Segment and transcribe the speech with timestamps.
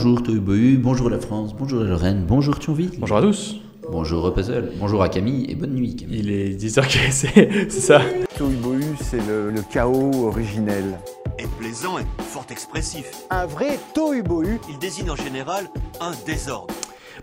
[0.00, 2.92] Bonjour Tohubohu, bonjour la France, bonjour la Lorraine, bonjour Thionville.
[3.00, 3.56] Bonjour à tous.
[3.90, 6.20] Bonjour Puzzle, bonjour à Camille et bonne nuit Camille.
[6.20, 8.00] Il est 10h, c'est ça.
[8.36, 11.00] Tohubohu, c'est le, le chaos originel.
[11.36, 13.10] est plaisant et fort expressif.
[13.30, 14.60] Un vrai tohubohu.
[14.70, 15.64] Il désigne en général
[16.00, 16.72] un désordre.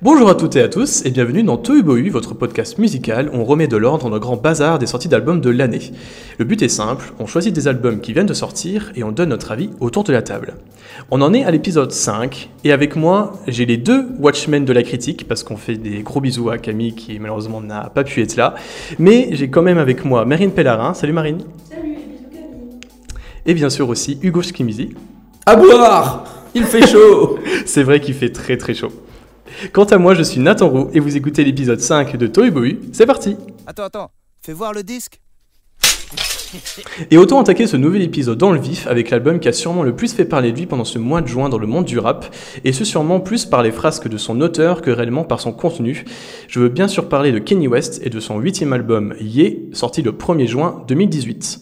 [0.01, 3.45] Bonjour à toutes et à tous et bienvenue dans Tohubohu, votre podcast musical où on
[3.45, 5.93] remet de l'ordre dans le grand bazar des sorties d'albums de l'année.
[6.37, 9.29] Le but est simple, on choisit des albums qui viennent de sortir et on donne
[9.29, 10.55] notre avis autour de la table.
[11.11, 14.83] On en est à l'épisode 5 et avec moi j'ai les deux Watchmen de la
[14.83, 18.35] critique parce qu'on fait des gros bisous à Camille qui malheureusement n'a pas pu être
[18.35, 18.55] là.
[18.99, 20.93] Mais j'ai quand même avec moi Marine Pellarin.
[20.93, 21.39] Salut Marine.
[21.69, 22.79] Salut et bisous Camille.
[23.45, 24.89] Et bien sûr aussi Hugo Skimizi.
[25.45, 28.91] À boire Il fait chaud C'est vrai qu'il fait très très chaud.
[29.73, 32.79] Quant à moi, je suis Nathan Roux et vous écoutez l'épisode 5 de Toy Boy.
[32.91, 33.37] C'est parti
[33.67, 35.19] Attends, attends, fais voir le disque.
[37.11, 39.95] Et autant attaquer ce nouvel épisode dans le vif avec l'album qui a sûrement le
[39.95, 42.33] plus fait parler de lui pendant ce mois de juin dans le monde du rap,
[42.63, 46.05] et ce sûrement plus par les frasques de son auteur que réellement par son contenu.
[46.47, 50.01] Je veux bien sûr parler de Kenny West et de son huitième album Ye, sorti
[50.01, 51.59] le 1er juin 2018.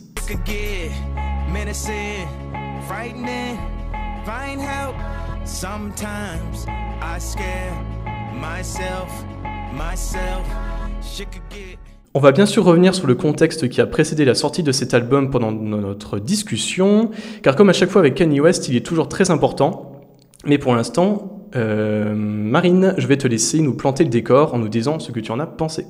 [12.13, 14.93] On va bien sûr revenir sur le contexte qui a précédé la sortie de cet
[14.93, 19.09] album pendant notre discussion, car comme à chaque fois avec Kanye West, il est toujours
[19.09, 20.01] très important.
[20.45, 24.69] Mais pour l'instant, euh, Marine, je vais te laisser nous planter le décor en nous
[24.69, 25.85] disant ce que tu en as pensé.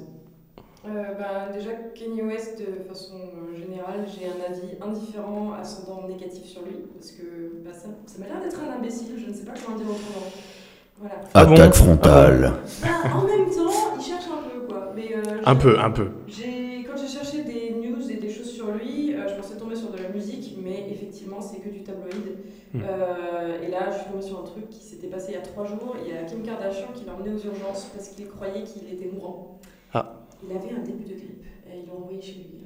[0.87, 0.89] Euh,
[1.19, 6.63] bah, déjà, Kanye West, de façon euh, générale, j'ai un avis indifférent, ascendant négatif sur
[6.63, 9.53] lui, parce que bah, ça, ça m'a l'air d'être un imbécile, je ne sais pas
[9.63, 10.31] comment dire autrement.
[10.99, 11.15] Voilà.
[11.33, 12.53] Ah bon Attaque frontale.
[12.81, 14.93] Bah, en même temps, il cherche un peu, quoi.
[14.95, 16.07] Mais, euh, Un peu, un peu.
[16.27, 19.75] J'ai, quand j'ai cherché des news et des choses sur lui, euh, je pensais tomber
[19.75, 22.37] sur de la musique, mais effectivement, c'est que du tabloïd.
[22.73, 22.81] Hmm.
[22.83, 25.41] Euh, et là, je suis tombée sur un truc qui s'était passé il y a
[25.41, 25.95] trois jours.
[26.05, 29.09] Il y a Kim Kardashian qui l'a emmené aux urgences parce qu'il croyait qu'il était
[29.13, 29.59] mourant.
[29.93, 30.21] Ah.
[30.43, 32.63] Il avait un début de grippe et ils l'ont envoyé chez lui.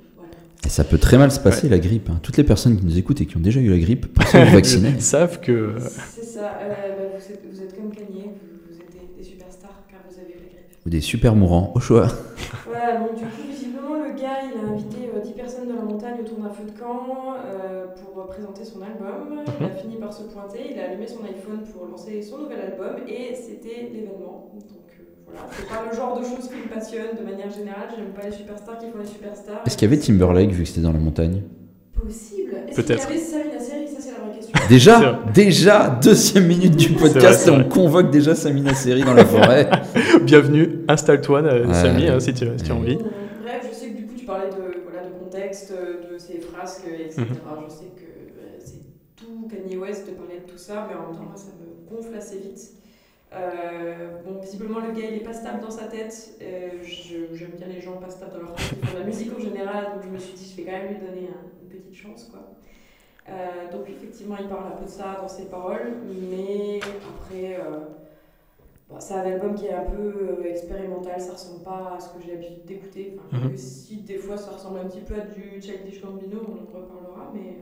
[0.65, 2.09] Et ça peut très mal se passer la grippe.
[2.09, 2.19] hein.
[2.23, 4.89] Toutes les personnes qui nous écoutent et qui ont déjà eu la grippe, vous vacciner.
[4.89, 5.75] Ils savent que...
[6.15, 6.51] C'est ça.
[6.61, 9.99] Euh, bah, vous, êtes, vous êtes comme Kanye, vous, vous êtes des, des superstars car
[10.09, 10.85] vous avez eu la grippe.
[10.85, 12.07] Ou des super mourants, au choix.
[12.65, 15.81] Voilà, donc du coup, visiblement, le gars, il a invité euh, 10 personnes de la
[15.83, 19.39] montagne autour d'un feu de camp euh, pour présenter son album.
[19.59, 22.59] Il a fini par se pointer, il a allumé son iPhone pour lancer son nouvel
[22.59, 24.51] album et c'était l'événement.
[24.53, 24.96] Donc euh,
[25.27, 27.89] voilà, c'est pas le genre de choses qui me passionne de manière générale.
[27.95, 29.61] J'aime pas les superstars qui font les superstars.
[29.65, 31.41] Est-ce qu'il y avait Timberlake vu que c'était dans la montagne?
[31.93, 32.51] Possible.
[32.69, 34.53] Est-ce qu'il y avait Samina Seri Ça, c'est la vraie question.
[34.69, 35.19] Déjà.
[35.33, 37.69] Déjà Deuxième minute du podcast on vrai.
[37.69, 39.69] convoque déjà Samina Seri dans la forêt.
[40.23, 41.73] Bienvenue, installe-toi, euh, Ouais.
[41.73, 42.79] Samy, hein, si, tu, si tu as Ouais.
[42.79, 42.97] envie.
[42.97, 46.39] Bref, je sais que du coup, tu parlais de, voilà, de contexte, euh, de ses
[46.39, 47.21] frasques, etc.
[47.21, 47.27] Mhm.
[47.67, 48.81] Je sais que euh, c'est
[49.15, 51.89] tout Kanye West de parler de tout ça, mais en même temps, moi, ça me
[51.95, 52.73] gonfle assez vite.
[53.37, 56.37] Euh, bon, visiblement, le gars, il est pas stable dans sa tête.
[56.41, 59.93] Euh, J'aime bien les gens pas stables dans leur tête, de la musique en général,
[59.93, 62.25] donc je me suis dit, je vais quand même lui donner un- une petite chance,
[62.31, 62.39] quoi.
[63.29, 65.93] Euh, donc effectivement, il parle un peu de ça dans ses paroles,
[66.31, 67.59] mais après,
[68.89, 72.21] bon, c'est un album qui est un peu expérimental, ça ressemble pas à ce que
[72.25, 73.17] j'ai l'habitude d'écouter.
[73.31, 73.57] Enfin, Mhm.
[73.57, 77.33] Si des fois ça ressemble un petit peu à du Childish Gambino, on en reparlera,
[77.33, 77.57] mais,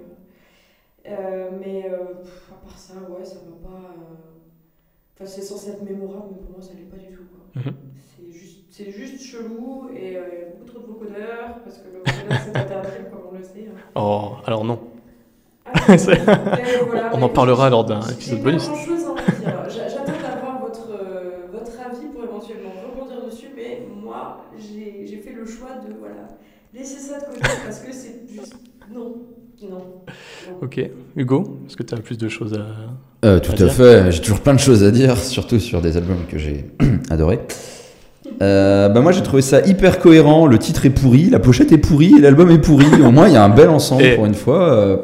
[1.60, 1.82] mais
[2.24, 3.96] pff, à part ça, ouais, ça m'a pas...
[5.16, 7.24] Enfin, c'est censé être mémorable, mais pour moi, ça l'est pas du tout.
[7.32, 7.62] quoi.
[7.62, 7.74] Mhm.
[8.18, 11.78] C'est juste, c'est juste chelou et euh, il y a beaucoup trop de vocodeurs, parce
[11.80, 13.68] que le vocodeur c'est interdit, comme on le sait.
[13.70, 13.76] hein.
[13.96, 14.80] Oh, alors non.
[15.74, 16.62] Ah, voilà,
[17.12, 18.72] On en parlera lors d'un épisode bonus.
[19.80, 25.34] J'attends d'avoir votre, euh, votre avis pour éventuellement rebondir dessus, mais moi j'ai j'ai fait
[25.34, 26.28] le choix de voilà,
[26.74, 28.54] laisser ça de côté parce que c'est juste.
[28.94, 29.80] Non, non.
[29.80, 30.06] non.
[30.62, 30.80] Ok.
[31.16, 32.66] Hugo, est-ce que tu as plus de choses à...
[33.26, 36.26] Euh, tout À fait, j'ai toujours plein de choses à dire, surtout sur des albums
[36.30, 36.66] que j'ai
[37.10, 37.40] adorés.
[38.42, 41.78] Euh, bah moi j'ai trouvé ça hyper cohérent, le titre est pourri, la pochette est
[41.78, 44.26] pourrie et l'album est pourri, au moins il y a un bel ensemble Et- pour
[44.26, 44.74] une fois.
[44.74, 44.98] euh.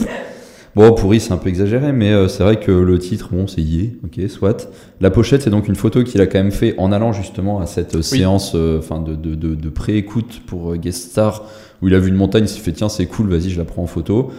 [0.75, 3.61] Bon pourri c'est un peu exagéré mais euh, c'est vrai que le titre bon c'est
[3.61, 4.69] yé, ok soit.
[5.01, 7.65] La pochette c'est donc une photo qu'il a quand même fait en allant justement à
[7.67, 11.43] cette séance euh, enfin de, de, de, de pré-écoute pour euh, Guest Star
[11.81, 13.65] où il a vu une montagne, il s'est fait tiens c'est cool vas-y je la
[13.65, 14.31] prends en photo.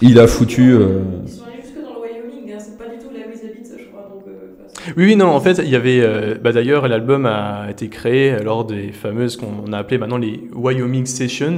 [0.00, 0.72] Il a foutu...
[0.72, 3.30] euh, Ils sont allés jusque dans le Wyoming, hein, c'est pas du tout là où
[3.34, 4.02] ils habitent, je crois.
[4.08, 6.00] Donc, euh, enfin, c'est- Oui, oui, non, en fait, il y avait.
[6.00, 10.48] euh, bah, D'ailleurs, l'album a été créé lors des fameuses qu'on a appelées maintenant les
[10.54, 11.56] Wyoming Sessions.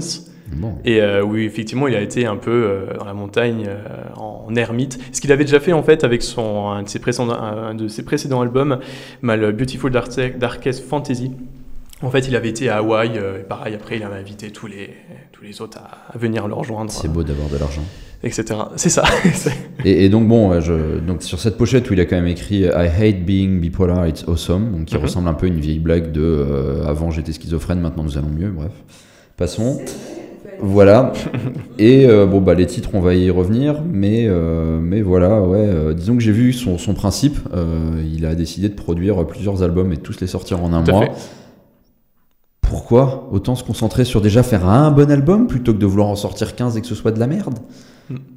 [0.52, 0.74] Bon.
[0.84, 3.78] Et euh, oui, effectivement, il a été un peu euh, dans la montagne euh,
[4.16, 4.98] en ermite.
[5.12, 7.86] Ce qu'il avait déjà fait en fait avec son, un, de ses précédents, un de
[7.86, 8.80] ses précédents albums,
[9.22, 11.30] Mal Beautiful Dark- Darkest Fantasy.
[12.02, 14.66] En fait, il avait été à Hawaï, euh, et pareil, après, il avait invité tous
[14.66, 14.90] les,
[15.30, 16.90] tous les autres à, à venir le rejoindre.
[16.90, 17.82] C'est beau d'avoir de l'argent.
[18.22, 18.44] Etc.
[18.76, 19.04] C'est ça.
[19.84, 22.60] Et, et donc bon, je, donc sur cette pochette où il a quand même écrit
[22.64, 25.02] I hate being bipolar, it's awesome, donc qui Mhm.
[25.02, 28.28] ressemble un peu à une vieille blague de euh, avant j'étais schizophrène, maintenant nous allons
[28.28, 28.50] mieux.
[28.50, 28.72] Bref,
[29.38, 29.80] passons.
[30.62, 31.14] Voilà.
[31.78, 35.94] Et euh, bon bah les titres on va y revenir, mais euh, mais voilà ouais.
[35.94, 37.38] disons que j'ai vu son, son principe.
[38.14, 40.90] il a décidé de produire plusieurs albums et de tous les sortir en un Tout
[40.92, 41.06] mois.
[41.06, 41.12] fait.
[42.60, 46.16] Pourquoi autant se concentrer sur déjà faire un bon album plutôt que de vouloir en
[46.16, 47.58] sortir 15 et que ce soit de la merde?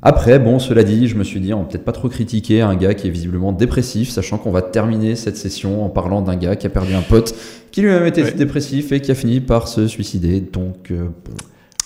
[0.02, 2.76] Après, bon, cela dit, je me suis dit, on va peut-être pas trop critiquer un
[2.76, 6.56] gars qui est visiblement dépressif, sachant qu'on va terminer cette session en parlant d'un gars
[6.56, 7.34] qui a perdu un pote
[7.72, 8.32] qui lui-même était Ouais.
[8.32, 10.42] dépressif et qui a fini par se suicider.
[10.42, 11.34] Donc, euh, bon,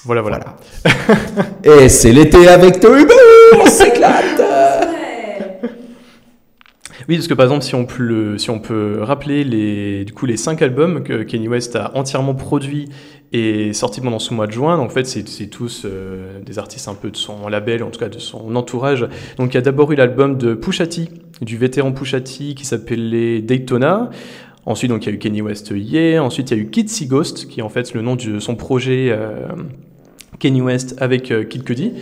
[0.04, 0.58] Voilà, voilà.
[1.64, 3.14] et c'est l'été avec Tohubo
[3.62, 4.42] On s'éclate.
[7.10, 10.26] Oui, parce que par exemple, si on peut, si on peut rappeler les, du coup,
[10.26, 12.90] les cinq albums que Kanye West a entièrement produits
[13.34, 16.88] et sortis pendant ce mois de juin, donc en fait, c'est tous euh, des artistes
[16.88, 19.08] un peu de son label, en tout cas de son entourage.
[19.38, 21.10] Donc il y a d'abord eu l'album de Pusha T,
[21.42, 24.10] du vétéran Pusha T, qui s'appelait Daytona.
[24.66, 26.22] Ensuite, donc, il y a eu Kanye West Yeah.
[26.22, 28.40] Ensuite, il y a eu Kid See Ghost, qui est en fait le nom de
[28.40, 29.48] son projet euh,
[30.40, 31.94] Kanye West avec euh, Kid Cudi,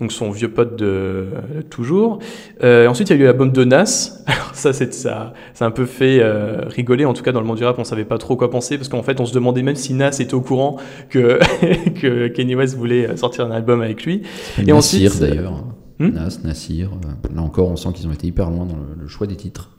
[0.00, 1.26] donc son vieux pote de
[1.70, 2.18] toujours.
[2.62, 4.22] Euh, ensuite, il y a eu l'album de Nas.
[4.26, 7.04] Alors ça, c'est ça, ça a un peu fait euh, rigoler.
[7.04, 8.88] En tout cas, dans le monde du rap, on savait pas trop quoi penser parce
[8.88, 10.76] qu'en fait, on se demandait même si Nas était au courant
[11.10, 11.38] que
[12.00, 14.22] que Kanye West voulait sortir un album avec lui.
[14.58, 15.64] Et Nassir ensuite, d'ailleurs.
[15.98, 16.10] Hmm?
[16.10, 16.90] Nas, Nassir.
[17.34, 19.70] Là encore, on sent qu'ils ont été hyper loin dans le, le choix des titres.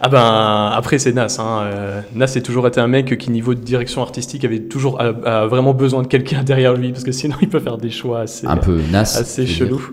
[0.00, 1.36] Ah ben après c'est Nas.
[1.38, 1.62] Hein.
[1.64, 5.08] Euh, Nas a toujours été un mec qui niveau de direction artistique avait toujours a,
[5.24, 8.20] a vraiment besoin de quelqu'un derrière lui parce que sinon il peut faire des choix
[8.20, 9.00] assez Un peu Nas.
[9.00, 9.54] assez dire.
[9.54, 9.90] chelous.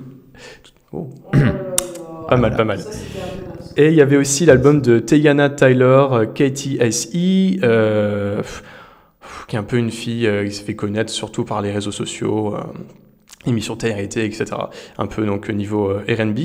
[0.94, 1.10] Oh.
[2.30, 2.80] Pas mal, pas mal.
[3.76, 8.42] Et il y avait aussi l'album de Teyana Tyler, euh, KTSE, euh,
[9.48, 11.92] qui est un peu une fille euh, qui s'est fait connaître surtout par les réseaux
[11.92, 12.60] sociaux, euh,
[13.46, 14.46] émissions télé-réalité, etc.
[14.98, 16.40] Un peu donc au niveau euh, R&B.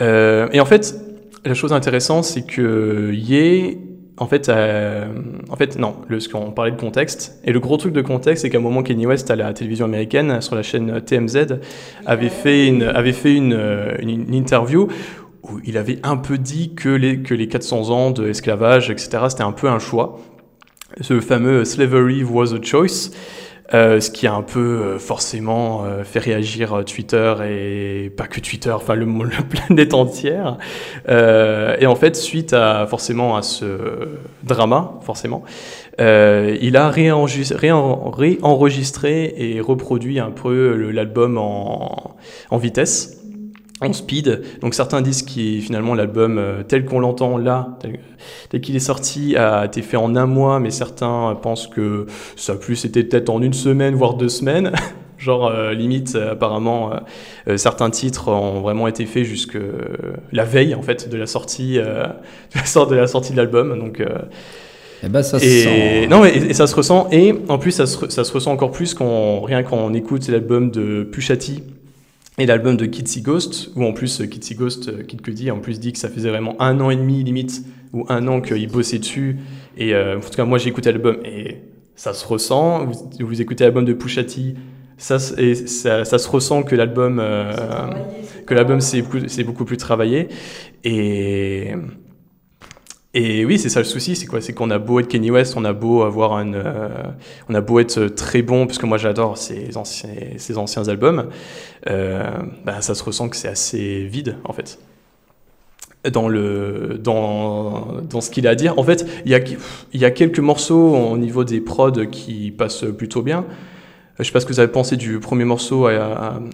[0.00, 0.96] Euh, et en fait,
[1.44, 3.78] la chose intéressante, c'est que Ye,
[4.16, 5.06] en fait, euh,
[5.48, 7.40] en fait, non, le, ce qu'on parlait de contexte.
[7.44, 9.86] Et le gros truc de contexte, c'est qu'à un moment, Kanye West, à la télévision
[9.86, 11.58] américaine, sur la chaîne TMZ,
[12.04, 14.88] avait fait une, avait fait euh, une, une interview
[15.42, 19.42] où il avait un peu dit que les, que les 400 ans d'esclavage, etc., c'était
[19.42, 20.20] un peu un choix.
[21.00, 23.10] Ce fameux slavery was a choice.
[23.72, 28.26] Euh, ce qui a un peu euh, forcément euh, fait réagir euh, Twitter et pas
[28.26, 30.58] que Twitter, enfin le, la planète entière.
[31.08, 34.08] Et en fait, suite à forcément à ce
[34.42, 35.44] drama, forcément,
[35.98, 42.16] il a réenregistré, réen- réenregistré et reproduit un peu l'album en
[42.58, 43.19] vitesse.
[43.82, 47.98] En speed, donc certains disent que finalement l'album euh, tel qu'on l'entend là, tel,
[48.50, 52.06] tel qu'il est sorti, a été fait en un mois, mais certains pensent que
[52.36, 54.72] ça a plus été peut-être en une semaine, voire deux semaines.
[55.20, 56.92] Genre, euh, limite, euh, apparemment,
[57.46, 59.58] euh, certains titres ont vraiment été faits jusque
[60.32, 61.74] la veille, en fait, de la sortie,
[62.54, 63.78] de la sortie de l'album.
[63.78, 64.02] Donc,
[65.02, 66.06] Eh ben, ça se et, sent.
[66.08, 67.08] non, mais, et, et ça se ressent.
[67.12, 70.26] Et en plus, ça se, ça se ressent encore plus quand, rien quand on écoute
[70.28, 71.64] l'album de Pushati
[72.38, 75.58] et l'album de Kitsy Ghost, où en plus, euh, Kitsy Ghost, euh, Kid Cudi, en
[75.58, 77.62] plus dit que ça faisait vraiment un an et demi, limite,
[77.92, 79.38] ou un an qu'il bossait dessus.
[79.76, 81.58] Et euh, en tout cas, moi, j'ai écouté l'album et
[81.96, 82.86] ça se ressent.
[82.86, 84.54] Vous, vous écoutez l'album de Pushati,
[84.96, 87.18] ça, et ça, ça se ressent que l'album.
[87.20, 87.52] euh,
[88.50, 90.28] que l'album c'est beaucoup plus travaillé.
[90.82, 91.72] Et,
[93.12, 94.40] et oui, c'est ça le souci, c'est quoi?
[94.40, 96.88] C'est qu'on a beau être Kenny West, on a beau avoir un, euh,
[97.48, 101.28] on a beau être très bon, puisque moi j'adore ses anciens, ses anciens albums,
[101.88, 102.22] euh,
[102.64, 104.78] bah, ça se ressent que c'est assez vide en fait.
[106.12, 108.78] Dans, le, dans, dans ce qu'il a à dire.
[108.78, 109.40] En fait, il y a,
[109.92, 113.44] il y a quelques morceaux au niveau des prods qui passent plutôt bien.
[114.18, 115.98] Je sais pas ce que vous avez pensé du premier morceau, I,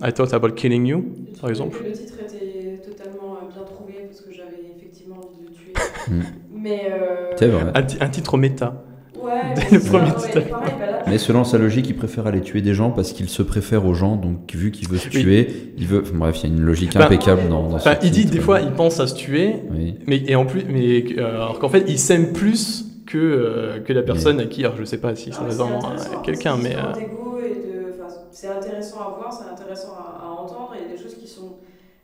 [0.03, 1.05] I Thought About Killing You,
[1.41, 1.79] par exemple.
[1.85, 6.27] Le titre était totalement euh, bien trouvé parce que j'avais effectivement envie de le tuer.
[6.67, 6.89] Mais.
[6.91, 7.65] euh, C'est vrai.
[7.75, 8.83] Un, ti- un titre méta.
[9.23, 9.41] Ouais,
[9.73, 10.41] le c'est premier ça, ouais, titre.
[10.59, 13.29] pareil, bah là, Mais selon sa logique, il préfère aller tuer des gens parce qu'il
[13.29, 14.17] se préfère aux gens.
[14.17, 15.23] Donc, vu qu'il veut se Oui.
[15.23, 16.03] tuer, il veut.
[16.03, 18.41] enfin, bref, il y a une logique Bah, impeccable dans, dans ce il dit des
[18.41, 19.95] fois, il pense à se tuer, Oui.
[20.07, 23.93] mais et en plus, mais euh, alors qu'en fait, il s'aime plus que euh, que
[23.93, 25.81] la personne à qui, alors je sais pas si Ah, c'est vraiment
[26.23, 29.95] quelqu'un, c'est mais histoire euh, d'ego et de- enfin, c'est intéressant à voir, c'est intéressant
[29.97, 30.75] à, à entendre.
[30.77, 31.29] Il y a des choses qui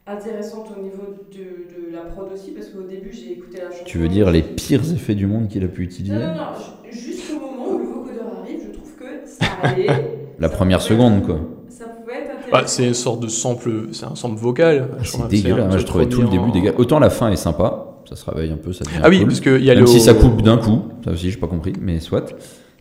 [0.06, 1.38] sont intéressantes au niveau de,
[1.88, 3.84] de la prod aussi, parce qu'au début j'ai écouté la chanson.
[3.84, 6.90] Tu veux dire les pires effets du monde qu'il a pu utiliser Non, non, non,
[6.90, 9.86] ju- jusqu'au moment où le vocodeur arrive, je trouve que ça allait.
[10.38, 11.38] La Ça première seconde, être- quoi.
[11.68, 12.48] Ça pouvait être intéressant.
[12.50, 14.88] bah, c'est une sorte de sample, c'est un sample vocal.
[15.00, 15.68] je C'est dégueulasse.
[15.68, 16.78] Moi, je trouvais tout le début dégueulasse.
[16.78, 19.26] Autant la fin est sympa, ça se réveille un peu, ça devient Ah oui, cool.
[19.28, 21.46] parce qu'il y a Même le si ça coupe d'un coup, ça aussi, j'ai pas
[21.48, 22.24] compris, mais soit.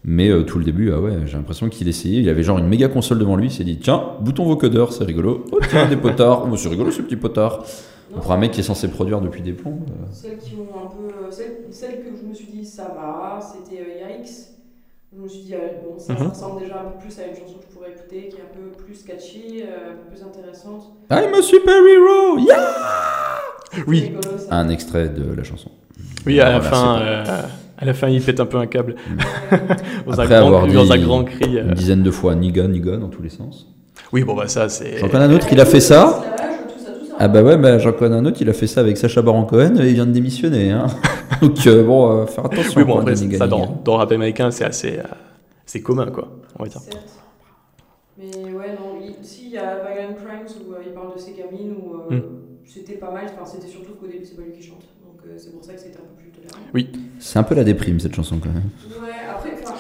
[0.04, 2.22] Mais euh, tout le début, ah ouais, j'ai l'impression qu'il essayait.
[2.22, 3.48] Il avait genre une méga console devant lui.
[3.48, 5.46] Il s'est dit tiens, bouton vocodeur, c'est rigolo.
[5.52, 6.48] Oh tiens, des potards.
[6.52, 7.64] Oh, c'est rigolo ce petit potard.
[8.16, 9.86] Non, Pour un mec qui est censé produire depuis des plombs.
[9.90, 11.14] euh, Celles qui ont un peu.
[11.28, 14.28] euh, Celles, celles que je me suis dit ça va, c'était euh, Yikes.
[15.16, 16.30] Je me suis dit, euh, bon, ça, ça Mhm.
[16.30, 18.54] ressemble déjà un peu plus à une chanson que je pourrais écouter, qui est un
[18.54, 20.94] peu plus catchy, euh, un peu plus intéressante.
[21.12, 22.40] I'm a superhero!
[22.40, 23.84] Yeah!
[23.88, 24.20] Oui, Rigolo.
[24.50, 25.70] Un extrait de la chanson.
[26.26, 27.24] oui, à la fin, euh,
[27.82, 28.96] à la fin, il pète un peu un câble
[29.52, 29.58] Euh,
[30.06, 31.58] dans un Après grand, avoir cri- dans dit un grand cri.
[31.58, 31.64] euh.
[31.64, 33.68] Une dizaine de fois, niga, niga, dans tous les sens.
[34.14, 34.98] Oui, bon bah ça c'est.
[34.98, 36.24] J'en connais un autre, il a fait ça.
[37.20, 39.46] Ah bah ouais, bah, j'en connais un autre, il a fait ça avec Sacha Baron
[39.46, 40.72] Cohen et il vient de démissionner.
[40.72, 40.88] Hein.
[41.42, 42.74] Donc euh, bon, euh, faire attention.
[42.78, 43.48] Oui, bon quoi, après ça niga.
[43.48, 45.04] dans, dans le rap américain c'est assez, euh,
[45.66, 46.82] c'est commun quoi, on va dire.
[46.82, 46.98] Certes.
[48.18, 51.20] Mais ouais, non, il- si, il y a Violent Crimes où euh, il parle de
[51.20, 52.24] ses gamines, où euh, Mm.
[52.66, 54.84] c'était pas mal, enfin, c'était surtout qu'au début c'est pas lui qui chante.
[55.22, 56.62] Donc euh, c'est pour ça que c'était un peu plus tolérant.
[57.20, 58.70] C'est un peu la déprime cette chanson quand même.
[59.14, 59.76] Ouais, après, enfin,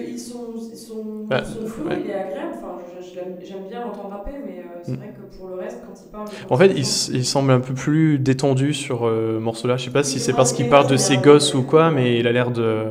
[0.00, 0.94] je- ils sont, ils sont,
[1.28, 2.00] Bah, son flow, ouais.
[2.02, 2.54] il est agréable.
[2.74, 4.96] Enfin, j'aime bien l'entendre rapper, mais euh, c'est Mm.
[4.96, 6.46] vrai que pour le reste, quand il parle.
[6.50, 9.76] En fait, il, il semble un peu plus détendu sur euh, morceau-là.
[9.76, 12.18] Je sais pas si c'est est parce qu'il parle de ses gosses ou quoi, mais
[12.18, 12.86] il a l'air de,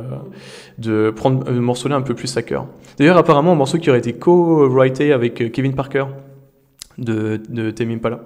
[0.78, 2.66] de prendre le morceau-là un peu plus à cœur.
[2.98, 6.04] D'ailleurs, apparemment, un morceau qui aurait été co-writé avec euh, Kevin Parker
[6.98, 8.20] de, de Tame Impala.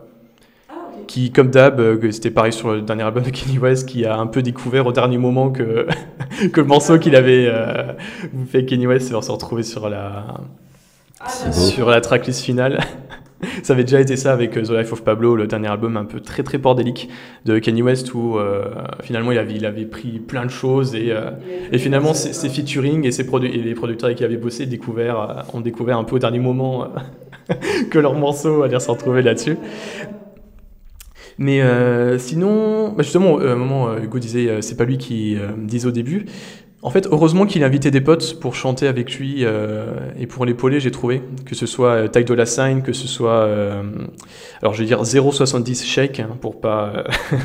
[1.06, 4.16] Qui, comme d'hab, euh, c'était pareil sur le dernier album de Kanye West, qui a
[4.18, 5.86] un peu découvert au dernier moment que,
[6.52, 7.92] que le morceau qu'il avait euh,
[8.48, 10.26] fait Kanye West va se retrouver sur la,
[11.20, 12.80] Ah, sur la tracklist finale.
[13.64, 16.04] ça avait déjà été ça avec euh, The Life of Pablo, le dernier album un
[16.04, 17.08] peu très très bordélique
[17.44, 18.64] de Kanye West, où euh,
[19.02, 21.30] finalement il avait, il avait pris plein de choses et, euh,
[21.72, 24.66] et finalement ses, ses featuring et, ses produ- et les producteurs avec qui avait bossé
[24.66, 26.86] découvert, ont découvert un peu au dernier moment
[27.90, 29.56] que leur morceau allait se retrouver là-dessus.
[31.38, 34.98] Mais euh, sinon, bah justement, euh, un moment, euh, Hugo disait, euh, c'est pas lui
[34.98, 36.26] qui euh, disait au début.
[36.84, 40.44] En fait, heureusement qu'il a invité des potes pour chanter avec lui euh, et pour
[40.44, 41.22] l'épauler, j'ai trouvé.
[41.46, 43.84] Que ce soit euh, Sign, que ce soit, euh,
[44.60, 46.92] alors je vais dire 0,70 Shake, hein, pour pas,
[47.32, 47.38] euh,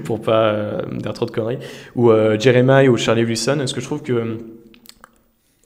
[0.04, 1.58] pour pas euh, dire trop de conneries,
[1.96, 4.36] ou euh, Jeremiah ou Charlie Wilson, parce que je trouve que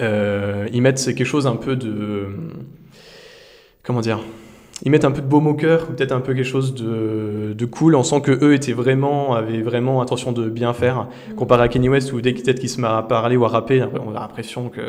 [0.00, 2.28] euh, ils mettent quelque chose un peu de,
[3.82, 4.20] comment dire,
[4.84, 7.54] ils mettent un peu de baume au cœur, ou peut-être un peu quelque chose de,
[7.56, 7.94] de cool.
[7.94, 11.88] On sent que eux étaient vraiment, avaient vraiment intention de bien faire, comparé à Kanye
[11.88, 14.68] West où dès peut-être qu'il se met à parler ou à rapper, on a l'impression
[14.68, 14.80] que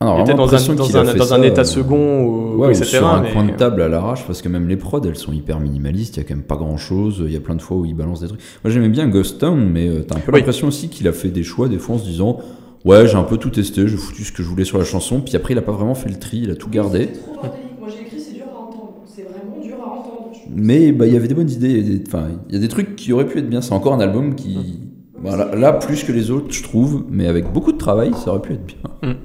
[0.00, 2.68] Alors, il était dans un, dans un, dans un ça, état euh, second, ou, Ouais,
[2.68, 2.84] ou etc.
[2.84, 5.32] sur un mais- coin de table à l'arrache, parce que même les prods, elles sont
[5.32, 7.62] hyper minimalistes, il y a quand même pas grand chose, il y a plein de
[7.62, 8.40] fois où il balance des trucs.
[8.62, 10.38] Moi j'aimais bien Ghost Town, mais euh, t'as un peu Oui.
[10.40, 12.38] l'impression aussi qu'il a fait des choix des fois en se disant
[12.84, 15.20] Ouais, j'ai un peu tout testé, j'ai foutu ce que je voulais sur la chanson,
[15.20, 17.08] puis après il a pas vraiment fait le tri, il a tout gardé.
[17.12, 17.80] C'est trop bordélique.
[17.80, 18.92] Moi j'ai écrit, c'est dur à entendre.
[19.04, 20.28] C'est vraiment dur à entendre.
[20.32, 20.37] je trouve.
[20.54, 22.58] Mais bah, il y avait des bonnes idées, il y a des- enfin, il y
[22.58, 23.60] a des trucs qui auraient pu être bien.
[23.60, 24.80] C'est encore un album qui.
[25.20, 28.40] Voilà, là, plus que les autres, je trouve, mais avec beaucoup de travail, ça aurait
[28.42, 29.16] pu être bien.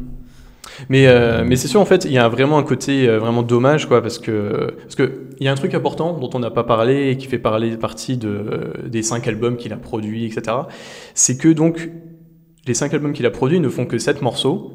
[0.90, 3.44] Mais, euh, mais c'est sûr, en fait, il y a vraiment un côté euh, vraiment
[3.44, 6.50] dommage, quoi, parce que parce que il y a un truc important dont on n'a
[6.50, 10.26] pas parlé et qui fait parler partie de, euh, des cinq albums qu'il a produits,
[10.26, 10.58] etc.
[11.14, 11.92] C'est que donc
[12.66, 14.72] les cinq albums qu'il a produits ne font que sept morceaux,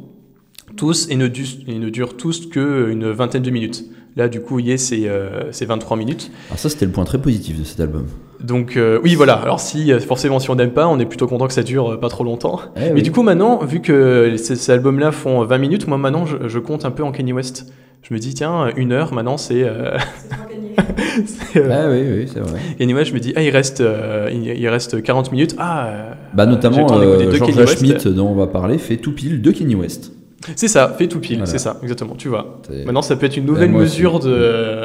[0.77, 3.85] tous et ne, du- et ne durent tous que une vingtaine de minutes.
[4.17, 6.31] Là, du coup, yeah, c'est euh, c'est 23 minutes.
[6.49, 8.07] Alors ça, c'était le point très positif de cet album.
[8.41, 9.35] Donc euh, oui, voilà.
[9.35, 11.93] Alors si euh, forcément si on n'aime pas, on est plutôt content que ça dure
[11.93, 12.61] euh, pas trop longtemps.
[12.77, 13.03] Eh Mais oui.
[13.03, 16.59] du coup, maintenant, vu que ces, ces albums-là font 20 minutes, moi maintenant, je, je
[16.59, 17.73] compte un peu en Kanye West.
[18.03, 19.65] Je me dis, tiens, une heure, maintenant, c'est.
[19.65, 19.97] euh,
[21.57, 22.59] Ah oui, oui, c'est vrai.
[22.79, 23.83] Kanye West, je me dis, ah, il reste,
[24.33, 25.55] il, il reste 40 minutes.
[25.59, 27.77] Ah, Bah, notamment, George.
[27.77, 30.13] Schmidt, dont on va parler, fait tout pile de Kanye West.
[30.55, 31.51] C'est ça, fait tout pile, Voilà.
[31.51, 32.61] c'est ça, exactement, tu vois.
[32.85, 33.97] Maintenant, ça peut être une nouvelle moi aussi.
[33.97, 34.85] mesure de.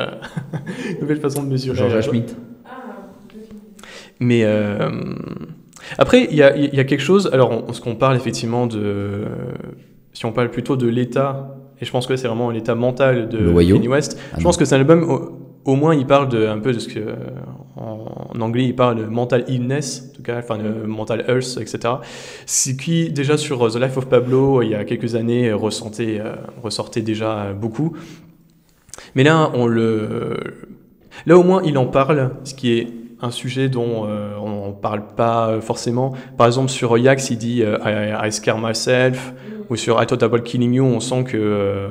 [1.01, 1.77] nouvelle façon de mesurer.
[1.77, 2.00] George euh.
[2.00, 2.24] Ah, films.
[4.19, 4.89] Mais euh,
[5.98, 7.29] après, il y a, il y a quelque chose.
[7.33, 9.25] Alors, on, ce qu'on parle effectivement de.
[10.13, 13.51] Si on parle plutôt de l'état, et je pense que c'est vraiment l'état mental de.
[13.53, 14.43] Kanye West, Ah je non.
[14.45, 15.03] pense que c'est un album.
[15.03, 17.00] Au, au moins, il parle de, un peu de ce que.
[17.75, 21.96] En, anglais, il parle de mental illness, en tout cas, enfin, de mental health, etc.
[22.46, 26.36] Ce qui, déjà, sur The Life of Pablo, il y a quelques années, ressentait, euh,
[26.62, 27.96] ressortait déjà beaucoup.
[29.15, 30.38] Mais là, on le.
[31.25, 32.88] Là, au moins, il en parle, ce qui est
[33.24, 36.13] un sujet dont euh, on ne parle pas euh, forcément.
[36.38, 39.34] Par exemple, sur Yax, il dit euh, I, I scare myself,
[39.70, 41.88] ou sur I thought about killing you, on sent que.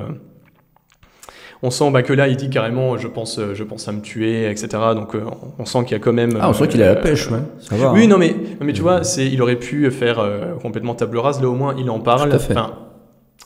[1.63, 4.01] On sent bah, que là, il dit carrément je pense, euh, je pense à me
[4.01, 4.67] tuer, etc.
[4.95, 5.21] Donc, euh,
[5.57, 6.37] on sent qu'il y a quand même.
[6.39, 7.39] Ah, on sent qu'il a la euh, pêche, ouais.
[7.59, 7.91] Ça va.
[7.91, 8.07] oui, hein.
[8.07, 10.23] non, mais, mais tu vois, c'est, il aurait pu faire
[10.61, 11.41] complètement table rase.
[11.41, 12.29] Là, au moins, il en parle.
[12.29, 12.53] Tout à fait.
[12.53, 12.73] Enfin,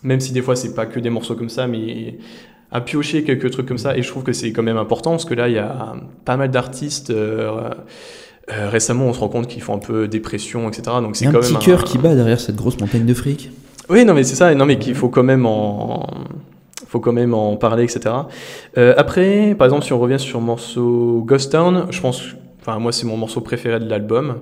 [0.03, 2.17] même si des fois, c'est pas que des morceaux comme ça, mais
[2.71, 3.97] à piocher quelques trucs comme ça.
[3.97, 5.95] Et je trouve que c'est quand même important parce que là, il y a
[6.25, 7.09] pas mal d'artistes.
[7.09, 7.69] euh,
[8.49, 10.83] euh, récemment, on se rend compte qu'ils font un peu dépression, etc.
[11.01, 12.79] Donc, Il c'est y a un quand petit même cœur qui bat derrière cette grosse
[12.79, 13.51] montagne de fric.
[13.89, 14.53] Oui, non, mais c'est ça.
[14.55, 16.07] Non, mais qu'il faut quand même en,
[16.99, 18.13] quand même en parler, etc.
[18.77, 22.23] Euh, après, par exemple, si on revient sur le morceau Ghost Town, je pense,
[22.61, 24.39] enfin, moi, c'est mon morceau préféré de l'album.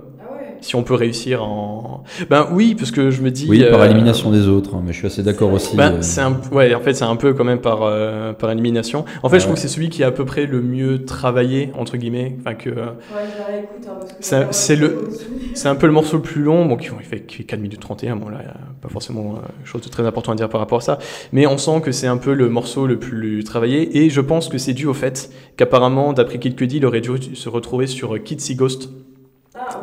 [0.65, 3.45] Si on peut réussir en, ben oui, parce que je me dis.
[3.47, 5.77] Oui, par euh, élimination des autres, hein, mais je suis assez d'accord aussi.
[5.77, 8.49] Ben, euh, c'est un, ouais, en fait, c'est un peu quand même par, euh, par
[8.49, 9.05] élimination.
[9.21, 9.39] En fait, Ouais.
[9.41, 12.35] je trouve que c'est celui qui est à peu près le mieux travaillé, entre guillemets.
[12.39, 14.97] Enfin, que, Ouais, je la réécoute, hein, parce que C'est- le-.
[15.53, 17.61] C'est un peu le morceau le plus long, bon, qui, il, fait, qui fait 4
[17.61, 20.49] minutes 31, bon là, il n'y a pas forcément chose de très important à dire
[20.49, 20.97] par rapport à ça,
[21.31, 24.49] mais on sent que c'est un peu le morceau le plus travaillé, et je pense
[24.49, 28.21] que c'est dû au fait qu'apparemment, d'après Kid Cudi, il aurait dû se retrouver sur
[28.21, 28.89] Kid See Ghost,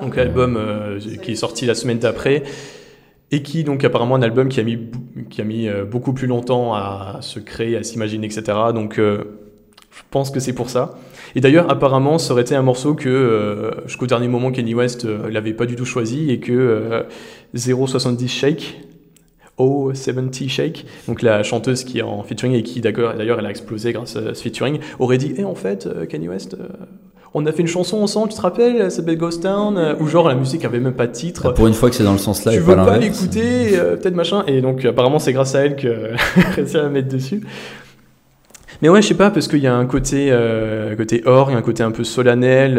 [0.01, 2.43] Donc l'album euh, qui est sorti la semaine d'après,
[3.33, 4.79] et qui donc apparemment un album qui a mis,
[5.31, 8.43] qui a mis euh, beaucoup plus longtemps à se créer, à s'imaginer, etc.
[8.75, 9.25] Donc euh,
[9.91, 10.99] je pense que c'est pour ça.
[11.35, 15.31] Et d'ailleurs, apparemment, ça aurait été un morceau que jusqu'au dernier moment Kenny West euh,
[15.31, 17.03] l'avait pas du tout choisi et que euh,
[17.55, 18.81] 070 Shake,
[19.59, 23.51] Oh 70 Shake, donc la chanteuse qui est en featuring et qui d'ailleurs elle a
[23.51, 26.57] explosé grâce à ce featuring, aurait dit Eh en fait, Kanye West,
[27.35, 30.07] on a fait une chanson ensemble, tu te rappelles, ça s'appelle Ghost Town, euh, ou
[30.07, 31.53] genre la musique avait même pas de titre.
[31.53, 33.97] Pour une fois que c'est dans le sens là tu et veux pas l'écouter, euh,
[33.97, 34.45] peut-être machin.
[34.47, 36.11] Et donc apparemment c'est grâce à elle que
[36.55, 37.43] réussi à la mettre dessus.
[38.81, 41.53] Mais ouais, je sais pas, parce qu'il y a un côté, euh, côté or, il
[41.53, 42.79] y a un côté un peu solennel.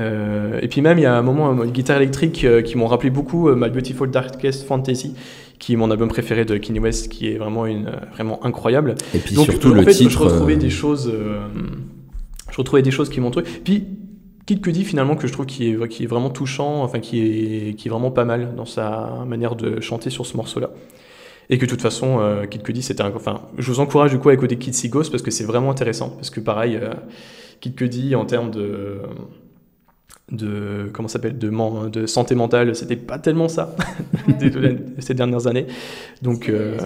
[0.00, 3.10] euh, et puis même, il y a un moment, une guitare électrique qui m'ont rappelé
[3.10, 5.12] beaucoup My Beautiful Darkest Fantasy,
[5.58, 8.94] qui est mon album préféré de Kanye West, qui est vraiment, une, vraiment incroyable.
[9.14, 10.10] Et puis Donc surtout en le fait, titre.
[10.10, 11.12] je retrouvais des choses,
[12.58, 13.46] je retrouvais des choses qui m'ont trouvé.
[13.62, 13.86] Puis
[14.46, 17.74] Kid Cudi finalement que je trouve qui est, qui est vraiment touchant, enfin qui est,
[17.76, 20.70] qui est vraiment pas mal dans sa manière de chanter sur ce morceau-là.
[21.50, 24.18] Et que de toute façon, euh, Kid Cudi, c'était un, enfin, je vous encourage du
[24.18, 26.10] coup à écouter Kid See Ghost parce que c'est vraiment intéressant.
[26.10, 26.94] Parce que pareil, euh,
[27.60, 28.98] Kid Cudi en termes de
[30.30, 33.74] de comment s'appelle de, man- de santé mentale c'était pas tellement ça
[34.40, 35.66] de ces dernières années
[36.20, 36.76] donc euh,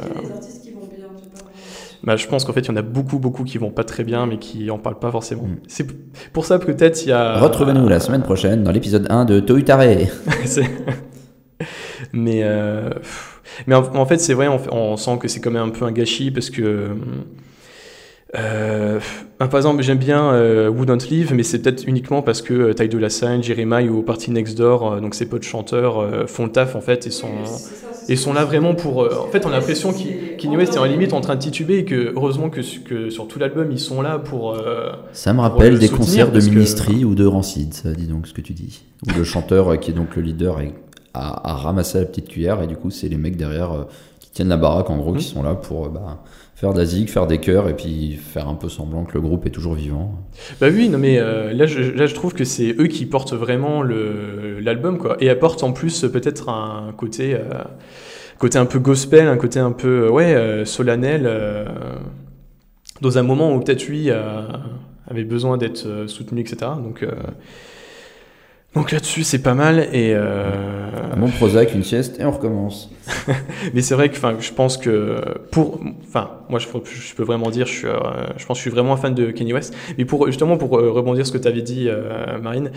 [2.05, 4.05] bah, je pense qu'en fait, il y en a beaucoup, beaucoup qui vont pas très
[4.05, 5.45] bien, mais qui en parlent pas forcément.
[5.45, 5.57] Mm.
[5.69, 5.87] C'est
[6.33, 7.39] pour ça peut-être il y a.
[7.39, 10.09] Retrouvez-nous la semaine prochaine dans l'épisode 1 de Tohutaré.
[10.45, 10.69] C'est-
[12.13, 12.91] mais euh,
[13.67, 15.85] mais en, en fait, c'est vrai, on, on sent que c'est quand même un peu
[15.85, 16.91] un gâchis parce que.
[18.39, 18.99] Euh,
[19.39, 22.73] par exemple, j'aime bien euh, Who Don't Live, mais c'est peut-être uniquement parce que euh,
[22.75, 26.47] Ty Dolla Sign, Jeremiah ou Party Next Door, euh, donc ses potes chanteurs, euh, font
[26.47, 27.29] le taf en fait et sont.
[28.09, 29.03] Et sont là vraiment pour.
[29.05, 31.37] euh, en fait, on a l'impression C'est- qu'il- Kanye West est en limite en train
[31.37, 34.55] de tituber et que heureusement que, que sur tout l'album ils sont là pour.
[34.55, 38.09] euh, Ça me rappelle le des concerts de que- Ministry ou de Rancid, ça dis
[38.09, 38.83] donc ce que tu dis.
[39.07, 40.59] Où le chanteur, qui est donc le leader,
[41.15, 43.85] a, a ramassé la petite cuillère et du coup, c'est les mecs derrière euh,
[44.33, 45.35] tiennent la baraque en gros, qui Mhm.
[45.35, 46.23] sont là pour euh, bah,
[46.55, 49.21] faire de la zig, faire des chœurs et puis faire un peu semblant que le
[49.21, 50.15] groupe est toujours vivant.
[50.61, 53.33] Bah oui, non mais euh, là, je, là je trouve que c'est eux qui portent
[53.35, 57.41] vraiment l'album quoi, et apportent en plus peut-être un côté, euh,
[58.39, 61.29] côté un peu gospel, un côté un peu ouais euh, solennel,
[63.01, 66.71] dans un moment où peut-être lui avait besoin d'être soutenu, etc.
[66.83, 67.05] Donc
[68.75, 72.91] donc là-dessus c'est pas mal et euh, Un bon Prozac, une sieste et on recommence.
[73.75, 77.67] mais c'est vrai que je pense que pour enfin moi je, je peux vraiment dire
[77.67, 77.99] je suis euh,
[78.37, 80.79] je pense que je suis vraiment un fan de Kanye West mais pour justement pour
[80.79, 82.71] euh, rebondir sur ce que tu avais dit euh, Marine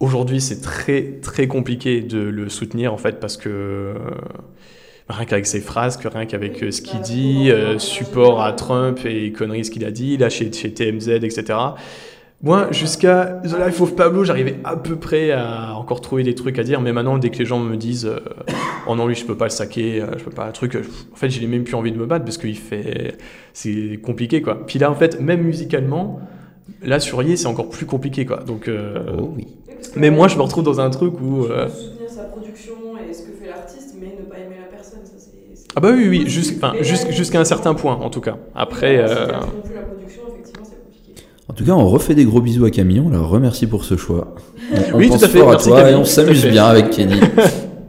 [0.00, 3.94] aujourd'hui c'est très très compliqué de le soutenir en fait parce que
[5.08, 9.66] rien qu'avec ses phrases que rien qu'avec ce qu'il dit support à Trump et conneries
[9.66, 11.58] ce qu'il a dit là chez, chez TMZ etc
[12.42, 16.58] moi, jusqu'à The Life of Pablo, j'arrivais à peu près à encore trouver des trucs
[16.58, 18.18] à dire, mais maintenant, dès que les gens me disent euh,
[18.86, 20.82] Oh non, lui, je peux pas le saquer, euh, je peux pas un truc, euh,
[21.12, 23.18] en fait, j'ai même plus envie de me battre parce qu'il fait.
[23.52, 24.64] C'est compliqué, quoi.
[24.66, 26.20] Puis là, en fait, même musicalement,
[26.82, 28.38] là, sur Ye, c'est encore plus compliqué, quoi.
[28.38, 28.68] Donc.
[28.68, 29.46] euh, Oh oui.
[29.96, 31.44] Mais euh, moi, je me retrouve dans un truc où.
[31.44, 32.72] euh, soutenir sa production
[33.08, 35.00] et ce que fait l'artiste, mais ne pas aimer la personne.
[35.04, 38.38] Ça, c'est, c'est- Ah bah oui, oui, jusqu'à un certain point, en tout cas.
[38.54, 38.96] Après.
[38.98, 40.19] Euh, Si non plus la production.
[41.50, 43.96] En tout cas, on refait des gros bisous à Camille, on la remercie pour ce
[43.96, 44.36] choix.
[44.72, 46.46] On, on Oui, tout pense à fait, fort à merci toi Camille, et on s'amuse
[46.46, 47.18] bien avec Kenny.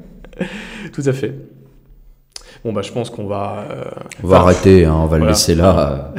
[0.93, 1.35] Tout à fait.
[2.65, 3.65] Bon, bah, je pense qu'on va.
[3.69, 3.83] euh,
[4.23, 6.11] On va arrêter, hein, on va le laisser là.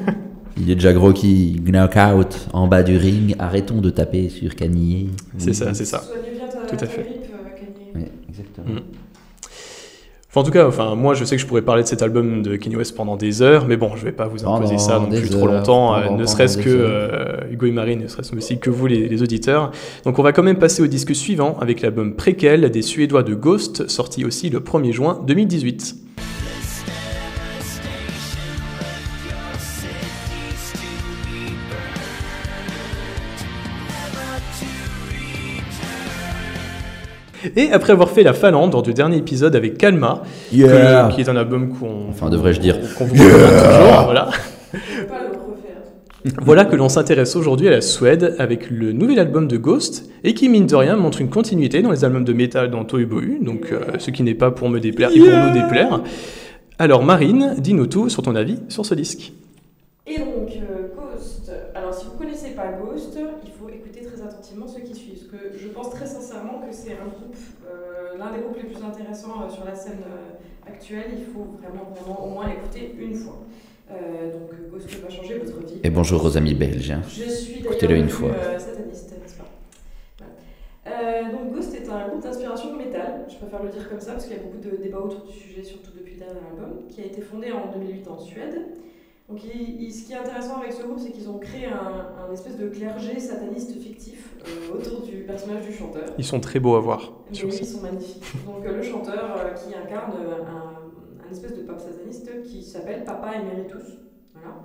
[0.58, 3.36] Il est déjà gros qui knockout en bas du ring.
[3.38, 5.10] Arrêtons de taper sur Kanye.
[5.36, 6.00] C'est ça, c'est ça.
[6.02, 7.02] Soignez bien ta, Tout à ta fait.
[7.02, 7.96] grippe, euh.
[7.96, 8.66] Oui, exactement.
[8.80, 8.82] Mm.
[10.36, 12.42] Enfin, en tout cas, enfin, moi, je sais que je pourrais parler de cet album
[12.42, 14.98] de Kanye West pendant des heures, mais bon, je vais pas vous imposer Pendant ça
[14.98, 18.36] non plus trop longtemps, euh, pendant- ne serait-ce que euh, Hugo et Marie, ne serait-ce
[18.36, 19.70] aussi que vous, les, les auditeurs.
[20.04, 23.34] Donc, on va quand même passer au disque suivant avec l'album Préquel des Suédois de
[23.34, 25.96] Ghost, sorti aussi le 1er juin 2018.
[37.54, 41.08] Et après avoir fait la Finlande lors du dernier épisode avec Kalma, que- Yeah.
[41.14, 42.08] qui est un album qu'on.
[42.08, 42.76] Enfin, devrais-je dire.
[42.96, 44.28] qu'on vous recommande toujours, voilà.
[46.42, 50.34] Voilà que l'on s'intéresse aujourd'hui à la Suède avec le nouvel album de Ghost et
[50.34, 53.70] qui, mine de rien, montre une continuité dans les albums de métal dans Tohubohu, donc
[53.70, 56.00] euh, ce qui n'est pas pour me déplaire et pour nous déplaire.
[56.80, 59.32] Alors, Marine, dis-nous tout sur ton avis sur ce disque.
[60.08, 61.52] Et donc, euh, Ghost.
[61.76, 65.12] Alors, si vous connaissez pas Ghost, il faut écouter très attentivement ceux qui suivent.
[65.30, 67.36] Parce que je pense très sincèrement que c'est un groupe,
[67.70, 71.14] euh, l'un des groupes les plus intéressants euh, sur la scène euh, actuelle.
[71.18, 73.38] Il faut vraiment, vraiment au moins l'écouter une fois.
[73.90, 75.66] Euh, donc, euh, Ghost va changer votre vie?
[75.82, 76.90] Et bonjour aux amis belges.
[76.90, 77.02] hein.
[77.06, 78.30] Je suis Écoutez-le d'ailleurs une fois.
[78.30, 79.44] euh, sataniste, n'est-ce pas
[80.18, 80.32] Voilà.
[80.86, 84.26] Euh, donc Ghost est un groupe d'inspiration métal, je préfère le dire comme ça parce
[84.26, 87.00] qu'il y a beaucoup de débats autour du sujet, surtout depuis le dernier album, qui
[87.00, 88.56] a été fondé en 2008 en Suède.
[89.28, 92.28] Donc il- il- ce qui est intéressant avec ce groupe, c'est qu'ils ont créé un,
[92.28, 96.02] un espèce de clergé sataniste fictif euh, autour du personnage du chanteur.
[96.16, 97.12] Ils sont très beaux à voir.
[97.32, 98.22] Sur oui, ils sont magnifiques.
[98.46, 100.75] Donc euh, le chanteur euh, qui incarne euh, un,
[101.26, 103.98] un espèce de pape sataniste qui s'appelle Papa Emeritus.
[104.32, 104.62] Voilà.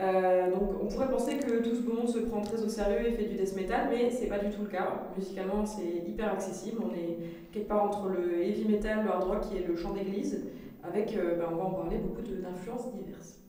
[0.00, 3.06] Euh, donc on pourrait penser que tout ce beau monde se prend très au sérieux
[3.06, 5.10] et fait du death metal, mais c'est pas du tout le cas.
[5.16, 6.82] Musicalement, c'est hyper accessible.
[6.82, 7.18] On est
[7.52, 10.46] quelque part entre le heavy metal, le hard rock et le chant d'église,
[10.82, 13.40] avec, euh, ben, on va en parler, beaucoup d'influences diverses.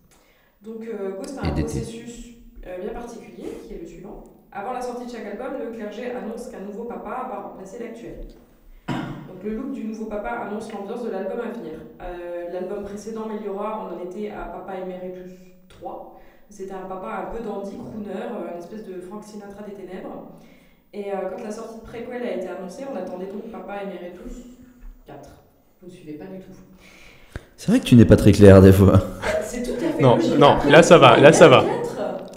[0.61, 2.31] Donc euh, Ghost a un processus
[2.63, 4.23] bien particulier, qui est le suivant.
[4.51, 8.27] Avant la sortie de chaque album, le clergé annonce qu'un nouveau papa va remplacer l'actuel.
[9.43, 11.73] Le look du nouveau papa annonce l'ambiance de l'album à venir.
[12.01, 15.31] Euh, l'album précédent, Meliora, on en était à Papa Emeritus
[15.69, 16.19] 3.
[16.49, 20.27] C'était un papa un peu dandy crooner, euh, une espèce de Frank Sinatra des ténèbres.
[20.93, 24.43] Et euh, quand la sortie de préquel a été annoncée, on attendait donc Papa Emeritus
[25.07, 25.17] 4.
[25.81, 26.51] Vous ne suivez pas du tout.
[27.57, 28.99] C'est vrai que tu n'es pas très clair des fois.
[29.43, 30.37] C'est tout à fait Non, logique.
[30.37, 31.63] non, là, ça va, là, ça va.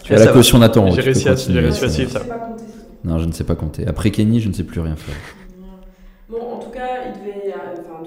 [0.02, 0.90] Tu as la caution Nathan.
[0.90, 1.70] J'ai réussi à- suivre
[2.10, 2.20] ça.
[2.20, 2.64] Je sais pas compter.
[3.04, 3.86] Non, je ne sais pas compter.
[3.86, 5.14] Après Kenny, je ne sais plus rien faire.
[6.28, 8.02] Bon, en tout cas, il devait, euh, enfin,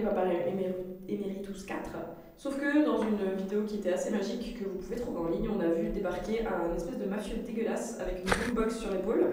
[0.00, 0.74] devait arriver Papa Emer-
[1.08, 1.90] Emeritus 4.
[2.36, 5.48] Sauf que dans une vidéo qui était assez magique, que vous pouvez trouver en ligne,
[5.54, 9.24] on a vu débarquer un espèce de mafieux dégueulasse avec une boombox sur l'épaule.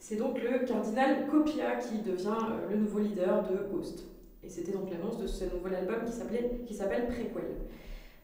[0.00, 4.06] C'est donc le cardinal Copia qui devient euh, le nouveau leader de Ghost.
[4.42, 7.28] Et c'était donc l'annonce de ce nouvel album qui s'appelait- qui s'appelle Prequel.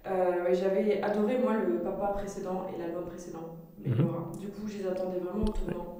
[0.06, 4.32] Euh, J'avais adoré, moi, le papa précédent et l'album précédent, Melora.
[4.40, 5.98] Du coup, je les attendais vraiment au tournant.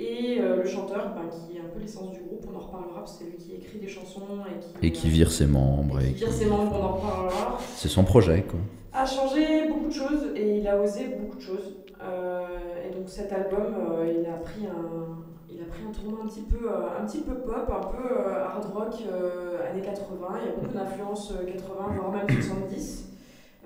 [0.00, 3.00] Et euh, le chanteur, ben, qui est un peu l'essence du groupe, on en reparlera,
[3.00, 6.00] parce que c'est lui qui écrit des chansons et qui, Et qui vire ses membres.
[6.00, 8.58] et Et qui vire ses membres, on en reparlera, C'est son projet, quoi.
[8.92, 11.74] a changé beaucoup de choses et il a osé beaucoup de choses.
[12.02, 12.46] Euh,
[12.88, 15.18] et donc cet album, euh, il, a pris un,
[15.50, 18.18] il a pris un tournant un petit peu, euh, un petit peu pop, un peu
[18.42, 18.94] hard rock
[19.70, 20.26] années 80.
[20.42, 23.06] Il y a beaucoup d'influences euh, 80, voire même 70.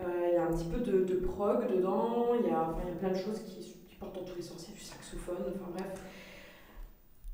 [0.00, 2.82] Euh, il y a un petit peu de, de prog dedans, il y, a, enfin,
[2.84, 4.72] il y a plein de choses qui, qui partent dans tous les sens, il y
[4.72, 6.00] a du saxophone, enfin bref.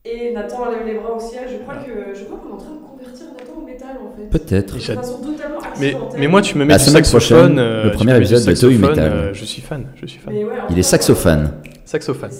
[0.04, 2.56] Et Nathan lève les bras au ciel, je crois que je crois qu'on est en
[2.56, 4.30] train de convertir Nathan au métal en fait.
[4.30, 4.74] Peut-être.
[4.74, 7.38] De façon totalement Mais, mais moi, tu me mets La du semaine saxophone.
[7.54, 8.98] prochaine, euh, le premier épisode de Toy Metal.
[9.12, 10.34] euh, je suis fan, je suis fan.
[10.34, 11.52] Ouais, Il est saxophone.
[11.84, 12.30] Saxophone.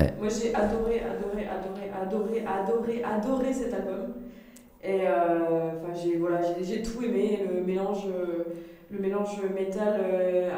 [0.00, 0.12] Ouais.
[0.20, 4.12] Moi j'ai adoré, adoré, adoré, adoré, adoré, adoré cet album.
[4.84, 8.44] Et euh, enfin j'ai voilà, j'ai tout aimé, le mélange, euh,
[8.90, 9.94] le mélange métal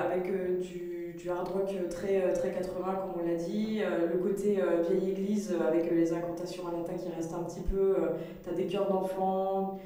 [0.05, 0.90] avec euh, du,
[1.21, 4.83] du hard rock très, euh, très 80 comme on l'a dit, euh, le côté euh,
[4.83, 8.09] vieille église euh, avec euh, les incantations à latin qui restent un petit peu, euh,
[8.43, 9.81] t'as des chœurs d'enfants,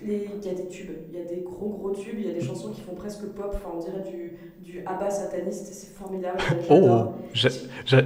[0.00, 2.30] les- il y a des tubes, il y a des gros gros tubes, il y
[2.30, 5.94] a des chansons qui font presque pop, enfin on dirait du, du Abba sataniste, c'est
[5.94, 6.38] formidable.
[6.68, 7.50] Oh, j'a-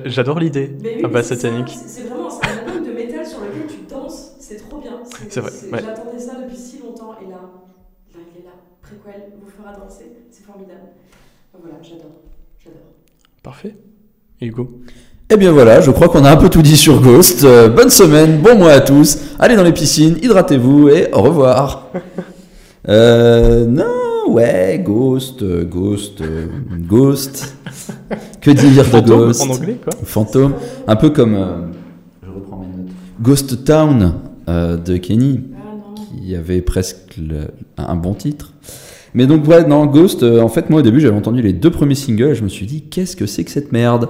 [0.08, 0.76] j'adore l'idée.
[0.80, 1.80] Oui, c'est satanique.
[1.86, 5.00] C'est vraiment c'est un album de métal sur lequel tu danses, c'est trop bien.
[5.28, 5.84] C'est vrai, ouais.
[5.84, 7.36] J'attendais ça depuis si longtemps et là,
[8.14, 8.52] là il est là.
[8.82, 10.88] Préquel vous fera danser, c'est formidable.
[11.58, 12.12] Voilà, j'adore,
[12.62, 12.80] j'adore.
[13.42, 13.74] Parfait.
[14.40, 14.68] Hugo.
[15.32, 17.44] Eh bien voilà, je crois qu'on a un peu tout dit sur Ghost.
[17.44, 19.18] Euh, bonne semaine, bon mois à tous.
[19.38, 21.88] Allez dans les piscines, hydratez-vous et au revoir.
[22.88, 26.46] Euh, non, ouais, Ghost, euh, Ghost, euh,
[26.88, 27.54] Ghost.
[28.40, 29.42] Que dire de Fantôme Ghost?
[29.42, 29.92] en anglais, quoi.
[30.02, 30.54] Fantôme,
[30.86, 31.34] un peu comme.
[31.34, 31.66] euh,
[32.24, 32.90] je reprends mes notes.
[33.20, 34.14] Ghost Town
[34.48, 35.76] euh, de Kenny, Ah
[36.24, 38.54] qui avait presque le- un bon titre.
[39.14, 41.70] Mais donc, ouais, non, Ghost, euh, en fait, moi au début j'avais entendu les deux
[41.70, 44.08] premiers singles et je me suis dit, qu'est-ce que c'est que cette merde?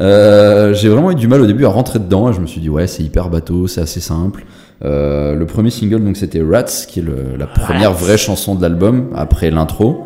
[0.00, 2.60] Euh, J'ai vraiment eu du mal au début à rentrer dedans et je me suis
[2.60, 4.44] dit, ouais, c'est hyper bateau, c'est assez simple.
[4.84, 8.62] Euh, le premier single, donc c'était Rats, qui est le- la première vraie chanson de
[8.62, 10.04] l'album après l'intro.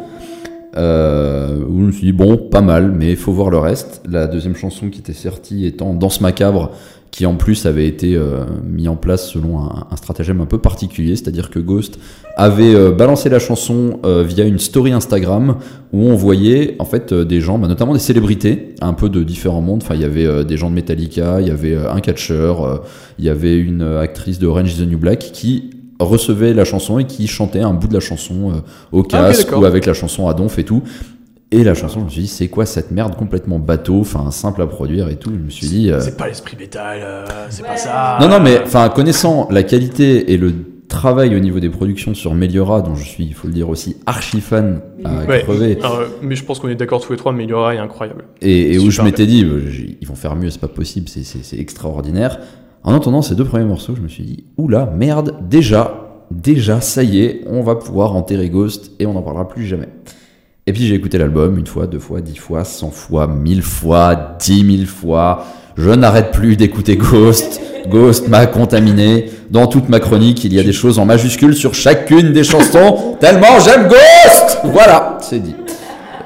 [0.75, 4.03] Euh, où je me suis dit, bon, pas mal, mais il faut voir le reste.
[4.09, 6.71] La deuxième chanson qui était sortie étant Danse Macabre,
[7.13, 10.57] qui en plus avait été euh, mis en place selon un, un stratagème un peu
[10.59, 11.99] particulier, c'est-à-dire que Ghost
[12.39, 15.57] avait euh, balancé la chanson euh, via une story Instagram
[15.93, 19.23] où on voyait en fait euh, des gens, bah, notamment des célébrités, un peu de
[19.23, 19.83] différents mondes.
[19.83, 22.83] Enfin, il y avait euh, des gens de Metallica, il y avait euh, un catcheur,
[23.19, 25.69] il y avait une euh, actrice de Orange is the New Black qui
[26.01, 28.55] recevait la chanson et qui chantait un bout de la chanson euh,
[28.91, 30.83] au Ah, casque ou avec la chanson à donf et tout.
[31.53, 34.63] Et la chanson, je me suis dit, c'est quoi cette merde complètement bateau, enfin simple
[34.63, 35.31] à produire et tout.
[35.33, 38.19] Je me suis dit, euh, C'est pas l'esprit métal, euh, c'est pas ça.
[38.21, 40.53] non, non, mais enfin, connaissant la qualité et le
[40.89, 43.97] travail au niveau des productions sur Meliora, dont je suis, il faut le dire aussi,
[44.07, 45.43] archi fan à Ouais.
[45.43, 48.25] crever, Alors, euh, mais je pense qu'on est d'accord tous les trois, Meliora est incroyable.
[48.41, 49.47] et, et où je m'étais dit,
[50.01, 52.39] ils vont faire mieux, c'est pas possible, c'est- c'est c'est extraordinaire.
[52.83, 57.03] En entendant ces deux premiers morceaux, je me suis dit, oula, merde, déjà, déjà, ça
[57.03, 59.89] y est, on va pouvoir enterrer Ghost et on n'en parlera plus jamais.
[60.67, 64.37] Et puis j'ai écouté l'album une fois, deux fois, dix fois, cent fois, mille fois,
[64.39, 65.45] dix mille fois.
[65.77, 67.61] Je n'arrête plus d'écouter Ghost.
[67.89, 69.27] Ghost m'a contaminé.
[69.51, 73.17] Dans toute ma chronique, il y a des choses en majuscules sur chacune des chansons,
[73.19, 75.57] tellement j'aime Ghost Voilà, c'est dit.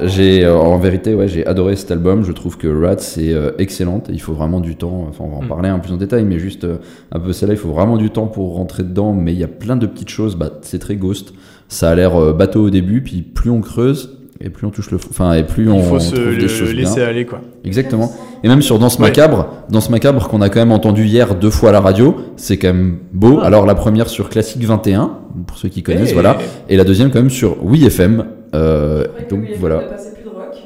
[0.03, 2.23] J'ai, euh, en vérité, ouais, j'ai adoré cet album.
[2.23, 4.09] Je trouve que Rats est euh, excellente.
[4.13, 5.07] Il faut vraiment du temps.
[5.09, 5.49] Enfin, on va en Mm.
[5.49, 6.77] parler un peu plus en détail, mais juste euh,
[7.11, 9.15] un peu celle-là, il faut vraiment du temps pour rentrer dedans.
[9.15, 10.37] Mais il y a plein de petites choses.
[10.37, 11.33] Bah, c'est très Ghost.
[11.69, 14.91] Ça a l'air euh, bateau au début, puis plus on creuse et plus on touche
[14.91, 14.99] le.
[15.11, 16.81] Enfin, et plus on Il faut se trouve le des choses bien.
[16.85, 17.41] laisser aller, quoi.
[17.65, 18.13] Exactement.
[18.45, 19.09] Et même sur Danse Ouais.
[19.09, 22.57] Macabre, Danse Macabre qu'on a quand même entendu hier deux fois à la radio, c'est
[22.59, 23.39] quand même beau.
[23.43, 23.47] Ah.
[23.47, 25.13] Alors la première sur Classique 21,
[25.47, 26.39] pour ceux qui connaissent, Et- voilà.
[26.69, 28.25] Et la deuxième quand même sur Oui FM.
[28.55, 29.83] Euh, donc oui, voilà.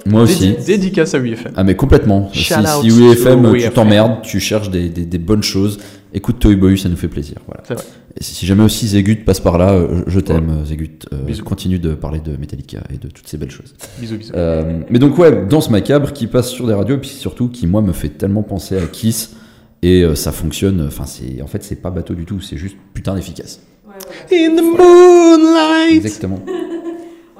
[0.06, 0.52] Moi aussi.
[0.52, 1.52] Dédi- Dédicace à UFM.
[1.56, 2.30] Ah mais complètement.
[2.32, 5.42] Si, Shout si Oui to FM, Oui tu t'emmerdes, tu cherches des, des, des bonnes
[5.42, 5.78] choses.
[6.12, 7.36] Écoute Toy Boy, ça nous fait plaisir.
[7.46, 7.62] Voilà.
[7.66, 7.84] C'est vrai.
[8.16, 11.06] Et si jamais aussi Zegut passe par là, euh, je t'aime euh, Zegut.
[11.12, 11.44] Euh, Bisous.
[11.44, 13.74] continue de parler de Metallica et de toutes ces belles choses.
[13.98, 14.32] Bisous, bisous.
[14.34, 17.66] Euh, mais donc ouais, Danse Macabre qui passe sur des radios, et puis surtout qui
[17.68, 19.36] moi me fait tellement penser à Kiss
[19.82, 20.84] et euh, ça fonctionne.
[20.88, 23.60] Enfin c'est en fait c'est pas bateau du tout, c'est juste putain d'efficace.
[23.86, 23.94] Ouais,
[24.30, 24.46] voilà.
[24.52, 26.04] In the moonlight.
[26.04, 26.40] Exactement.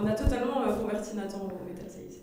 [0.02, 2.20] On a totalement euh, converti Nathan au Metal Saïs.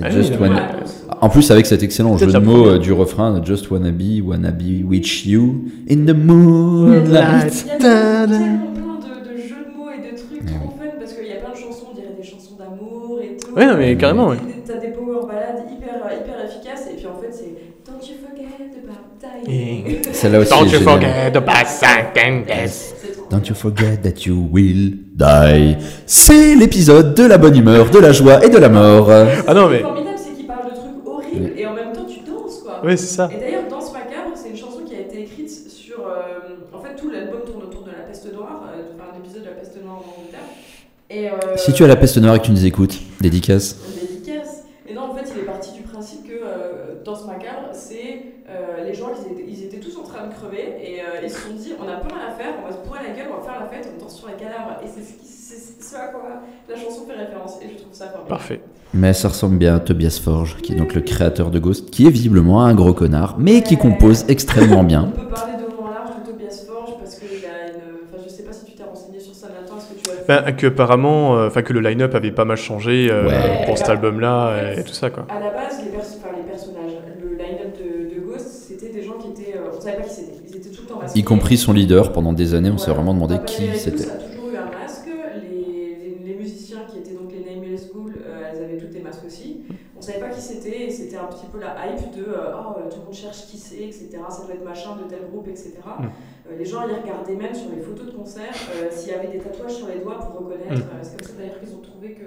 [0.00, 2.92] Ah, Just oui, wanna- Ouais, En plus avec cet excellent jeu de mots euh, du
[2.92, 7.66] refrain, Just wanna be, wanna be with you in the Il y a moonlight.
[7.78, 11.28] tellement plein de, de jeux de mots et de trucs Eh trop fun parce qu'il
[11.28, 13.48] y a plein de chansons, on dirait des chansons d'amour et tout.
[13.58, 14.36] Ouais, non, mais carrément, ouais.
[14.36, 18.14] Des- T'as des power ballades hyper, hyper efficaces et puis en fait c'est Don't you
[18.22, 18.46] forget
[18.78, 19.98] about dying.
[20.12, 22.99] Celle-là aussi Don't you forget about trop
[23.30, 25.76] Don't you forget that you will die.
[26.06, 29.08] C'est l'épisode de la bonne humeur, de la joie et de la mort.
[29.10, 29.82] Ah non, Ce qui est mais.
[29.82, 32.80] formidable, c'est qu'il parle de trucs horribles et en même temps tu danses quoi.
[32.84, 33.30] Ouais, c'est ça.
[33.32, 36.00] Et d'ailleurs, Danse Macabre, c'est une chanson qui a été écrite sur.
[36.00, 39.42] euh, en fait, tout l'album tourne autour de la peste noire, euh, enfin, un épisode
[39.42, 40.40] de la peste noire en Angleterre.
[41.08, 43.76] Et, euh, Si tu as la peste noire et que tu nous écoutes, dédicace.
[44.88, 48.82] Et non, en fait, il est parti du principe que euh, Danse Macabre, c'est euh,
[48.84, 51.36] les gens, ils étaient, ils étaient tous en train de crever et euh, ils se
[51.38, 53.36] sont dit on a plus rien à faire, on va se bourrer la gueule, on
[53.40, 54.76] va faire la fête, on danse sur les cadavres.
[54.84, 57.56] Et c'est ce, qui- c'est ce à quoi la chanson fait référence.
[57.64, 58.28] Et je trouve ça formidable.
[58.28, 58.60] Parfait.
[58.92, 62.06] Mais ça ressemble bien à Tobias Forge, qui est donc le créateur de Ghost, qui
[62.06, 65.02] est visiblement un gros connard, mais qui compose extrêmement On bien.
[65.04, 67.80] peut parler de en large de Tobias Forge parce qu'il a une.
[68.12, 70.42] Enfin, je sais pas si tu t'es renseigné sur ça, Nathan, est-ce que tu as.
[70.42, 73.64] Ben, que apparemment, euh, enfin que le line-up avait pas mal changé euh, Ouais.
[73.64, 75.26] pour cet album-là et, et tout ça quoi.
[75.28, 79.02] À la base, les, pers- enfin, les personnages, le line-up de, de Ghost, c'était des
[79.02, 79.56] gens qui étaient.
[79.56, 80.32] euh, on savait pas qui c'était.
[80.48, 80.99] Ils étaient tout le temps masqués.
[81.14, 84.04] Y compris son leader, pendant des années, on s'est vraiment demandé qui c'était.
[84.04, 85.08] Ça a toujours eu un masque.
[85.42, 88.14] Les, les, les musiciens qui étaient donc les Nameless School,
[88.52, 89.62] elles avaient toutes des masques aussi.
[90.00, 92.88] On savait pas qui c'était et c'était un petit peu la hype de euh, oh,
[92.88, 94.08] tout le monde cherche qui c'est, etc.
[94.30, 95.74] Ça doit être machin de tel groupe, etc.
[95.84, 96.04] Mm.
[96.04, 99.28] Euh, les gens ils regardaient même sur les photos de concert euh, s'il y avait
[99.28, 100.72] des tatouages sur les doigts pour reconnaître.
[100.72, 100.88] Mm.
[100.88, 102.24] Euh, c'est comme ça d'ailleurs qu'ils ont trouvé que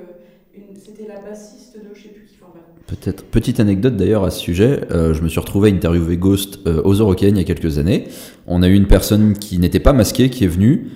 [0.78, 2.38] c'était la bassiste de je sais plus qui.
[2.42, 2.64] Bref.
[2.88, 3.24] Peut-être.
[3.26, 6.82] Petite anecdote d'ailleurs à ce sujet, euh, je me suis retrouvé à interviewer Ghost euh,
[6.84, 8.06] aux Eurocaines il y a quelques années.
[8.48, 10.90] On a eu une personne qui n'était pas masquée qui est venue.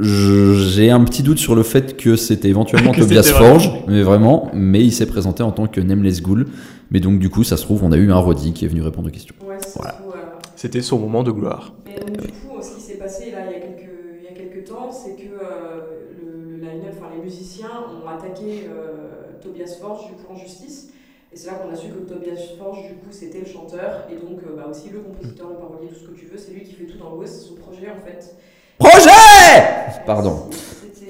[0.00, 4.50] J'ai un petit doute sur le fait que c'était éventuellement Que Tobias Forge, mais vraiment,
[4.52, 6.46] mais il s'est présenté en tant que Nameless Ghoul.
[6.90, 8.82] Mais donc du coup, ça se trouve, on a eu un Roddy qui est venu
[8.82, 9.34] répondre aux questions.
[9.46, 10.00] Ouais, Voilà.
[10.12, 10.16] euh,
[10.56, 11.74] C'était son moment de gloire.
[11.86, 14.28] Et donc, du coup, ce qui s'est passé là il y a quelques, il y
[14.28, 15.80] a quelques temps, c'est que euh,
[16.20, 17.70] le, le line-up, enfin les musiciens
[18.04, 18.85] ont attaqué euh,
[19.86, 20.88] Forge du coup en justice.
[21.32, 24.14] Et c'est là qu'on a su que Tobias Forge, du coup, c'était le chanteur et
[24.14, 26.38] donc euh, bah, aussi le compositeur, le parolier, tout ce que tu veux.
[26.38, 28.34] C'est lui qui fait tout dans Ghost, c'est son projet en fait.
[28.78, 30.48] Projet Pardon.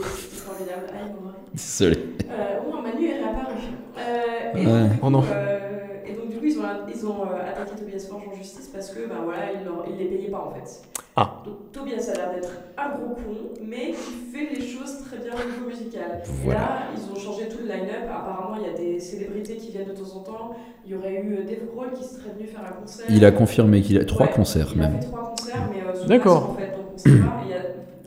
[0.00, 0.86] C'était formidable.
[0.92, 1.38] Ah, il m'a marré.
[1.52, 1.96] Désolé.
[2.30, 3.54] Euh, oh, Manu est réapparu.
[3.98, 4.80] Euh, et, Ouais.
[4.82, 5.22] donc, du Oh non.
[5.22, 8.68] euh, et donc, du coup, ils ont, ils ont euh, attaqué Tobias Forge en justice
[8.72, 10.82] parce que, ben voilà, il, leur- il les payait pas en fait.
[11.18, 11.42] Ah.
[11.46, 15.32] Donc, Tobias a l'air d'être un gros con, mais qui fait les choses très bien
[15.32, 16.22] au niveau musical.
[16.44, 16.60] Voilà.
[16.60, 18.04] Là, ils ont changé tout le line-up.
[18.10, 20.56] Apparemment, il y a des célébrités qui viennent de temps en temps.
[20.84, 23.06] Il y aurait eu Dave Grohl qui serait venu faire un concert.
[23.08, 25.00] Il a confirmé qu'il a trois Ouais, concerts il a même.
[25.00, 26.40] fait trois concerts, mais euh, sous D'accord.
[26.42, 27.40] masque, en fait, donc on sait pas.
[27.44, 27.62] Il y a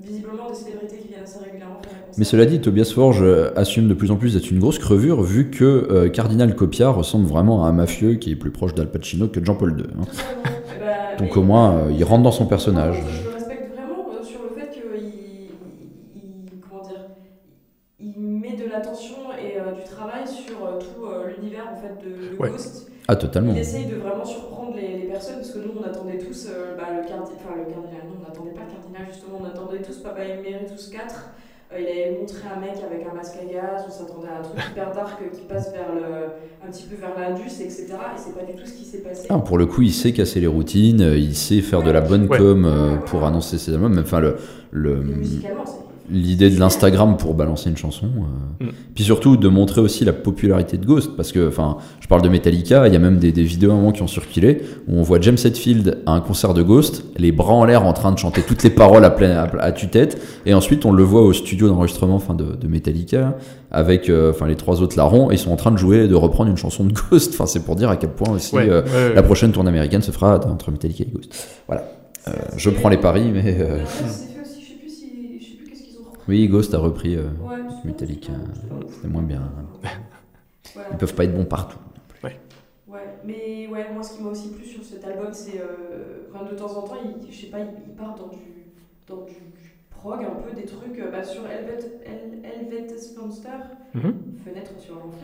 [0.10, 2.14] visiblement des célébrités qui viennent assez régulièrement faire un concert.
[2.18, 5.22] Mais cela dit, Tobias Forge euh, assume de plus en plus d'être une grosse crevure,
[5.24, 8.92] vu que euh, Cardinal Copia ressemble vraiment à un mafieux qui est plus proche d'Al
[8.92, 9.86] Pacino que de Jean-Paul II.
[10.00, 10.06] hein.
[10.76, 13.04] Eh ben, Donc au moins, euh, il rentre dans son personnage.
[13.06, 15.36] Je le respecte vraiment euh, sur le fait qu'il il,
[16.14, 17.02] il- comment dire,
[18.00, 21.98] il met de l'attention et euh, du travail sur euh, tout euh, l'univers en fait
[22.00, 22.50] de, de Ouais.
[22.52, 22.82] Ghost.
[23.08, 23.54] Ah, totalement.
[23.54, 26.76] Il essaye de vraiment surprendre les, les personnes parce que nous on attendait tous euh,
[26.76, 29.06] bah, le cardinal, enfin le cardinal, non on n'attendait pas le cardinal
[29.60, 30.22] justement, on attendait tous Papa
[30.70, 31.16] tous 4.
[31.72, 34.42] Euh, il avait montré un mec avec un masque à gaz, on s'attendait à un
[34.42, 37.86] truc hyper dark qui passe vers le, un petit peu vers l'Indus, etc.
[37.90, 39.28] Et c'est pas du tout ce qui s'est passé.
[39.30, 42.02] Ah, pour le coup, il sait casser les routines, euh, il sait faire de la
[42.02, 42.38] bonne Ouais.
[42.40, 44.00] com euh, pour annoncer ses albums.
[44.00, 44.38] Enfin, le,
[44.72, 45.89] le, musicalement, c'est.
[46.12, 48.08] L'idée de l'Instagram pour balancer une chanson.
[48.62, 48.66] euh.
[48.66, 48.70] Mm.
[48.96, 52.30] Puis surtout de montrer aussi la popularité de Ghost, parce que, enfin, je parle de
[52.30, 54.98] Metallica, il y a même des, des vidéos à un moment qui ont circulé où
[54.98, 58.12] on voit James Hetfield à un concert de Ghost, les bras en l'air en train
[58.12, 61.22] de chanter toutes les paroles à, pleine, à, à tue-tête, et ensuite on le voit
[61.22, 63.38] au studio d'enregistrement, enfin, de, de Metallica,
[63.72, 66.16] avec, euh, enfin, les trois autres larrons, et ils sont en train de jouer, de
[66.16, 67.34] reprendre une chanson de Ghost.
[67.36, 69.14] Enfin, c'est pour dire à quel point aussi Ouais, euh, ouais, ouais.
[69.14, 71.48] la prochaine tournée américaine se fera entre Metallica et Ghost.
[71.68, 71.84] Voilà.
[72.28, 73.56] Euh, je prends les paris, mais
[76.30, 77.16] oui, Ghost a repris.
[77.16, 77.30] euh,
[77.70, 79.54] Ouais, Metallica, c'est c'était moins bien.
[79.82, 79.98] Voilà.
[80.92, 81.80] Ils peuvent pas être bons partout.
[82.24, 82.40] Ouais,
[83.24, 86.52] mais ouais, moi ce qui m'a aussi plu sur cet album, c'est euh, enfin, de
[86.54, 88.76] temps en temps, il, je sais pas, il, il part dans du,
[89.08, 93.50] dans du, prog, un peu des trucs euh, bah, sur Helvet, El, Helvetes Monster,
[93.94, 94.14] Mhm.
[94.14, 95.18] Fenêtre sur l'enfer.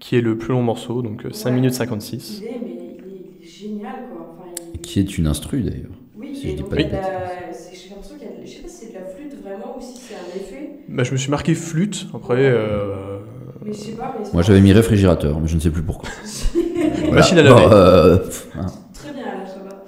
[0.00, 1.54] Qui est le plus long morceau, donc euh, 5 Ouais.
[1.54, 2.50] minutes 56.
[2.80, 4.20] Il est, mais il est, il est génial quoi.
[4.32, 5.99] Enfin, il- Qui est une instru d'ailleurs.
[6.20, 8.16] Oui, si et je dis donc pas de il y a la- c'est- j'ai l'impression
[8.16, 10.14] qu'il y a, je sais pas si c'est de la flûte vraiment ou si c'est
[10.14, 12.34] un effet, Bah, je me suis marqué flûte, après.
[12.38, 13.18] euh,
[13.64, 14.12] mais je sais pas.
[14.16, 16.08] Mais Moi j'avais mis réfrigérateur, mais je ne sais plus pourquoi.
[17.10, 17.68] Machine à Bon, laver.
[17.72, 18.16] euh.
[18.18, 19.84] Très bien, ça va.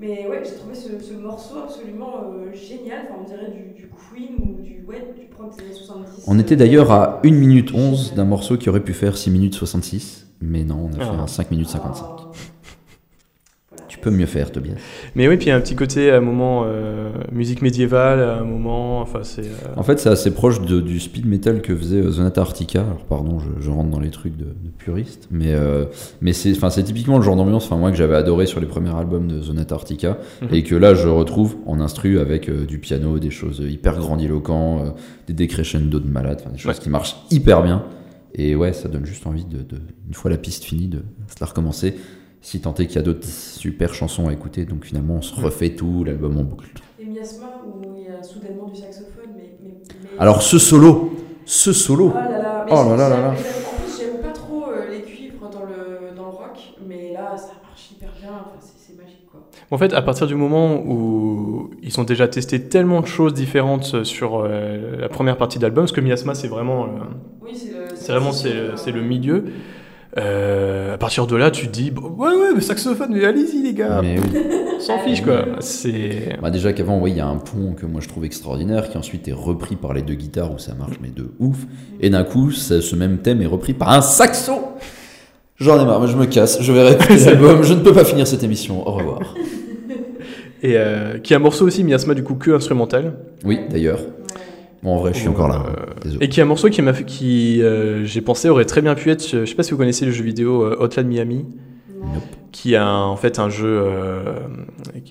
[0.00, 3.02] Mais ouais, j'ai trouvé ce, ce morceau absolument euh, génial.
[3.04, 6.24] Enfin, on dirait du, du Queen ou du, ouais, du prog des années 70.
[6.26, 9.54] On était d'ailleurs à 1 minute 11 d'un morceau qui aurait pu faire 6 minutes
[9.54, 10.26] 66.
[10.40, 11.22] Mais non, on a fait Ah.
[11.22, 12.08] un 5 minutes 55.
[12.18, 12.22] Ah.
[14.06, 14.74] Peux mieux faire, Tobias.
[15.16, 18.20] Mais oui, puis il y a un petit côté à un moment euh, musique médiévale,
[18.20, 19.00] à un moment.
[19.00, 19.40] Enfin, c'est.
[19.42, 22.82] euh, En fait, c'est assez proche de- du speed metal que faisait euh, Sonata Arctica.
[22.82, 25.86] Alors, pardon, je, je rentre dans les trucs de, de puriste, mais, euh,
[26.20, 28.66] mais c'est, enfin, c'est typiquement le genre d'ambiance, enfin, moi, que j'avais adoré sur les
[28.66, 30.48] premiers albums de Sonata Arctica, Mhm.
[30.52, 34.84] et que là, je retrouve en instru avec euh, du piano, des choses hyper grandiloquents,
[34.84, 34.90] euh,
[35.26, 36.80] des décrescendo de malade, des choses Ouais.
[36.80, 37.82] qui marchent hyper bien.
[38.38, 41.36] Et ouais, ça donne juste envie de, de- une fois la piste finie, de se
[41.40, 41.96] la recommencer.
[42.46, 45.34] Si tant est qu'il y a d'autres super chansons à écouter, donc finalement, on se
[45.34, 46.68] refait tout l'album en boucle.
[47.00, 49.50] Et Miasma, où il y a soudainement du saxophone, mais.
[49.64, 52.14] mais, mais- Alors, ce solo, ce solo.
[52.14, 53.34] Ah là là, mais Oh là là là là.
[53.34, 56.56] j'aime- En plus, j'aime pas trop euh, les cuivres dans le, dans le rock,
[56.88, 58.30] mais là, ça marche hyper bien.
[58.30, 59.40] Enfin, c'est magique quoi.
[59.72, 64.04] En fait, à partir du moment où ils ont déjà testé tellement de choses différentes
[64.04, 66.88] sur euh, la première partie d'album, parce que Miasma, c'est vraiment, euh,
[67.42, 67.84] Oui, c'est le.
[67.96, 68.30] c'est vraiment
[68.76, 69.46] c'est le milieu.
[70.18, 73.62] Euh, à partir de là, tu te dis, bon, ouais, ouais, mais saxophone, mais allez-y
[73.62, 74.40] les gars, Mais oui.
[74.76, 75.44] on s'en fiche quoi.
[75.60, 76.38] C'est.
[76.40, 78.96] Bah déjà qu'avant, oui, il y a un pont que moi je trouve extraordinaire, qui
[78.98, 81.58] ensuite est repris par les deux guitares où ça marche, mais de ouf.
[82.00, 84.52] Et d'un coup, ça- ce même thème est repris par un saxo
[85.58, 88.04] J'en ai marre, mais je me casse, je vais répéter l'album, je ne peux pas
[88.04, 89.34] finir cette émission, au revoir.
[90.62, 93.14] Et euh, qui est un morceau aussi, Miasma, du coup, que instrumental.
[93.44, 94.00] Oui, d'ailleurs.
[94.86, 95.64] Bon, en vrai, je suis encore là.
[95.68, 96.24] Euh, Désolé.
[96.24, 98.94] Et qui est un morceau qui m'a fait, qui, euh, j'ai pensé, aurait très bien
[98.94, 101.44] pu être, je sais pas si vous connaissez le jeu vidéo euh, Hotline Miami.
[101.98, 102.22] Nope.
[102.52, 103.66] qui a un- en fait un jeu.
[103.66, 104.22] euh,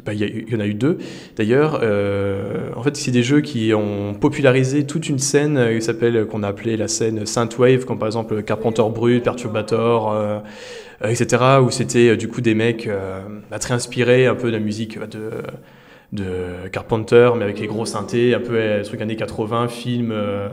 [0.06, 0.98] bah, Il y, en a eu deux
[1.36, 1.82] d'ailleurs.
[1.84, 6.26] euh, en fait, c'est des jeux qui ont popularisé toute une scène euh, qui s'appelle
[6.26, 10.40] qu'on a appelé la scène Synthwave, comme par exemple Carpenter Brut, Perturbator, euh,
[11.04, 11.44] euh, etc.
[11.62, 13.20] Où c'était euh, du coup des mecs euh,
[13.52, 15.32] bah, très inspirés un peu de la musique bah, de
[16.12, 20.50] de Carpenter, mais avec les gros synthés, un peu euh, truc années 80, film, euh,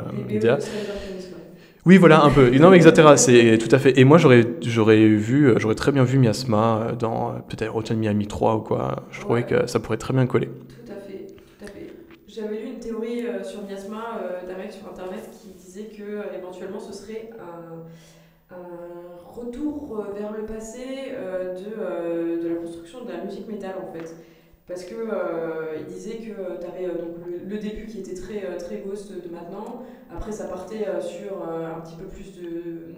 [1.85, 2.51] oui, voilà, un peu.
[2.59, 3.15] Non, mais etc.
[3.17, 3.99] C'est tout à fait.
[3.99, 8.29] Et moi, j'aurais, j'aurais vu, euh, j'aurais très bien vu Miasma dans peut-être Hotel Miami
[8.29, 9.07] 3 ou quoi.
[9.11, 10.49] Je trouvais que ça pourrait très bien coller.
[10.49, 11.17] Tout à fait,
[11.49, 12.23] tout à fait.
[12.29, 16.03] J'avais lu une théorie euh, sur Miasma euh, d'un mec sur internet qui disait que
[16.03, 17.85] euh, éventuellement ce serait un,
[18.51, 21.13] un retour vers le passé
[21.57, 24.17] de, de la construction de la musique métal en fait.
[24.69, 28.45] Parce que euh, il disait que tu avais donc le, le début qui était très,
[28.45, 29.83] euh, très ghost de maintenant.
[30.15, 32.95] Après, ça partait euh, sur euh, un petit peu plus de,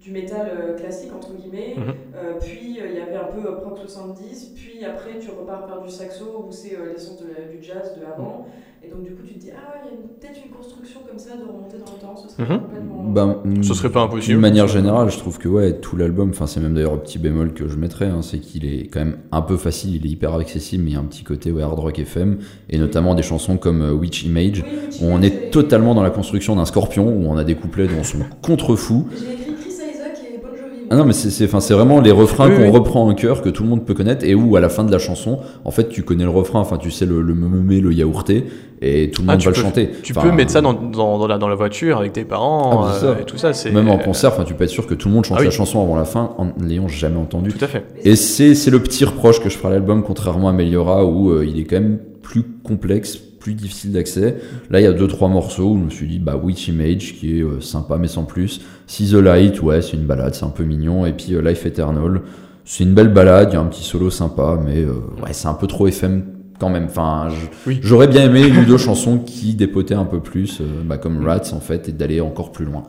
[0.00, 1.74] du métal euh, classique, entre guillemets.
[1.76, 1.94] Mhm.
[2.16, 4.52] Euh, puis euh, il y avait un peu euh, proc 70.
[4.56, 8.46] Puis après, tu repars vers du saxo où c'est euh, l'essence du jazz de avant.
[8.86, 11.18] Et donc, du coup, tu te dis, ah, il y a peut-être une construction comme
[11.18, 12.14] ça de remonter dans le temps.
[12.16, 12.60] Ce serait Mhm.
[12.60, 12.82] complètement.
[13.08, 14.32] Bah, Ce serait pas impossible.
[14.34, 17.18] D'une manière générale, je trouve que ouais, tout l'album, enfin c'est même d'ailleurs un petit
[17.18, 20.10] bémol que je mettrais, hein, c'est qu'il est quand même un peu facile, il est
[20.10, 23.14] hyper accessible, mais il y a un petit côté ouais, hard rock FM, et notamment
[23.14, 26.66] des chansons comme euh, Witch Image, Oui, où on est totalement dans la construction d'un
[26.66, 29.08] scorpion, où on a des couplets dont sont contre-fous.
[29.10, 30.75] J'ai écrit Chris Isaac et Bon Jovi.
[30.90, 32.68] Ah non, mais c'est vraiment les refrains Oui, qu'on oui.
[32.70, 34.92] reprend en chœur, que tout le monde peut connaître, et où à la fin de
[34.92, 38.44] la chanson, en fait, tu connais le refrain, enfin tu sais le, le le yaourté,
[38.82, 39.90] et tout le Ah, monde va le chanter.
[40.02, 42.84] Tu Enfin, peux mettre ça dans, dans, dans la, dans la voiture avec tes parents
[42.84, 43.52] Ah, euh, et tout ça.
[43.52, 45.40] C'est Même en concert, enfin tu peux être sûr que tout le monde chante Ah
[45.40, 45.46] oui.
[45.46, 47.50] la chanson avant la fin, en ne l'ayant jamais entendu.
[47.52, 47.84] Tout à fait.
[48.04, 51.30] Et c'est c'est le petit reproche que je ferai à l'album, contrairement à Meliora, où
[51.30, 54.38] euh, il est quand même plus complexe, plus difficile d'accès.
[54.70, 57.14] Là, il y a deux trois morceaux où je me suis dit, bah Witch Image,
[57.14, 58.60] qui est euh, sympa mais sans plus.
[58.88, 61.06] See the Light, ouais, c'est une balade, c'est un peu mignon.
[61.06, 62.22] Et puis euh, Life Eternal,
[62.64, 65.46] c'est une belle balade, il y a un petit solo sympa, mais euh, ouais, c'est
[65.46, 66.24] un peu trop FM
[66.58, 66.86] quand même.
[66.86, 67.28] Enfin,
[67.68, 67.78] Oui.
[67.82, 71.52] j'aurais bien aimé une ou deux chansons qui dépotaient un peu plus, bah, comme Rats
[71.52, 72.82] en fait, et d'aller encore plus loin.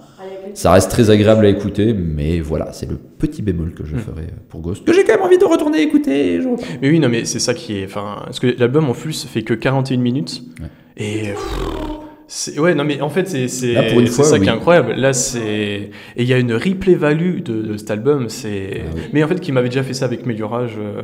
[0.53, 3.99] Ça reste très agréable à écouter, mais voilà, c'est le petit bémol que je Hmm.
[3.99, 6.39] ferai pour Ghost, que j'ai quand même envie de retourner écouter.
[6.81, 7.85] Mais oui, non, mais c'est ça qui est.
[7.85, 10.43] Enfin, parce que l'album en plus fait que 41 minutes.
[10.61, 10.67] Ouais.
[10.97, 11.19] Et.
[11.29, 14.41] pff, Ouais, non, mais en fait, c'est c'est Là, pour une c'est fois, ça oui.
[14.41, 14.93] qui est incroyable.
[14.97, 15.39] Là, c'est.
[15.41, 18.27] Et il y a une replay value de, de cet album.
[18.27, 18.81] C'est.
[18.85, 19.01] Ah oui.
[19.13, 20.73] Mais en fait, qui m'avait déjà fait ça avec Meliorage.
[20.77, 21.01] euh,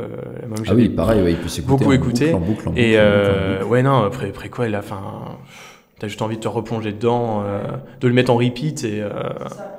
[0.68, 2.26] Ah oui, pareil, ouais, il peut s'écouter beaucoup en écouté.
[2.34, 4.68] boucle, en boucle, en boucle, Et en boucle, en euh, ouais, non, après, après quoi,
[4.68, 4.80] il a.
[4.80, 5.38] Enfin.
[6.04, 7.62] T'as juste envie de te replonger dedans, euh,
[8.02, 9.02] de le mettre en repeat et.
[9.02, 9.08] euh,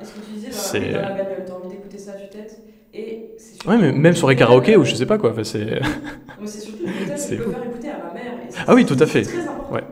[0.01, 2.15] C'est ce que tu disais, c'est- la- dans la bagnole, t'as envie d'écouter ça à
[2.15, 2.61] tue-tête.
[2.95, 5.33] Et c'est surtout- Ouais, mais même sur les karaokés ou je sais pas quoi.
[5.33, 5.81] Enfin, c'est.
[6.47, 6.79] C'est surtout
[7.15, 8.33] C'est que tu peux faire écouter à ma mère.
[8.43, 9.25] et Ah oui, tout à fait.
[9.25, 9.75] C'est très important.
[9.75, 9.85] Ouais.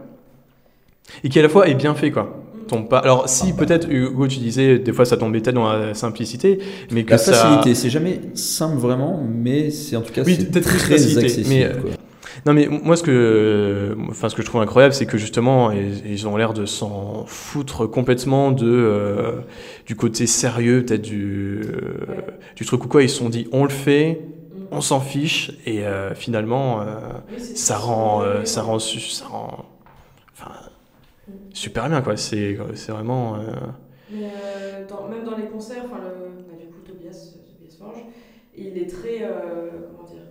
[1.23, 2.23] Et qui à la fois est bien fait quoi.
[2.63, 2.67] Mm.
[2.67, 3.01] Tombe pas.
[3.01, 6.61] Alors si peut-être Hugo tu disais des fois ça tombait peut-être dans la simplicité,
[6.93, 7.35] mais que La ça.
[7.35, 11.49] facilité, c'est jamais simple vraiment, mais c'est en tout cas Oui, c'est très facilité, accessible.
[11.51, 11.91] mais, euh, quoi.
[12.45, 16.27] Non mais moi ce que, enfin ce que je trouve incroyable c'est que justement ils,
[16.27, 19.41] ont l'air de s'en foutre complètement de euh,
[19.87, 22.17] du côté sérieux peut-être du euh,
[22.57, 24.29] du truc ou quoi ils se sont dit on le fait,
[24.73, 26.85] on s'en fiche et euh, finalement
[27.53, 29.65] ça rend ça rend ça rend
[30.33, 30.51] enfin
[31.53, 33.37] super bien quoi c'est c'est vraiment
[34.09, 38.05] Mais dans- même dans les concerts, le, bah, du coup, Tobias, Tobias Forge,
[38.57, 39.25] il est très.
[39.87, 40.22] comment dire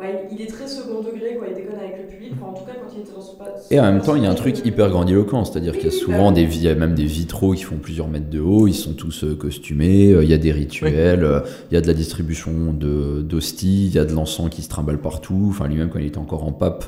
[0.00, 1.48] Ouais, il est très second degré, quoi.
[1.48, 2.30] Il déconne avec le public.
[2.32, 3.34] Enfin, en tout cas, quand il était dans son.
[3.72, 5.90] Et en même temps, il y a un truc hyper grandiloquent, c'est-à-dire qu'il y a
[5.92, 8.40] souvent bah des, vi- il y a même des vitraux qui font plusieurs mètres de
[8.40, 11.40] haut, ils sont tous euh, costumés, euh, il y a des rituels, euh,
[11.70, 14.68] il y a de la distribution de d'hosties, il y a de l'encens qui se
[14.68, 15.46] trimballe partout.
[15.50, 16.84] Enfin, lui-même, quand il était encore en pape,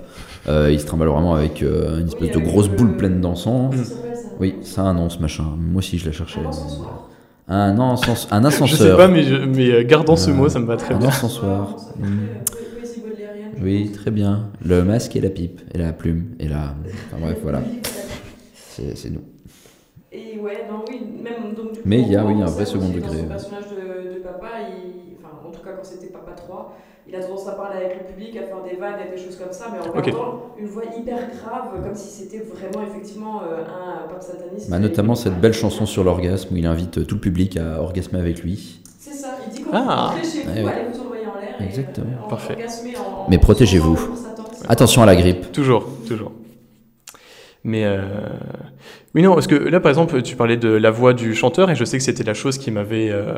[0.48, 3.20] euh, il se trimballe vraiment avec euh, une espèce Oui, de grosse le- boule pleine
[3.20, 3.70] d'encens.
[3.70, 5.44] Comment ça s'appelle, ça Oui, ça annonce machin.
[5.58, 6.48] Moi aussi, je la cherchais.
[7.48, 8.90] Un encensoir Un, un je ascenseur.
[8.90, 11.08] sais pas mais je- mais euh, gardant ce mot ça me va très un bien
[11.08, 11.76] encensoir.
[11.78, 11.94] Ça
[13.60, 14.50] Oui, très bien.
[14.64, 16.74] Le masque et la pipe, et la plume, et la.
[17.08, 17.62] Enfin bref, voilà.
[18.54, 19.22] C'est c'est nous.
[20.12, 22.64] Et ouais, non, oui, même donc du coup, Mais il y a, oui, un vrai
[22.64, 25.84] second est dans degré, Son personnage de, de papa, il, enfin, en tout cas quand
[25.84, 26.76] c'était Papa 3,
[27.06, 29.36] il a tendance à parler avec le public, à faire des vannes et des choses
[29.36, 30.06] comme ça, mais en Ok.
[30.06, 33.64] gardant une voix hyper grave, comme si c'était vraiment effectivement euh,
[34.04, 34.70] un pape sataniste.
[34.70, 38.18] Bah, notamment cette belle chanson sur l'orgasme où il invite tout le public à orgasmer
[38.18, 38.80] avec lui.
[38.98, 40.20] C'est ça, il dit quand Ah.
[40.22, 40.70] chez vous, Ouais, ouais.
[40.70, 41.50] allez vous envoyer en l'air.
[41.60, 42.06] et, Exactement.
[42.12, 42.54] euh, en- Parfait.
[42.58, 42.91] orgasmer
[43.28, 43.98] Mais protégez-vous.
[44.68, 45.52] Attention à la grippe.
[45.52, 46.32] toujours toujours
[47.64, 48.00] mais euh,
[49.14, 51.74] oui non parce que là par exemple tu parlais de la voix du chanteur et
[51.74, 53.34] je sais que c'était la chose qui m'avait euh,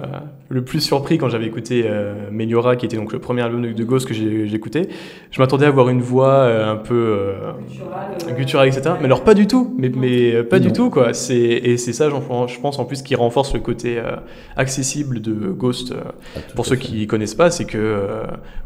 [0.48, 3.84] le plus surpris quand j'avais écouté euh, Meliora qui était donc le premier album de-
[3.84, 4.88] Ghost que j'ai écouté
[5.32, 7.34] je m'attendais à avoir une voix euh, un peu euh,
[7.68, 10.66] Guttural, euh, gutturale etc mais alors pas du tout mais, mais pas Non.
[10.66, 13.98] du tout quoi c'est et c'est ça je pense en plus qui renforce le côté
[13.98, 14.14] euh,
[14.56, 15.96] accessible de Ghost euh,
[16.36, 16.82] Ah, pour ceux fait.
[16.82, 18.22] qui connaissent pas, c'est que euh,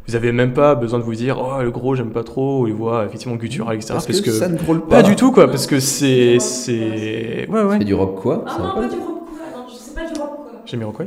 [0.07, 2.67] vous avez même pas besoin de vous dire oh le gros j'aime pas trop ou
[2.67, 3.95] les voix effectivement gutturales etc.
[3.95, 5.03] Parce, Parce, que, ça ne grôle pas pas.
[5.03, 6.39] du tout quoi, parce que c'est
[6.99, 7.79] c'est ouais ouais.
[7.79, 10.05] C'est du rock quoi Ah non, pas pas du rock quoi, non, je sais pas
[10.05, 10.63] du rock quoi.
[10.65, 11.05] J'ai mis en quoi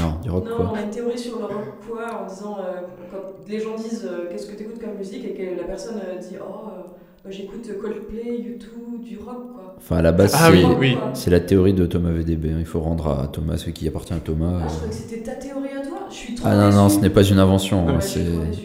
[0.00, 0.68] Non, du rock Non, quoi.
[0.72, 2.80] on a une théorie sur le rock quoi en disant euh,
[3.10, 3.18] quand
[3.48, 6.36] les gens disent euh, qu'est-ce que t'écoutes comme musique et que la personne euh, dit
[6.40, 6.82] oh euh,
[7.24, 9.74] bah, j'écoute Coldplay, U2, du rock quoi.
[9.78, 11.10] Enfin, à la base, Ah c'est oui, oui.
[11.14, 12.50] c'est la théorie de Thomas VDB.
[12.52, 12.56] hein.
[12.58, 14.60] Il faut rendre à Thomas ce qui appartient à Thomas.
[14.64, 15.98] Ah, je crois que c'était ta théorie à toi.
[16.08, 17.86] Je suis trop Ah non, non, ce n'est pas une invention.
[17.86, 18.64] Ouais, hein, je suis c'est- trop déçue,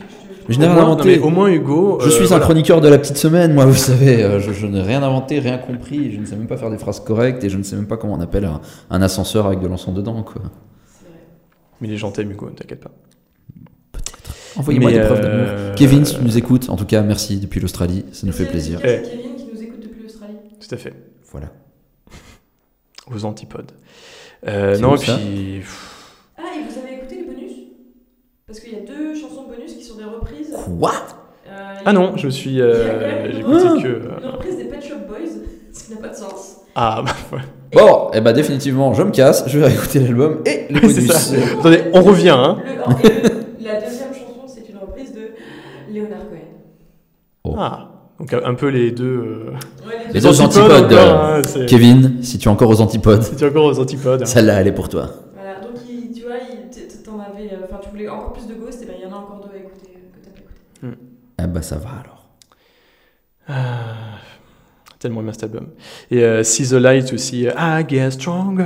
[0.49, 1.03] je- n'ai rien moins- inventé.
[1.17, 1.99] non, mais au moins Hugo.
[2.01, 2.43] Je euh, suis un voilà.
[2.45, 4.23] chroniqueur de la petite semaine, moi, vous savez.
[4.23, 6.11] euh, Je, je n'ai rien inventé, rien compris.
[6.13, 7.97] Je ne sais même pas faire des phrases correctes et je ne sais même pas
[7.97, 10.41] comment on appelle un, un ascenseur avec de l'encens dedans, quoi.
[10.87, 11.19] C'est vrai.
[11.81, 12.91] Mais les gens t'aiment Hugo, t'inquiète pas.
[14.57, 15.75] Envoyez-moi Mais, des preuves euh, d'amour.
[15.75, 18.03] Kevin, si tu nous écoutes, en tout cas, merci depuis l'Australie.
[18.11, 18.79] Ça nous fait plaisir.
[18.81, 20.35] c'est Kevin qui nous écoute depuis l'Australie.
[20.59, 20.93] Tout à fait.
[21.31, 21.47] Voilà.
[23.13, 23.71] Aux antipodes.
[24.47, 25.87] Euh, C'est non où, et ça puis pff,
[28.47, 30.50] Parce qu'il y a deux chansons bonus qui sont des reprises.
[30.63, 30.91] Quoi?
[31.47, 31.51] Euh,
[31.85, 32.61] Ah non, je suis.
[32.61, 33.87] euh, J'ai une écouté reprise- que.
[34.23, 35.17] Une reprise des Pet Shop Boys,
[35.73, 36.57] ce qui n'a pas de sens.
[36.75, 37.41] Ah, bah, ouais.
[37.73, 41.33] Bon, et bah définitivement, je me casse, je vais réécouter l'album et le bonus.
[41.59, 42.57] Attendez, on revient, hein.
[42.65, 45.29] Le- la deuxième chanson, c'est une reprise de
[45.93, 47.53] Leonard Cohen.
[47.57, 47.87] Ah,
[48.19, 49.05] donc un peu les deux.
[49.05, 52.81] euh, Ouais, Les deux- deux antipodes, encore, euh, hein, Kevin, si tu es encore aux
[52.81, 54.21] antipodes, C'est encore aux antipodes.
[54.23, 54.25] hein.
[54.25, 55.09] celle-là, elle est pour toi.
[55.33, 57.53] Voilà, donc il- tu vois, il- t'en avais.
[57.53, 59.39] euh, Enfin, tu voulais encore plus de Ghost, et ben il y en a encore
[59.45, 59.90] deux à écouter
[60.83, 60.97] écouté.
[61.37, 62.29] Ah bah ça va alors.
[63.47, 64.19] Ah,
[64.99, 65.67] tellement bien cet album.
[66.11, 68.65] Et euh, See the Light aussi, euh, I Get Stronger.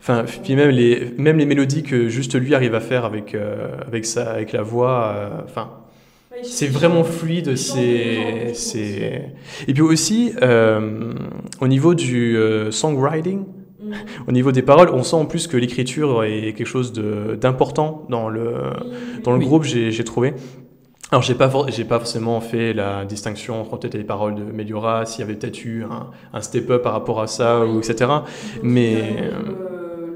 [0.00, 3.68] Enfin, puis même les, même les mélodies que juste lui arrive à faire avec, euh,
[3.86, 5.14] avec, sa, avec la voix.
[5.16, 5.70] euh, Enfin,
[6.42, 7.56] c'est vraiment fluide.
[7.56, 9.32] C'est.
[9.66, 11.14] Et puis aussi, euh,
[11.60, 13.44] au niveau du euh, songwriting,
[14.26, 18.06] Au niveau des paroles, on sent en plus que l'écriture est quelque chose de, d'important
[18.08, 18.54] dans le,
[18.84, 19.44] Oui, dans le Oui.
[19.46, 20.34] groupe, j'ai j'ai trouvé.
[21.10, 24.42] Alors, j'ai pas, for- j'ai pas forcément fait la distinction entre peut-être les paroles de
[24.42, 28.24] Meliora, s'il y avait peut-être eu un, un step-up par rapport à ça, ou etc.
[28.62, 29.30] Mais, Le, euh,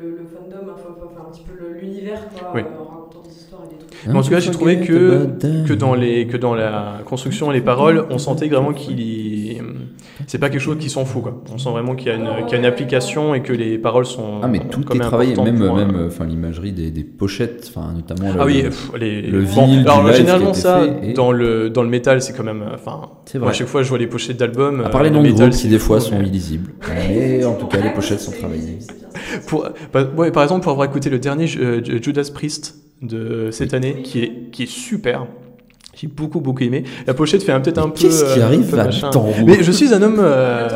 [0.01, 2.63] le, le fandom, enfin, enfin, enfin, un petit peu le- l'univers, quoi, Oui.
[2.63, 4.07] euh, en racontant des histoires et des trucs.
[4.07, 5.27] Mais en tout cas, j'ai trouvé que,
[5.67, 9.61] que, dans les, que dans la construction et les paroles, on sentait vraiment qu'il y-
[10.29, 11.43] C'est pas quelque chose qui s'en fout, quoi.
[11.53, 13.79] On sent vraiment qu'il y, a une- qu'il y a une application et que les
[13.79, 14.41] paroles sont.
[14.43, 18.33] Ah mais tout est travaillé, même, même euh, enfin, l'imagerie des, des pochettes, enfin notamment
[18.35, 21.89] le, Ah oui, pff, les, le vinyle alors généralement ça et- dans le dans le
[21.89, 23.55] métal c'est quand même euh, enfin c'est moi vrai.
[23.55, 25.49] à chaque fois je vois les pochettes d'albums À part les euh, noms de métal,
[25.49, 26.73] groupes qui des fois sont illisibles,
[27.07, 28.79] mais en tout cas les pochettes sont travaillées.
[29.47, 33.73] Pour, par, ouais, par exemple, pour avoir écouté le dernier euh, Judas Priest de cette
[33.75, 35.27] année, qui est, qui est super.
[36.01, 36.85] J'ai beaucoup, beaucoup aimé.
[37.07, 37.99] La pochette fait un- peut-être un peu.
[38.01, 40.69] Qu'est-ce qui euh, arrive à temps Mais je suis un homme euh,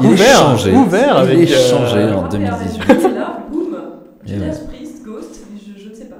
[0.00, 0.72] Il est ouvert, changé.
[0.72, 1.50] ouvert Il avec.
[1.50, 2.04] est euh, changé.
[2.12, 2.82] en Ah, 2018.
[2.82, 3.76] regardez, là, boum,
[4.26, 4.58] Judas.
[4.68, 6.16] Priest, Ghost, je, je ne sais pas.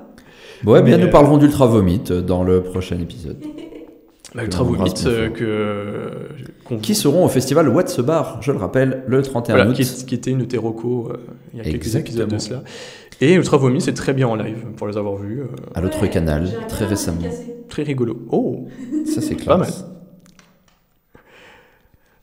[0.71, 3.37] Ouais, bien Mais, nous euh, parlerons d'Ultra Vomit euh, dans le prochain épisode.
[4.35, 6.77] bah, Ultra Vomit, bien euh, que.
[6.81, 9.75] Qui seront au festival What's the Bar, je le rappelle, le 31 voilà, août.
[9.77, 11.17] qui, qui était une Terroco euh,
[11.53, 12.25] il y a quelques Exactement.
[12.27, 12.63] épisodes de cela.
[13.21, 15.41] Et Ultra Vomit, c'est très bien en live, pour les avoir vus.
[15.41, 17.19] euh, à l'autre Ouais, canal, très récemment.
[17.83, 18.17] Très rigolo.
[18.31, 18.67] Oh
[19.07, 19.85] Ça c'est Pas classe.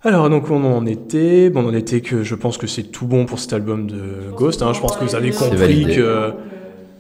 [0.02, 3.08] Alors donc on en était, bon on en était que je pense que c'est tout
[3.08, 4.62] bon pour cet album de Ghost.
[4.62, 4.72] hein.
[4.74, 6.32] Je pense que vous avez compris que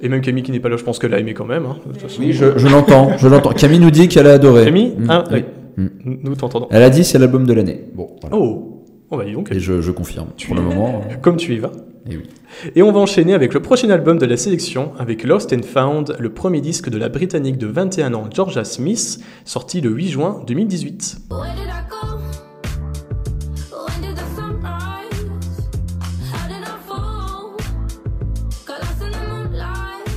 [0.02, 1.66] et même Camille qui n'est pas là, je pense qu'elle a aimé quand même.
[1.66, 2.22] hein, de toute façon.
[2.22, 3.52] Oui, je, je l'entends, je l'entends.
[3.54, 4.66] Camille nous dit qu'elle a adoré.
[4.66, 5.46] Camille, Mm, ah, oui.
[5.78, 5.88] Mm.
[6.24, 6.68] nous t'entendons.
[6.72, 7.82] Elle a dit c'est l'album de l'année.
[7.94, 8.36] Bon, voilà.
[8.38, 9.52] Oh, on va y donc.
[9.52, 10.28] Et je, je confirme.
[10.48, 11.02] Pour le moment.
[11.22, 11.72] Comme tu y vas.
[12.08, 12.24] Et oui.
[12.76, 16.16] Et on va enchaîner avec le prochain album de la sélection, avec Lost and Found,
[16.20, 20.44] le premier disque de la Britannique de 21 ans Georgia Smith, sorti le 8 juin
[20.46, 21.18] 2018.
[21.32, 22.20] Where did I go?
[23.72, 25.26] When did the sun rise?
[26.32, 27.58] How did I fall?
[28.68, 30.08] Got lost in the moonlight.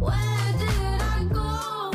[0.00, 0.14] Where
[0.58, 1.90] did I go?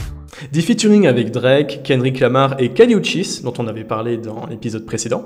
[0.51, 4.85] Des featuring avec Drake, Kendrick Lamar et Kali Uchis, dont on avait parlé dans l'épisode
[4.85, 5.25] précédent.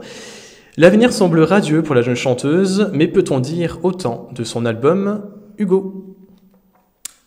[0.78, 5.22] L'avenir semble radieux pour la jeune chanteuse, mais peut-on dire autant de son album
[5.60, 6.16] Hugo?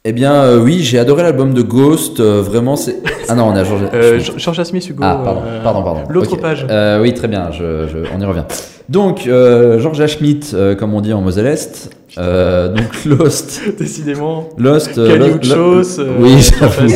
[0.05, 2.21] Eh bien, euh, oui, j'ai adoré l'album de Ghost.
[2.21, 2.97] euh, vraiment, c'est.
[3.29, 3.83] Ah non, on a George.
[3.93, 5.03] euh, Georgia Smith Hugo.
[5.05, 6.01] Ah, pardon, euh, pardon, pardon.
[6.09, 6.41] L'autre Ok.
[6.41, 6.67] page.
[6.71, 8.45] Euh, oui, très bien, je, je- on y revient.
[8.89, 11.91] Donc, euh, Georgia Schmidt, euh, comme on dit en Moselle-Est.
[12.19, 13.61] Euh, donc, Lost.
[13.79, 14.49] Décidément.
[14.59, 14.97] Lost.
[14.97, 16.89] euh, Kali Lo- Uchos, Lo- euh, oui, j'avoue.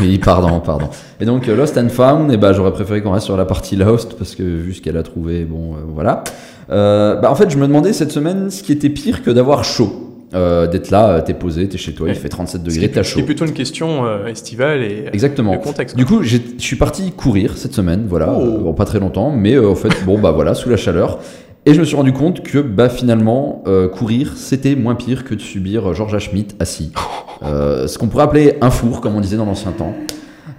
[0.00, 0.88] Oui, pardon, pardon.
[1.20, 3.76] Et donc, euh, Lost and Found, eh ben, j'aurais préféré qu'on reste sur la partie
[3.76, 6.24] Lost, parce que vu ce qu'elle a trouvé, bon, euh, voilà.
[6.70, 9.64] Euh, bah, en fait, je me demandais cette semaine ce qui était pire que d'avoir
[9.64, 10.02] chaud.
[10.34, 13.04] Euh, d'être là, t'es posé, t'es chez toi, il fait 37 ce qui degrés, t'as
[13.04, 13.14] chaud.
[13.14, 15.52] qui est plutôt une question euh, estivale et Exactement.
[15.52, 15.96] le contexte.
[15.96, 18.42] Du coup, je suis parti courir cette semaine, voilà, Oh.
[18.42, 21.20] Euh, bon, pas très longtemps, mais en fait, bon, bah voilà, sous la chaleur.
[21.68, 25.34] Et je me suis rendu compte que, bah finalement, euh, courir, c'était moins pire que
[25.34, 26.92] de subir Georgia Schmidt assis.
[27.44, 29.92] Euh, ce qu'on pourrait appeler un four, comme on disait dans l'ancien temps.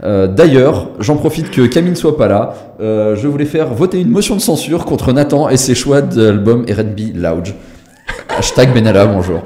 [0.03, 2.53] Euh, D'ailleurs, j'en profite que Camille ne soit pas là.
[2.79, 7.15] je voulais faire voter une motion de censure contre Nathan et ses choix d'album R&B
[7.15, 7.55] Lounge.
[8.37, 9.41] Hashtag Benalla, bonjour.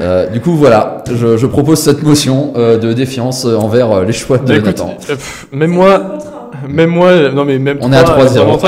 [0.00, 4.12] Euh, du coup, voilà, je, je propose cette motion euh, de défiance envers euh, les
[4.12, 4.96] choix de Bah, écoute, Nathan.
[5.06, 6.18] pff, même moi,
[6.68, 8.58] même moi, non mais même On est à toi, 3-0.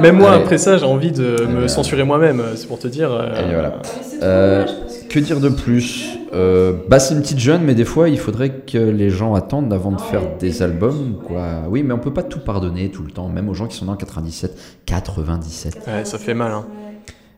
[0.00, 3.10] Même moi, après ça, j'ai envie de me censurer moi-même, euh, c'est pour te dire.
[3.12, 3.70] euh, Et voilà.
[3.70, 3.80] Trop
[4.22, 4.64] Euh,
[5.08, 6.18] Que dire de plus?
[6.34, 9.72] Euh, Bah, c'est une petite jeune, mais des fois, il faudrait que les gens attendent
[9.72, 11.26] avant de Ah faire des albums, oui.
[11.28, 11.46] quoi.
[11.68, 13.84] Oui, mais on peut pas tout pardonner tout le temps, même aux gens qui sont
[13.84, 15.76] nés en 97, 97.
[15.86, 16.64] Ouais, ça fait mal, hein.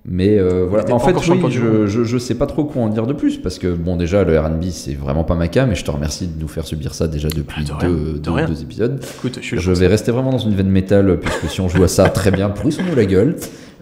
[0.09, 0.85] Mais euh, voilà.
[0.95, 3.59] En fait, oui, je, je, je sais pas trop quoi en dire de plus parce
[3.59, 6.41] que bon, déjà le R&B c'est vraiment pas ma cam, mais je te remercie de
[6.41, 9.05] nous faire subir ça déjà depuis Bah, de rien, deux, de deux- épisodes.
[9.19, 12.09] Écoute, je vais rester vraiment dans une veine métal puisque si on joue à ça,
[12.09, 13.35] très bien, pourrissons-nous la gueule.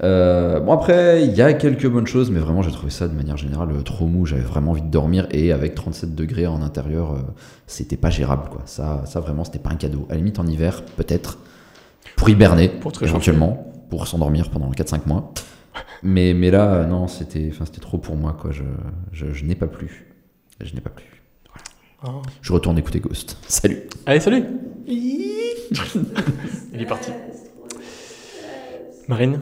[0.03, 3.15] Euh, bon après, il y a quelques bonnes choses, mais vraiment j'ai trouvé ça de
[3.15, 4.25] manière générale euh, trop mou.
[4.25, 7.19] J'avais vraiment envie de dormir et avec 37 degrés en intérieur, euh,
[7.67, 8.63] c'était pas gérable quoi.
[8.65, 10.07] Ça, ça vraiment, c'était pas un cadeau.
[10.09, 11.39] À la limite en hiver, peut-être
[12.17, 15.33] pour hiberner, Pour éventuellement, pour s'endormir pendant 4-5 mois.
[16.03, 18.51] Mais, mais là, non, c'était, enfin, c'était trop pour moi quoi.
[18.53, 18.63] Je,
[19.13, 20.07] je, je n'ai pas plu.
[20.61, 21.05] Je n'ai pas plu.
[22.03, 22.21] Ah.
[22.43, 23.39] Je retourne écouter Ghost.
[23.49, 23.83] Salut.
[24.07, 24.45] Allez, salut
[24.87, 27.11] Il est parti.
[29.09, 29.41] Marine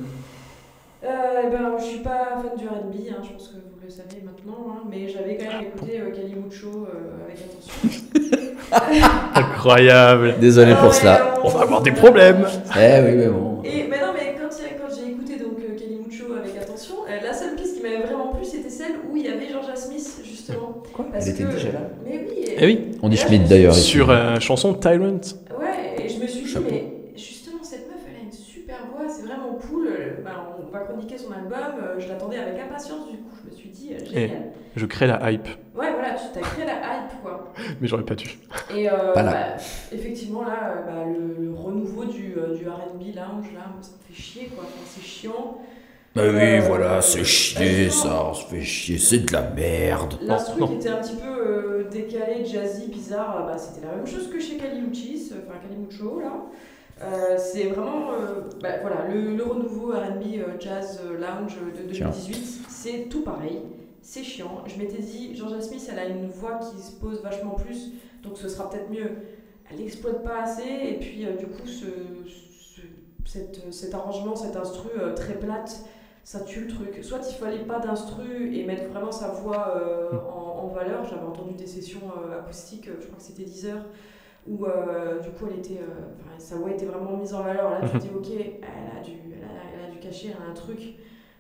[1.05, 1.09] Euh,
[1.47, 4.23] eh ben, je suis pas fan du R&B, hein, je pense que vous le savez
[4.25, 8.53] maintenant, hein, mais j'avais quand même écouté euh, Kali Mucho euh, avec attention.
[9.35, 11.35] Incroyable Désolé Ah pour ouais, cela.
[11.43, 13.63] On va avoir des problèmes Eh oui, mais bon.
[13.65, 16.33] Et mais non, mais quand, il y a- quand j'ai écouté donc euh, Kali Mucho
[16.35, 19.29] avec attention, euh, la seule piste qui m'avait vraiment plu, c'était celle où il y
[19.29, 20.83] avait Georgia Smith justement.
[20.93, 22.35] Quoi Parce Elle était que- déjà là Mais oui.
[22.57, 23.75] Eh oui, On dit Schmidt d'ailleurs.
[23.75, 25.21] sur euh, chanson Tyrant.
[25.59, 26.55] Ouais, et je me suis dit,
[27.13, 29.87] mais justement, cette meuf, elle a une super voix, c'est vraiment cool.
[29.89, 31.53] Euh, ben, on va chroniquer son album,
[31.83, 34.31] euh, je l'attendais avec impatience, du coup, je me suis dit, euh, génial.
[34.77, 37.53] Je crée la hype, Ouais, voilà, tu t'as créé la hype, quoi.
[37.81, 38.39] mais j'aurais pas dû.
[38.75, 39.33] Et euh, Pas là.
[39.33, 44.23] bah, effectivement, là, bah, le, le renouveau du, du RB lounge, là, ça me fait
[44.23, 44.65] chier, quoi.
[44.65, 45.59] Enfin, c'est chiant.
[46.15, 50.15] Bah Euh, oui, voilà, c'est chier ça, on se fait chier, c'est de la merde.
[50.23, 54.29] L'instru qui était un petit peu euh, décalé, jazzy, bizarre, bah, c'était la même chose
[54.31, 56.43] que chez Kaliuchis, euh, enfin Kalimucho là.
[57.03, 61.83] Euh, c'est vraiment euh, bah, voilà, le, le renouveau RB euh, jazz euh, lounge de
[61.89, 63.61] 2018, c'est tout pareil,
[64.03, 64.63] c'est chiant.
[64.67, 67.93] Je m'étais dit, Georgia Smith, elle a une voix qui se pose vachement plus,
[68.23, 69.11] donc ce sera peut-être mieux.
[69.71, 71.87] Elle n'exploite pas assez, et puis euh, du coup, ce,
[72.29, 72.83] ce-
[73.25, 75.81] cette- cet arrangement, cet instru euh, très plate,
[76.25, 76.99] ça tue le truc.
[77.03, 81.05] Soit il fallait pas d'instru et mettre vraiment sa voix euh, en, en valeur.
[81.05, 83.85] J'avais entendu des sessions euh, acoustiques, euh, je crois que c'était 10 heures,
[84.47, 85.81] où euh, du coup elle était,
[86.39, 87.71] sa voix était vraiment mise en valeur.
[87.71, 90.47] Là tu te dis ok, elle a du, elle a, elle a du cachet, elle
[90.47, 90.97] a un truc.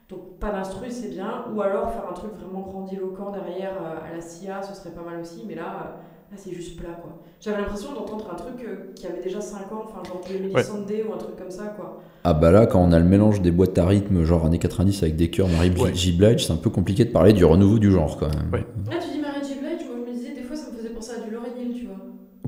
[0.09, 4.21] Donc pas d'instru c'est bien, ou alors faire un truc vraiment grandiloquent derrière à la
[4.21, 5.97] Sia, ce serait pas mal aussi, mais là,
[6.33, 7.21] là c'est juste plat quoi.
[7.41, 10.55] J'avais l'impression d'entendre un truc euh, qui avait déjà 5 ans, enfin genre de Emily
[10.55, 10.65] Ouais.
[10.65, 11.87] Sandé ou un truc comme ça quoi.
[12.25, 15.03] Ah bah là, quand on a le mélange des boîtes à rythme, genre années 90
[15.03, 15.93] avec des chœurs Marie Ouais.
[15.95, 16.13] J.
[16.13, 18.51] Blige, c'est un peu compliqué de parler du renouveau du genre quand même.
[18.53, 18.65] Ouais.
[18.87, 19.57] Ah, tu dis Mary J.
[19.59, 21.75] Blige, moi je me disais, des fois ça me faisait penser à du Lauryn Hill,
[21.75, 21.97] tu vois.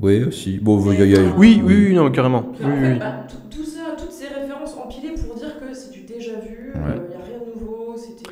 [0.01, 0.59] Oui, aussi.
[0.59, 2.43] Bon, il y a- il y a- Oui, oui, oui, non, carrément.
[2.43, 2.99] Puis Oui, en oui, fait, oui.
[3.01, 6.73] bah, tout, tout ça, toutes ces références empilées pour dire que c'est du déjà vu,
[6.75, 6.87] il Ouais.
[7.15, 8.29] n'y a rien de nouveau, c'était,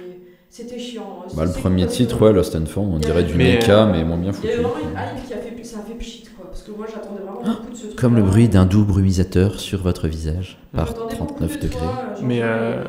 [0.49, 1.03] c'était chiant.
[1.21, 1.22] hein.
[1.35, 3.91] Bah, le premier titre, ouais, Lost and Found, on Il dirait du Mais, mecha, euh,
[3.91, 4.47] mais moins bien Il foutu.
[4.47, 6.71] y avait vraiment une hype qui a fait, ça a fait pchit, quoi, parce que
[6.71, 7.95] moi j'attendais vraiment beaucoup de ce truc.
[7.99, 11.79] Comme le bruit d'un doux brumisateur sur votre visage, par 39 degrés.
[12.21, 12.83] Mais, euh,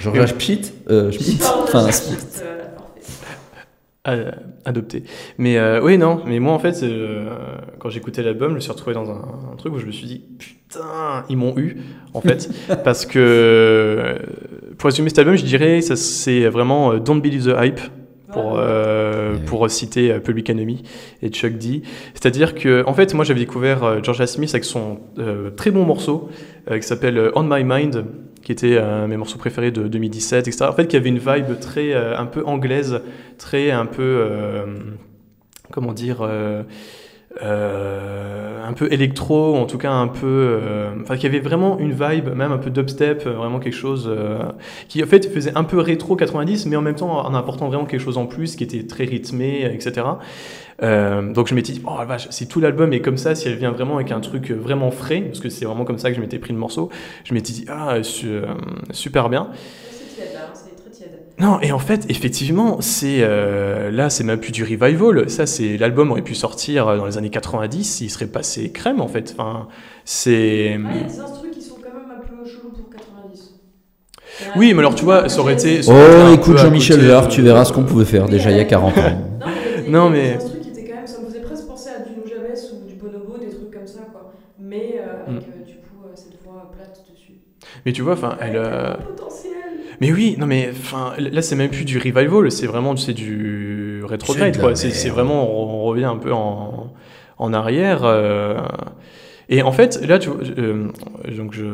[0.00, 1.10] Georges Pchit euh,
[1.64, 1.88] Enfin.
[4.08, 4.30] Euh,
[4.64, 5.02] adopté.
[5.36, 7.28] Mais euh, oui, non, mais moi en fait, euh,
[7.80, 10.06] quand j'écoutais l'album, je me suis retrouvé dans un, un truc où je me suis
[10.06, 10.24] dit,
[10.76, 11.78] putain, ils m'ont eu,
[12.14, 12.50] en fait,
[12.84, 14.18] parce que, euh,
[14.78, 17.80] pour résumer cet album, je dirais, ça c'est vraiment euh, Don't Believe the Hype,
[18.32, 20.82] pour, euh, pour citer Public Enemy
[21.22, 21.82] et Chuck D.
[22.14, 26.28] C'est-à-dire que, en fait, moi j'avais découvert Georgia Smith avec son euh, très bon morceau
[26.70, 28.04] euh, qui s'appelle On My Mind,
[28.42, 30.66] qui était un de mes morceaux préférés de 2017, etc.
[30.68, 33.00] En fait, qui avait une vibe très un peu anglaise,
[33.38, 34.24] très un peu
[35.72, 36.28] comment dire.
[37.42, 41.92] Euh, un peu électro, en tout cas un peu, euh, enfin, qui avait vraiment une
[41.92, 44.10] vibe, même un peu dubstep, euh, vraiment quelque chose
[44.88, 47.84] qui en fait faisait un peu rétro 90, mais en même temps en apportant vraiment
[47.86, 50.20] quelque chose en plus, qui était très rythmé, etc.
[50.80, 53.56] Donc je m'étais dit, oh la vache, si tout l'album est comme ça, si elle
[53.56, 56.20] vient vraiment avec un truc vraiment frais, parce que c'est vraiment comme ça que je
[56.20, 56.90] m'étais pris le morceau,
[57.24, 58.40] je m'étais dit, ah, su-
[58.92, 59.50] super bien.
[59.90, 61.25] C'est tiède, là, c'est très tiède.
[61.38, 65.28] Non, et en fait, effectivement, c'est euh, là, c'est même plus du revival.
[65.28, 69.08] Ça, c'est l'album aurait pu sortir dans les années 90, il serait passé crème en
[69.08, 69.34] fait.
[69.36, 69.68] Enfin,
[70.06, 70.78] c'est.
[70.78, 73.60] Ah, il y a des instrus qui sont quand même un peu chelous pour 90.
[74.54, 77.28] Oui, mais alors, tu vois, ça aurait été- Oh, un peu écoute à Jean-Michel Jarre,
[77.28, 79.02] tu verras ce qu'on pouvait faire déjà il y a 40 ans.
[79.44, 82.00] Non, mais Non, mais- des qui étaient quand même, ça me faisait presque penser à
[82.00, 82.40] du Nujabes
[82.82, 84.32] ou du Bonobo, des trucs comme ça, quoi.
[84.58, 85.36] Mais euh, avec Mm.
[85.38, 87.42] euh, du coup euh, cette voix plate dessus.
[87.84, 88.56] Mais tu vois, enfin, elle.
[90.00, 94.00] Mais oui, non mais enfin là c'est même plus du revival, c'est vraiment c'est du
[94.02, 94.74] C'est retrograde de la quoi.
[94.76, 96.92] C'est vraiment on, on revient un peu en,
[97.38, 98.00] en arrière.
[98.04, 98.58] euh,
[99.48, 100.88] et en fait là tu vois, euh,
[101.36, 101.64] donc je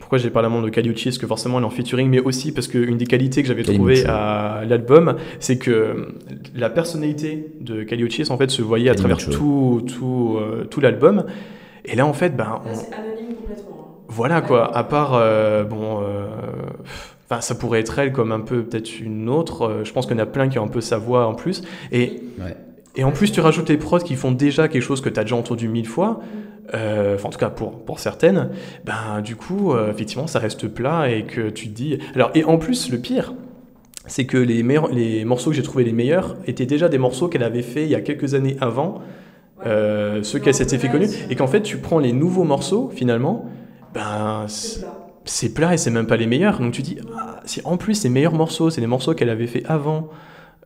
[0.00, 1.04] pourquoi j'ai parlé à de Caliucci?
[1.10, 3.62] Parce que forcément elle est en featuring, mais aussi parce qu'une des qualités que j'avais
[3.62, 6.14] trouvées à l'album, c'est que
[6.54, 11.24] la personnalité de Caliucci en fait se voyait à travers tout tout euh, tout l'album.
[11.84, 13.86] Et là en fait ben Là, on- c'est anonyme complètement.
[13.92, 14.04] hein.
[14.08, 16.26] voilà quoi, à part, euh, bon, euh,
[17.32, 20.16] enfin, ça pourrait être elle comme un peu peut-être une autre, euh, je pense qu'il
[20.16, 22.56] y en a plein qui ont un peu sa voix en plus, et, Ouais.
[22.96, 25.24] et en plus tu rajoutes les prods qui font déjà quelque chose que tu as
[25.24, 26.20] déjà entendu mille fois,
[26.74, 28.50] euh, enfin en tout cas pour, pour certaines,
[28.84, 31.98] ben du coup, euh, effectivement, ça reste plat et que tu te dis.
[32.14, 33.34] Alors, et en plus, le pire,
[34.06, 37.28] c'est que les, meilleurs, les morceaux que j'ai trouvé les meilleurs étaient déjà des morceaux
[37.28, 39.00] qu'elle avait fait il y a quelques années avant,
[39.66, 43.46] euh, ceux qu'elle s'était fait connus, et qu'en fait, tu prends les nouveaux morceaux, finalement,
[43.94, 45.01] ben C'est plat.
[45.24, 46.58] C'est plat et c'est même pas les meilleurs.
[46.60, 49.62] Donc tu dis, ah, en plus les meilleurs morceaux, c'est les morceaux qu'elle avait fait
[49.66, 50.10] avant.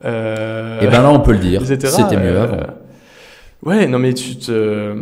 [0.05, 1.63] Euh, Et ben là, on peut le dire.
[1.65, 1.87] C'était
[2.17, 2.63] mieux euh, avant.
[3.65, 4.95] Ouais, non mais tu te...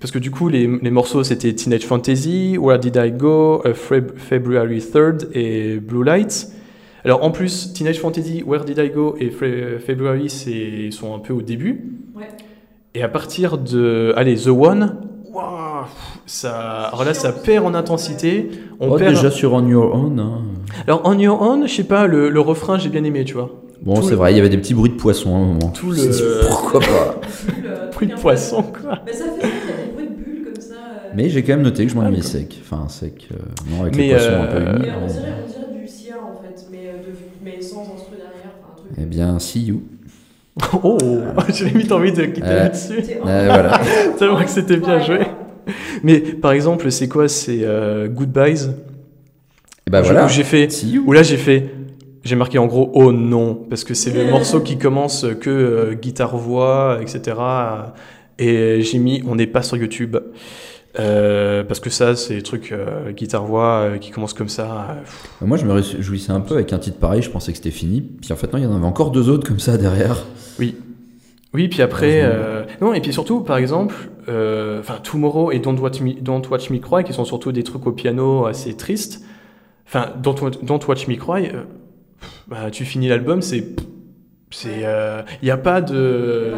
[0.00, 3.72] Parce que du coup, les, les morceaux, c'était Teenage Fantasy, Where Did I Go, euh,
[3.72, 6.48] Feb- February 3rd et Blue Lights.
[7.06, 11.18] Alors en plus, Teenage Fantasy, Where Did I Go et Fe- February, c'est sont un
[11.20, 11.84] peu au début.
[12.14, 12.28] Ouais.
[12.94, 14.12] Et à partir de...
[14.16, 14.98] Allez, The One,
[16.26, 16.84] ça...
[16.84, 18.50] Alors là, ça perd en intensité.
[18.80, 19.14] On Oh, perd...
[19.14, 20.18] déjà sur On Your Own.
[20.20, 20.42] hein.
[20.86, 23.50] Alors, On Your Own, je sais pas, le, le refrain, j'ai bien aimé, tu vois.
[23.82, 25.68] Bon, c'est le- vrai, il y avait des petits bruits de poisson à un moment.
[25.70, 28.98] Tout suis dit, le- Pourquoi pas Le Bruit de poisson, quoi.
[29.06, 30.74] Mais ça fait ça, il y a des bruits de bulles comme ça.
[30.74, 31.08] euh.
[31.12, 32.60] Mais j'ai quand même noté que je m'en Ah, mis sec.
[32.62, 33.28] Enfin, sec.
[33.32, 33.36] euh,
[33.70, 34.94] non, avec Mais, les poissons un euh, peu Mais humides.
[34.96, 37.14] on mais- dirait, on dirait du Sia en fait, mais, euh, de,
[37.44, 38.54] mais sans instru derrière.
[38.58, 38.90] Enfin, un truc.
[38.98, 39.82] Eh bien, see you.
[40.82, 40.98] Oh,
[41.52, 42.54] j'ai limite envie de quitter Ouais.
[42.54, 43.00] là-dessus.
[43.02, 43.80] C'est- Euh, voilà.
[44.34, 45.20] Vrai que c'était bien joué.
[46.02, 48.70] Mais par exemple, c'est quoi C'est euh, Goodbyes?
[49.86, 50.26] Et bah Où voilà.
[50.28, 50.68] j'ai fait.
[51.06, 51.70] Où là, j'ai fait.
[52.22, 55.94] J'ai marqué en gros oh non, parce que c'est le morceau qui commence que euh,
[55.94, 57.36] guitare-voix, etc.
[58.38, 60.16] Et j'ai mis on n'est pas sur YouTube.
[60.98, 64.96] Euh, parce que ça, c'est des trucs euh, guitare-voix euh, qui commencent comme ça.
[65.42, 65.46] euh.
[65.46, 67.20] Moi, je me réjouissais un peu avec un titre pareil.
[67.22, 68.00] Je pensais que c'était fini.
[68.00, 70.24] Puis en fait, non, il y en avait encore deux autres comme ça derrière.
[71.52, 72.22] Oui, puis après,
[72.80, 73.94] non, et puis surtout, par exemple,
[74.28, 77.86] enfin, Tomorrow et Don't Watch, Me, Don't Watch Me Cry, qui sont surtout des trucs
[77.86, 79.22] au piano assez tristes.
[79.86, 81.50] Enfin, Don't, Wa- Don't Watch Me Cry,
[82.48, 83.64] bah, tu finis l'album, c'est,
[84.54, 84.84] c'est,
[85.42, 86.52] il n'y a pas de,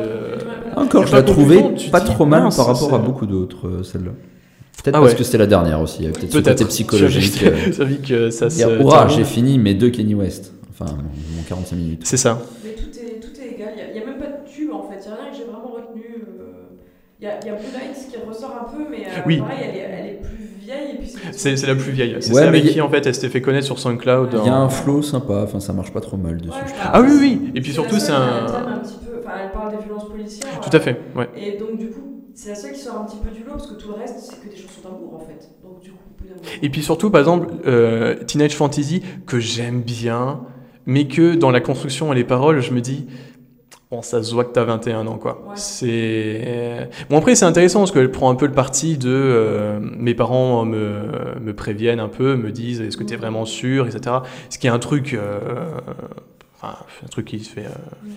[0.76, 2.94] Encore, je pas la de trouvais conclusion, tu te pas dis, trop mal par rapport
[2.94, 4.12] à beaucoup d'autres, euh, celle-là.
[4.82, 5.18] Peut-être Ah parce ouais.
[5.18, 5.98] que c'était la dernière aussi.
[6.00, 7.42] Il y avait peut-être ce côté psychologique.
[7.42, 8.58] euh, J'ai envie que ça se.
[8.58, 9.08] Termine.
[9.08, 10.52] j'ai fini mes deux Kenny West.
[10.70, 12.02] Enfin, mon mon 45 minutes.
[12.04, 12.38] C'est ça.
[12.64, 14.98] Mais tout est, tout est égal, il n'y a, même pas de tube en fait,
[15.02, 16.04] il n'y a rien que j'ai vraiment retenu.
[16.40, 16.52] euh,
[17.18, 19.38] Il y, a, y a Blue Lights qui ressort un peu, mais euh, Oui.
[19.38, 20.92] pareil, elle est, elle est plus vieille.
[20.92, 22.16] Et puis C'est, c'est la plus vieille.
[22.20, 24.30] C'est Ouais, celle avec y- qui, en fait, elle s'était fait connaître sur SoundCloud.
[24.32, 25.42] Il y a en- un flow sympa.
[25.44, 26.64] Enfin, ça marche pas trop mal dessus.
[26.64, 27.52] Ouais, bah, Ah oui, oui.
[27.54, 28.62] Et puis surtout, c'est un.
[28.62, 29.18] thème un petit peu.
[29.18, 30.60] Enfin, elle parle des violences policières.
[30.60, 31.28] Tout à fait, ouais.
[31.54, 32.00] Et donc, du coup,
[32.34, 34.14] c'est la seule qui sort un petit peu du lot parce que tout le reste,
[34.30, 35.38] c'est que des chansons d'amour en fait.
[35.62, 36.04] Donc, du coup,
[36.62, 40.40] Et puis surtout, par exemple, euh, Teenage Fantasy, que j'aime bien,
[40.86, 43.06] mais que dans la construction et les paroles, je me dis,
[43.90, 45.42] bon, ça se voit que t'as 21 ans, quoi.
[45.46, 45.54] Ouais.
[45.56, 46.88] C'est...
[47.08, 49.08] Bon, après, c'est intéressant, parce qu'elle prend un peu le parti de...
[49.08, 53.86] euh, mes parents me, me préviennent un peu, me disent, est-ce que t'es vraiment sûr,
[53.86, 54.16] etc.
[54.50, 55.14] Ce qui est un truc...
[55.14, 55.40] euh,
[56.56, 57.66] enfin, un truc qui se fait...
[57.66, 58.10] euh,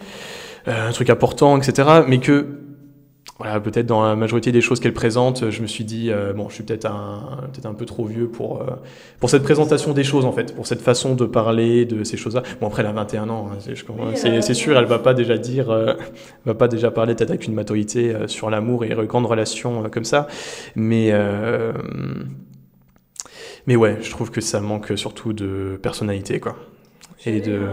[0.68, 1.88] euh, un truc important, etc.
[2.08, 2.48] Mais que
[3.40, 6.50] voilà, peut-être dans la majorité des choses qu'elle présente, je me suis dit, euh, bon,
[6.50, 8.66] je suis peut-être un, peut-être un peu trop vieux pour, euh,
[9.22, 12.44] pour cette présentation des choses, en fait, pour cette façon de parler de ces choses-là.
[12.60, 15.38] Bon, après, elle a 21 ans, hein, c'est, Oui, c'est, sûr, elle va pas déjà
[15.38, 15.94] dire, euh,
[16.46, 19.86] va pas déjà parler peut-être avec une maturité euh, sur l'amour et les grandes relations
[19.86, 20.28] euh, comme ça.
[20.76, 21.72] Mais, euh,
[23.68, 26.58] mais ouais, je trouve que ça manque surtout de personnalité, quoi.
[27.26, 27.68] Et J'avais de.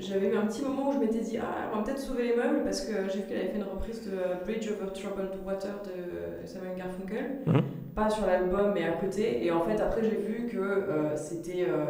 [0.00, 1.63] J'avais eu un petit moment où je m'étais dit, ah,
[1.94, 4.68] peut-être sauver les meubles parce que j'ai vu qu'elle avait fait une reprise de Bridge
[4.68, 7.38] over Troubled Water de Samuel Garfunkel.
[7.46, 7.62] Mhm.
[7.94, 9.44] Pas sur l'album, mais à côté.
[9.44, 11.84] Et en fait, après, j'ai vu que euh, c'était euh,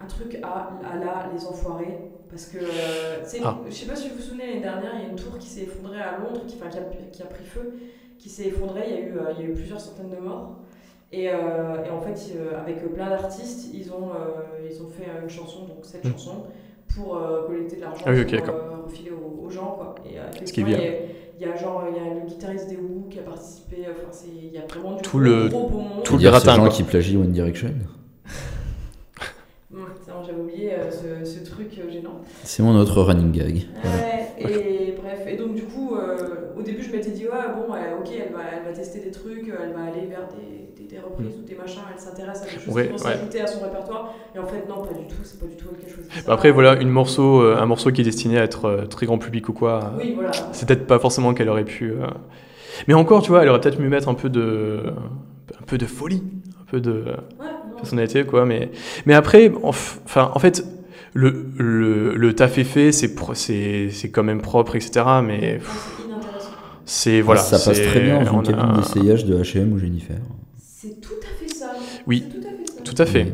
[0.00, 1.98] un truc à, à la Les Enfoirés.
[2.30, 3.58] Parce que, euh, Ah.
[3.68, 5.48] je sais pas si vous vous souvenez, l'année dernière, il y a une tour qui
[5.48, 7.72] s'est effondrée à Londres, qui, enfin, qui, a, qui a pris feu,
[8.18, 8.84] qui s'est effondrée.
[8.88, 10.56] Il y, a eu, euh, il y a eu plusieurs centaines de morts.
[11.10, 15.06] Et, euh, et en fait, euh, avec plein d'artistes, ils ont, euh, ils ont fait
[15.22, 16.10] une chanson, donc cette Mm.
[16.12, 16.44] chanson,
[16.94, 18.54] pour collecter de l'argent Ah oui, ok, pour
[18.88, 19.74] refiler aux, aux gens.
[19.76, 19.94] Quoi.
[20.10, 20.78] Et, euh, Ce qui est bien.
[20.78, 20.94] Il y, a,
[21.40, 24.08] il y a genre, il y a le guitariste des Who qui a participé, enfin,
[24.10, 26.02] c'est- il y a vraiment du Tout le- gros beau monde.
[26.04, 26.70] tout le Dire ces gratin, gens quoi.
[26.70, 27.74] qui plagient One Direction.
[29.70, 30.90] Putain, J'avais oublié euh,
[31.24, 32.20] ce, ce truc euh, gênant.
[32.44, 33.62] C'est mon autre running gag.
[33.82, 33.98] Voilà.
[34.44, 36.16] Ouais, et bref, et donc du coup, euh,
[36.68, 39.48] début je m'étais dit, ouais, bon, ouais, ok, elle va, elle va tester des trucs,
[39.48, 42.60] elle va aller vers des, des, des reprises ou des machins, elle s'intéresse à des
[42.60, 43.16] choses Ouais, qui vont ouais.
[43.16, 44.04] s'ajouter à son répertoire,
[44.34, 46.04] et en fait, non, pas du tout, c'est pas du tout quelque chose.
[46.26, 49.06] Bah Après, voilà, une morceau, euh, un morceau qui est destiné à être euh, très
[49.06, 49.92] grand public ou quoi.
[49.98, 50.32] Oui, voilà.
[50.52, 51.92] C'est peut-être pas forcément qu'elle aurait pu.
[51.92, 52.06] euh,
[52.88, 54.82] Mais encore, tu vois, elle aurait peut-être mieux mettre un peu de,
[55.60, 56.22] un peu de folie,
[56.60, 57.04] un peu de
[57.40, 58.44] Ouais, personnalité, quoi.
[58.44, 58.70] Mais,
[59.06, 60.64] mais après, enf- enfin, en fait,
[61.14, 63.08] le, le, le taf est fait, c'est,
[63.90, 65.22] c'est, quand même propre, etc.
[65.22, 65.97] Mais pff,
[66.88, 67.40] c'est voilà.
[67.40, 70.16] ça passe très bien dans on une cabine a- d'essayage de H&M ou Jennifer.
[70.60, 71.72] C'est tout à fait ça.
[72.06, 72.24] Oui.
[72.84, 73.30] Tout à fait ça.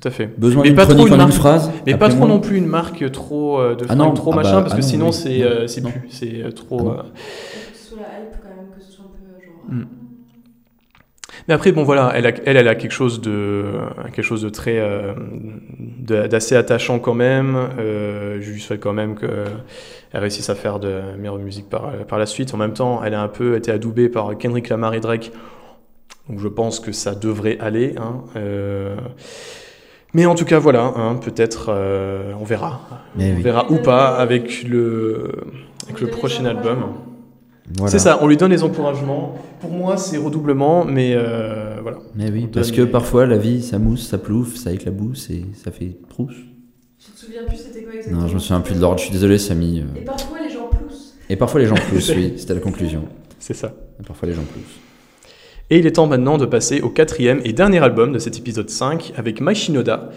[0.00, 0.26] Tout à fait.
[0.38, 2.38] Besoin Mais d'une pas trop chronique une en une marque- phrase Mais pas trop non
[2.40, 4.82] plus une marque trop euh, de Ah non, trop ah machin, bah, parce ah que
[4.82, 5.12] non, sinon oui.
[5.14, 6.90] c'est euh, c'est plus, c'est euh, trop.
[6.90, 7.02] Ah euh,
[7.72, 9.64] que ce soit la hype quand même, que ce soit un peu genre.
[9.68, 9.80] Mm.
[9.80, 9.84] euh,
[11.48, 13.64] Mais après, bon voilà, elle, a, elle, elle a quelque chose de,
[14.14, 15.14] quelque chose de très, euh,
[16.00, 17.56] d'assez attachant quand même.
[17.78, 19.14] Euh, je lui souhaite quand même
[20.14, 22.54] qu'elle réussisse à faire de meilleure musique par, par la suite.
[22.54, 25.32] En même temps, elle a un peu été adoubée par Kendrick Lamar et Drake.
[26.28, 27.96] Donc je pense que ça devrait aller.
[27.98, 28.22] hein.
[28.36, 28.96] Euh,
[30.14, 32.80] mais en tout cas, voilà, hein, peut-être, euh, on verra.
[33.18, 33.42] On oui.
[33.42, 35.32] verra ou pas avec le,
[35.88, 36.78] avec le prochain album.
[37.76, 37.90] Voilà.
[37.90, 39.34] C'est ça, on lui donne les encouragements.
[39.60, 41.98] Pour moi, c'est redoublement, mais euh, voilà.
[42.14, 45.46] Mais oui, parce que les- parfois la vie, ça mousse, ça plouffe, ça éclabousse et
[45.54, 46.36] ça fait trousse.
[47.06, 49.04] Je te souviens plus c'était quoi exactement Non, je me souviens plus de l'ordre, je
[49.04, 49.80] suis désolé Samy.
[49.80, 50.00] euh.
[50.00, 51.14] Et parfois les gens ploussent.
[51.28, 53.04] Et parfois les gens poussent, oui, c'était la conclusion.
[53.38, 53.74] C'est ça.
[54.00, 54.78] Et parfois les gens poussent.
[55.70, 58.70] Et il est temps maintenant de passer au quatrième et dernier album de cet épisode
[58.70, 60.10] 5 avec Mai Shinoda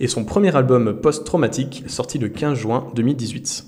[0.00, 3.64] et son premier album post-traumatique sorti le 15 juin 2018.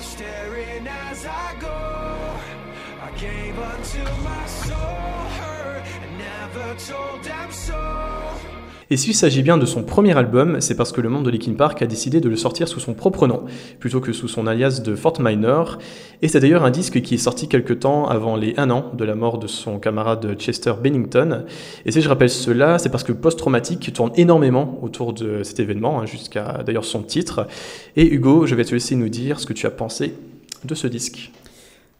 [0.00, 1.68] Staring as I go,
[3.02, 4.74] I gave unto my soul,
[5.38, 7.95] hurt, and never told them so.
[8.88, 11.54] Et s'il s'agit bien de son premier album, c'est parce que le membre de Linkin
[11.54, 13.42] Park a décidé de le sortir sous son propre nom,
[13.80, 15.78] plutôt que sous son alias de Fort Minor.
[16.22, 19.04] Et c'est d'ailleurs un disque qui est sorti quelque temps avant les 1 an de
[19.04, 21.46] la mort de son camarade Chester Bennington.
[21.84, 25.58] Et si je rappelle cela, c'est parce que Post Traumatique tourne énormément autour de cet
[25.58, 27.48] événement, hein, jusqu'à d'ailleurs son titre.
[27.96, 30.14] Et Hugo, je vais te laisser nous dire ce que tu as pensé
[30.64, 31.32] de ce disque.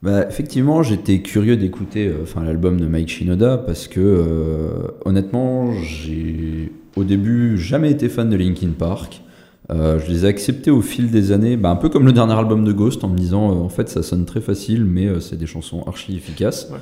[0.02, 6.72] Bah, effectivement, j'étais curieux d'écouter euh, l'album de Mike Shinoda parce que euh, honnêtement, j'ai
[6.96, 9.22] au début jamais été fan de Linkin Park.
[9.70, 12.34] Euh, je les ai acceptés au fil des années, bah, un peu comme le dernier
[12.34, 15.46] album de Ghost, en me disant en fait ça sonne très facile, mais c'est des
[15.46, 16.68] chansons archi efficaces.
[16.70, 16.78] Ouais.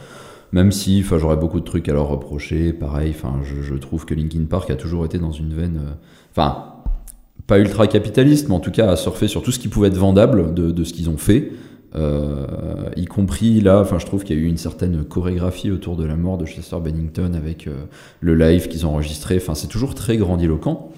[0.53, 2.73] Même si, enfin, j'aurais beaucoup de trucs à leur reprocher.
[2.73, 5.81] Pareil, enfin, je, je trouve que Linkin Park a toujours été dans une veine,
[6.31, 6.75] enfin,
[7.47, 9.97] pas ultra capitaliste, mais en tout cas à surfer sur tout ce qui pouvait être
[9.97, 11.53] vendable de, de ce qu'ils ont fait.
[11.97, 12.47] Euh,
[12.97, 16.05] y compris là, enfin, je trouve qu'il y a eu une certaine chorégraphie autour de
[16.05, 17.73] la mort de Chester Bennington avec euh,
[18.21, 19.37] le live qu'ils ont enregistré.
[19.37, 20.91] Enfin, c'est toujours très grandiloquent.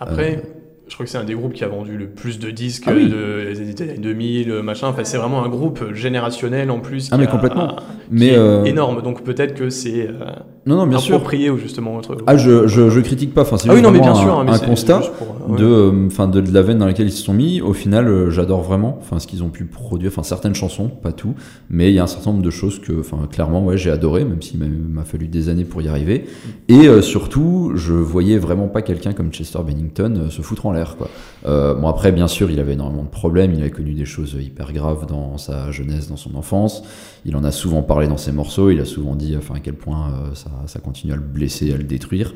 [0.00, 0.42] Après,
[0.88, 2.92] je crois que c'est un des groupes qui a vendu le plus de disques Euh.
[2.92, 3.08] Ah oui.
[3.08, 4.88] de, des années 2000, machin.
[4.88, 7.10] Enfin, c'est vraiment un groupe générationnel en plus.
[7.12, 7.68] Ah, qui mais a- complètement.
[7.76, 9.02] qui Mais est euh, énorme.
[9.02, 10.24] Donc peut-être que c'est euh,
[10.66, 11.14] non, non, bien sûr.
[11.14, 12.16] approprié ou justement autre.
[12.26, 13.42] Ah, je, je, je critique pas.
[13.42, 14.28] Enfin, c'est Ah oui, non, mais bien sûr.
[14.36, 15.00] un, hein, mais un constat.
[15.18, 15.58] pour, euh, ouais.
[15.58, 17.60] de, euh, enfin, de, de la veine dans laquelle ils se sont mis.
[17.62, 21.12] Au final, euh, j'adore vraiment, enfin, ce qu'ils ont pu produire, enfin, certaines chansons, pas
[21.12, 21.34] tout,
[21.70, 24.24] mais il y a un certain nombre de choses que, enfin, clairement, ouais, j'ai adoré,
[24.24, 26.26] même s'il m'a- fallu des années pour y arriver.
[26.68, 30.72] Et euh, surtout, je voyais vraiment pas quelqu'un comme Chester Bennington euh, se foutre en
[30.72, 31.08] l'air, quoi.
[31.46, 34.72] Bon, après, bien sûr, il avait énormément de problèmes, il avait connu des choses hyper
[34.74, 36.82] graves dans sa jeunesse, dans son enfance.
[37.24, 39.74] Il en a souvent parlé dans ses morceaux, il a souvent dit, enfin, à quel
[39.74, 42.34] point euh, ça, ça continue à le blesser, à le détruire.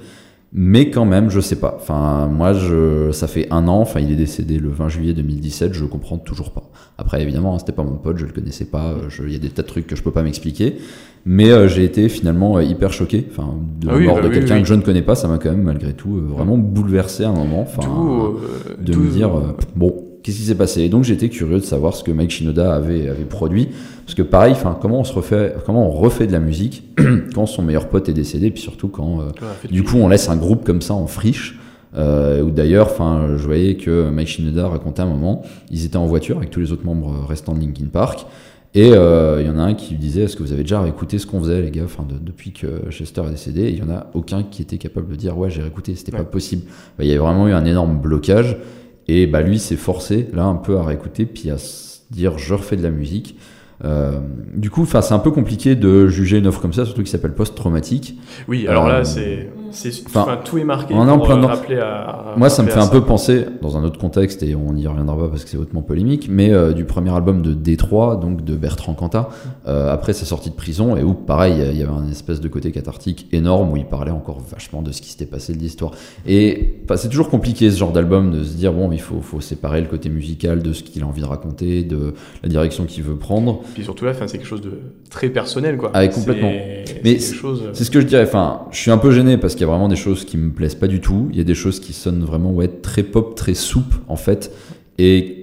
[0.57, 1.77] Mais quand même, je sais pas.
[1.81, 3.81] Enfin, moi, je, ça fait un an.
[3.81, 5.75] Enfin, il est décédé le 20 juillet 2017.
[5.75, 6.71] Je comprends toujours pas.
[6.97, 8.93] Après, évidemment, hein, c'était pas mon pote, je le connaissais pas.
[8.93, 10.77] euh, Il y a des tas de trucs que je peux pas m'expliquer.
[11.27, 13.27] Mais euh, j'ai été finalement euh, hyper choqué.
[13.33, 14.62] Enfin, de Ah la oui, mort bah de oui, quelqu'un oui.
[14.62, 17.31] que je ne connais pas, ça m'a quand même malgré tout euh, vraiment bouleversé à
[17.31, 17.62] un moment.
[17.62, 17.83] Enfin,
[18.81, 19.31] de me dire
[19.75, 19.93] bon
[20.25, 20.81] qu'est-ce qui s'est passé?
[20.83, 23.68] Et donc j'étais curieux de savoir ce que Mike Shinoda avait, avait produit.
[24.05, 26.83] Parce que pareil enfin comment on se refait comment on refait de la musique
[27.35, 30.29] quand son meilleur pote est décédé puis surtout quand euh, Ouais, du coup on laisse
[30.29, 31.59] un groupe comme ça en friche.
[31.97, 36.07] Euh, ou d'ailleurs enfin je voyais que Mike Shinoda racontait un moment ils étaient en
[36.07, 38.27] voiture avec tous les autres membres restants de Linkin Park.
[38.77, 40.81] Et euh, il y en a un qui lui disait est-ce que vous avez déjà
[40.81, 41.83] réécouté ce qu'on faisait les gars?
[41.85, 45.09] Enfin de- depuis que Chester est décédé il y en a aucun qui était capable
[45.12, 46.18] de dire ouais j'ai réécouté c'était Ouais.
[46.18, 46.62] pas possible.
[46.99, 48.57] Il y avait vraiment eu un énorme blocage
[49.09, 52.55] et bah lui s'est forcé là un peu à réécouter puis à se dire je
[52.55, 53.37] refais de la musique.
[53.85, 54.21] Euh,
[54.55, 57.11] du coup enfin c'est un peu compliqué de juger une offre comme ça surtout qui
[57.11, 58.19] s'appelle post-traumatique.
[58.49, 60.95] Oui, alors Euh, là, c'est, c'est, enfin, tout est marqué.
[60.95, 63.77] on est en pour, plein euh, à- Moi, ça me fait un peu penser, dans
[63.77, 66.72] un autre contexte, et on n'y reviendra pas parce que c'est hautement polémique, mais euh,
[66.72, 69.29] du premier album de Détroit, donc de Bertrand Cantat,
[69.66, 72.49] euh, après sa sortie de prison, et où, pareil, il y avait un espèce de
[72.49, 75.93] côté cathartique énorme, où il parlait encore vachement de ce qui s'était passé de l'histoire.
[76.27, 79.41] Et bah, c'est toujours compliqué, ce genre d'album, de se dire, bon, il faut, faut
[79.41, 83.03] séparer le côté musical de ce qu'il a envie de raconter, de la direction qu'il
[83.03, 83.61] veut prendre.
[83.75, 85.91] Puis surtout là, c'est quelque chose de très personnel, quoi.
[85.95, 86.51] Ah, complètement.
[86.51, 87.62] Mais c'est quelque chose.
[87.72, 88.25] C'est ce que je dirais.
[88.25, 90.51] Enfin, je suis un peu gêné parce qu'il y a vraiment des choses qui me
[90.53, 91.29] plaisent pas du tout.
[91.33, 94.53] Il y a des choses qui sonnent vraiment ouais très pop, très soupe en fait,
[94.99, 95.41] et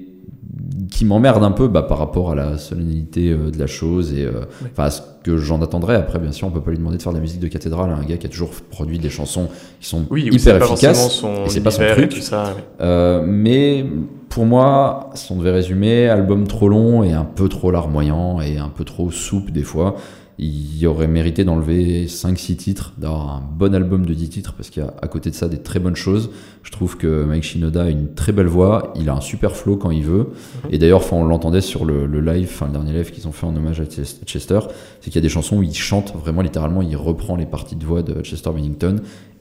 [0.89, 4.25] qui m'emmerdent un peu bah, par rapport à la solennité euh, de la chose et
[4.25, 4.41] euh,
[4.71, 5.95] enfin à ce que j'en attendrais.
[5.95, 7.91] Après, bien sûr, on peut pas lui demander de faire de la musique de cathédrale
[7.91, 9.47] à un gars qui a toujours produit des chansons
[9.79, 11.11] qui sont Oui, hyper efficaces.
[11.11, 12.09] son et c'est pas son truc.
[12.09, 12.45] tout ça.
[12.55, 12.63] ouais.
[12.81, 13.85] Euh, mais
[14.29, 18.57] pour moi, si on devait résumer, album trop long et un peu trop larmoyant et
[18.57, 19.95] un peu trop soupe des fois.
[20.43, 24.81] Il aurait mérité d'enlever 5-6 titres, d'avoir un bon album de 10 titres, parce qu'il
[24.81, 26.31] y a à côté de ça des très bonnes choses.
[26.63, 29.77] Je trouve que Mike Shinoda a une très belle voix, il a un super flow
[29.77, 30.29] quand il veut.
[30.71, 33.45] Et d'ailleurs, on l'entendait sur le, le live, enfin, le dernier live qu'ils ont fait
[33.45, 34.59] en hommage à Ches- Chester,
[34.99, 37.75] c'est qu'il y a des chansons où il chante vraiment littéralement, il reprend les parties
[37.75, 38.95] de voix de Chester Bennington.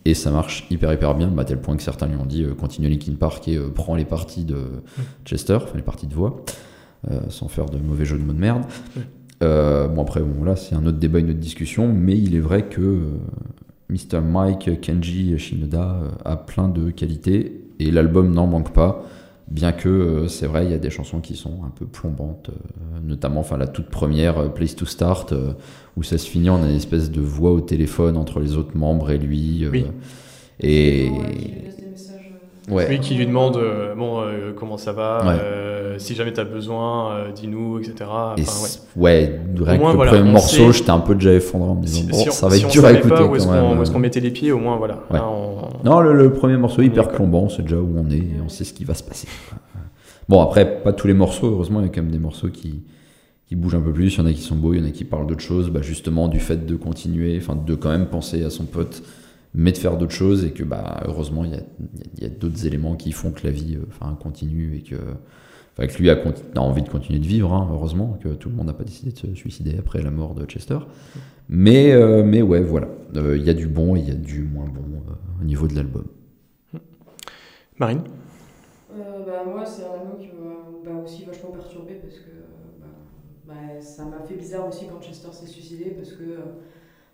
[0.05, 2.55] Et ça marche hyper hyper bien, à tel point que certains lui ont dit euh,
[2.55, 4.57] continue Linkin Park et euh, prend les parties de
[5.27, 6.43] Chester, enfin les parties de voix,
[7.11, 8.63] euh, sans faire de mauvais jeu de mots de merde.
[9.43, 12.41] Euh, bon après bon là c'est un autre débat, une autre discussion, mais il est
[12.41, 13.19] vrai que euh,
[13.89, 14.21] Mr.
[14.21, 19.05] Mike Kenji Shinoda euh, a plein de qualités et l'album n'en manque pas.
[19.51, 22.51] Bien que euh, c'est vrai, il y a des chansons qui sont un peu plombantes,
[22.51, 25.55] euh, notamment enfin la toute première euh, Place to Start euh,
[25.97, 29.11] où ça se finit en une espèce de voix au téléphone entre les autres membres
[29.11, 29.65] et lui.
[29.65, 29.87] euh, Oui.
[30.61, 31.11] Et
[32.71, 35.39] Ouais, qui lui qui lui demande euh, bon euh, comment ça va, Ouais.
[35.43, 37.95] euh, si jamais t'as besoin, euh, dis-nous, etc.
[38.09, 39.41] Enfin, Et ouais.
[39.59, 42.01] rien que moins, le voilà, premier morceau, j'étais un peu déjà effondré en me disant
[42.01, 43.93] Si, bon, si on- ça va si être dur à écouter pas où est-ce qu'on
[43.93, 44.95] qu'on mettait les pieds, au moins voilà.
[45.11, 45.19] Ouais.
[45.19, 48.17] Là, on- Non, le, le premier morceau hyper est, plombant, c'est déjà où on est
[48.19, 49.29] et on sait ce qui va se passer.
[50.29, 52.83] Bon, après, pas tous les morceaux, heureusement, il y a quand même des morceaux qui,
[53.49, 54.15] qui bougent un peu plus.
[54.15, 55.71] Il y en a qui sont beaux, il y en a qui parlent d'autres choses,
[55.71, 59.03] bah, justement, du fait de continuer, enfin, de quand même penser à son pote,
[59.55, 61.61] mais de faire d'autres choses et que, bah, heureusement, il y a,
[62.17, 64.97] il y a d'autres éléments qui font que la vie euh, enfin, continue et que,
[65.77, 66.17] enfin, que lui a,
[66.55, 69.13] a envie de continuer de vivre, hein, heureusement, que tout le monde n'a pas décidé
[69.13, 70.79] de se suicider après la mort de Chester.
[71.49, 72.89] Mais, euh, mais ouais, voilà.
[73.17, 75.45] Euh, Il y a du bon et il y a du moins bon euh, au
[75.45, 76.05] niveau de l'album.
[77.79, 78.03] Marine?
[78.95, 82.31] Euh, bah, moi, c'est un album qui m'a bah, aussi vachement perturbé parce que
[82.81, 82.87] bah,
[83.49, 86.45] bah, ça m'a fait bizarre aussi quand Chester s'est suicidé parce que euh,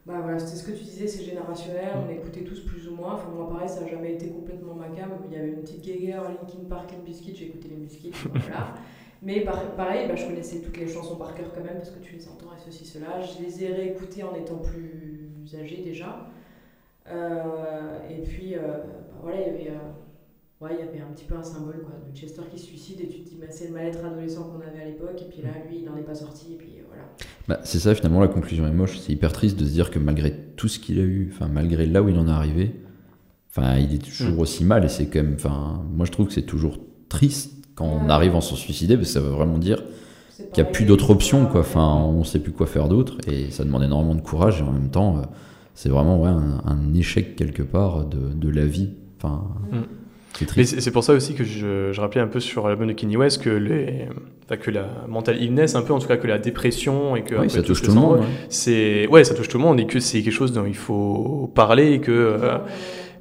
[0.07, 3.15] bah, voilà, c'était ce que tu disais, c'est générationnel, on écoutait tous plus ou moins.
[3.15, 5.11] Enfin, moi, pareil, ça n'a jamais été complètement ma cam.
[5.29, 8.75] Il y avait une petite guéguerre, Linkin Park, and Biscuit, j'ai écouté les Biscuits, voilà.
[9.23, 11.99] Mais par- pareil, bah, je connaissais toutes les chansons par cœur quand même parce que
[12.01, 13.21] tu les entends et ceci, cela.
[13.21, 15.31] Je les ai réécoutées en étant plus
[15.61, 16.29] âgé déjà.
[17.09, 19.71] Euh, et puis, euh, bah, voilà, il y avait.
[19.71, 19.91] euh,
[20.59, 22.99] Ouais, il y avait un petit peu un symbole quoi, de Chester qui se suicide
[23.03, 25.43] et tu te dis bah, c'est le mal-être adolescent qu'on avait à l'époque et puis
[25.43, 26.76] là lui il n'en est pas sorti et puis.
[27.49, 28.99] Bah, c'est ça finalement la conclusion est moche.
[28.99, 31.87] C'est hyper triste de se dire que malgré tout ce qu'il a eu, enfin malgré
[31.87, 32.75] là où il en est arrivé,
[33.51, 36.33] enfin il est toujours aussi mal et c'est quand même, enfin moi je trouve que
[36.33, 39.83] c'est toujours triste quand on arrive en se suicider parce que ça veut vraiment dire
[40.53, 41.61] qu'il n'y a plus options pas- quoi.
[41.61, 44.73] Enfin on sait plus quoi faire d'autre et ça demande énormément de courage et en
[44.73, 45.23] même temps euh,
[45.75, 48.91] c'est vraiment ouais, un, un échec quelque part de, de la vie.
[49.19, 49.77] Enfin Mm.
[50.65, 53.43] C'est pour ça aussi que je, je rappelais un peu sur l'album de Kanye West
[53.43, 54.07] que, les,
[54.61, 57.51] que la mental illness, un peu en tout cas que la dépression et que Oui,
[57.51, 58.21] ça touche tout le monde.
[58.49, 61.51] c'est ouais ça touche tout le monde et que c'est quelque chose dont il faut
[61.55, 62.59] parler et que euh,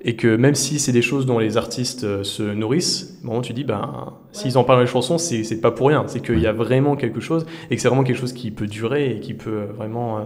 [0.07, 3.53] et que même si c'est des choses dont les artistes euh, se nourrissent bon tu
[3.53, 6.03] dis ben s'ils en parlent dans les chansons c'est c'est pas pour rien.
[6.07, 8.67] C'est qu'il y a vraiment quelque chose et que c'est vraiment quelque chose qui peut
[8.67, 10.21] durer et qui peut vraiment euh,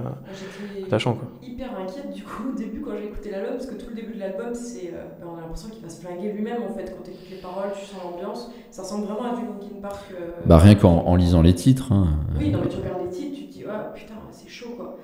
[0.89, 3.95] Quoi hyper inquiète du coup au début quand j'ai écouté l'album parce que tout le
[3.95, 6.69] début de l'album c'est euh, bah, on a l'impression qu'il va se flinguer lui-même en
[6.69, 9.81] fait quand tu écoutes les paroles tu sens l'ambiance ça ressemble vraiment à du Linkin
[9.81, 10.11] Park.
[10.11, 11.91] euh, Bah rien qu'en en lisant les titres.
[11.91, 14.73] hein, Oui, non, mais tu regardes les titres, tu te dis, ah putain, c'est chaud
[14.75, 14.97] quoi.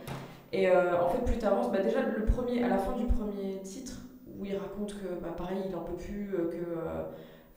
[0.54, 3.62] Et euh, en fait, plus t'avances, bah, déjà, le premier, à la fin du premier
[3.64, 4.02] titre,
[4.40, 7.04] où il raconte que, bah, pareil, il en peut plus, que, euh,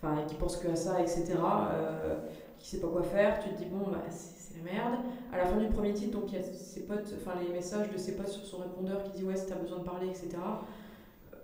[0.02, 2.16] enfin, qu'il pense que à ça, etc., euh,
[2.58, 4.94] qu'il sait pas quoi faire, tu te dis, bon, bah, c'est merde.
[5.32, 7.90] À la fin du premier titre, donc, il y a ses potes, enfin, les messages
[7.92, 10.28] de ses potes sur son répondeur qui dit, ouais, si t'as besoin de parler, etc.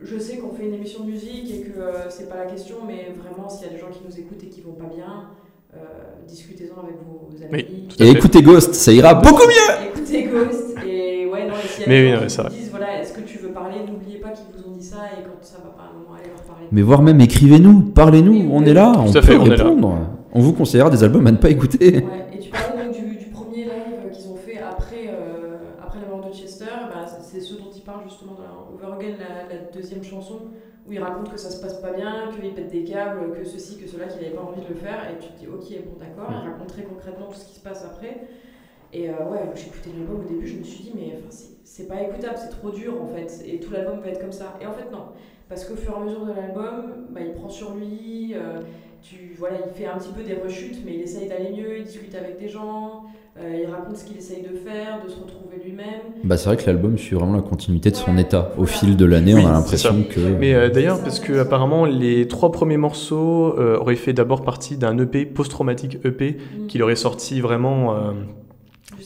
[0.01, 2.77] Je sais qu'on fait une émission de musique et que euh, c'est pas la question,
[2.87, 5.31] mais vraiment, s'il y a des gens qui nous écoutent et qui vont pas bien,
[5.75, 5.79] euh,
[6.27, 7.53] discutez-en avec vos amis.
[7.53, 9.87] Oui, Et écoutez Ghost, ça ira beaucoup mieux.
[9.89, 12.57] Écoutez Ghost et ouais non et s'il y a Mais des oui, gens non, qui
[12.57, 15.23] disent voilà est-ce que tu veux parler n'oubliez pas qu'ils vous ont dit ça et
[15.25, 16.67] quand ça va pas à un moment allez leur parler.
[16.71, 18.69] Mais voire même écrivez-nous, parlez-nous, Oui, on oui.
[18.71, 19.65] est là, on peut fait, on est là.
[19.65, 19.99] répondre.
[20.33, 21.79] On vous conseillera des albums à ne pas écouter.
[21.95, 25.99] Ouais, et tu parlais donc du, du premier live qu'ils ont fait après, euh, après
[26.01, 29.17] la mort de Chester, bah, c'est- c'est ce dont il parle justement dans Over Again,
[29.19, 30.35] la, la deuxième chanson,
[30.87, 33.79] où il raconte que ça se passe pas bien, qu'il pète des câbles, que ceci,
[33.79, 35.99] que cela, qu'il avait pas envie de le faire, et tu te dis ok, bon
[35.99, 38.27] d'accord, il raconte très concrètement tout ce qui se passe après.
[38.93, 41.55] Et euh, ouais, j'ai écouté l'album au début, je me suis dit, mais enfin, c'est-
[41.65, 44.55] c'est pas écoutable, c'est trop dur en fait, et tout l'album va être comme ça.
[44.61, 45.07] Et en fait, non,
[45.49, 48.61] parce qu'au fur et à mesure de l'album, bah, il prend sur lui, euh,
[49.03, 51.85] tu, voilà, il fait un petit peu des rechutes, mais il essaye d'aller mieux, il
[51.85, 53.05] discute avec des gens,
[53.37, 55.95] euh, il raconte ce qu'il essaye de faire, de se retrouver lui-même.
[56.23, 58.53] Bah c'est vrai que l'album suit vraiment la continuité de son état.
[58.57, 60.21] Au fil de l'année, Oui, on a l'impression que.
[60.21, 64.13] Mais euh, d'ailleurs, C'est ça, parce que apparemment les trois premiers morceaux euh, auraient fait
[64.13, 66.67] d'abord partie d'un EP post-traumatique EP Mm.
[66.67, 68.13] qu'il aurait sorti vraiment euh,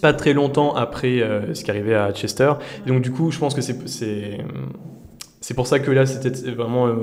[0.02, 2.52] pas très longtemps après euh, ce qui arrivait à Chester.
[2.86, 4.38] Et donc du coup, je pense que c'est c'est
[5.40, 6.94] c'est pour ça que là c'était vraiment euh,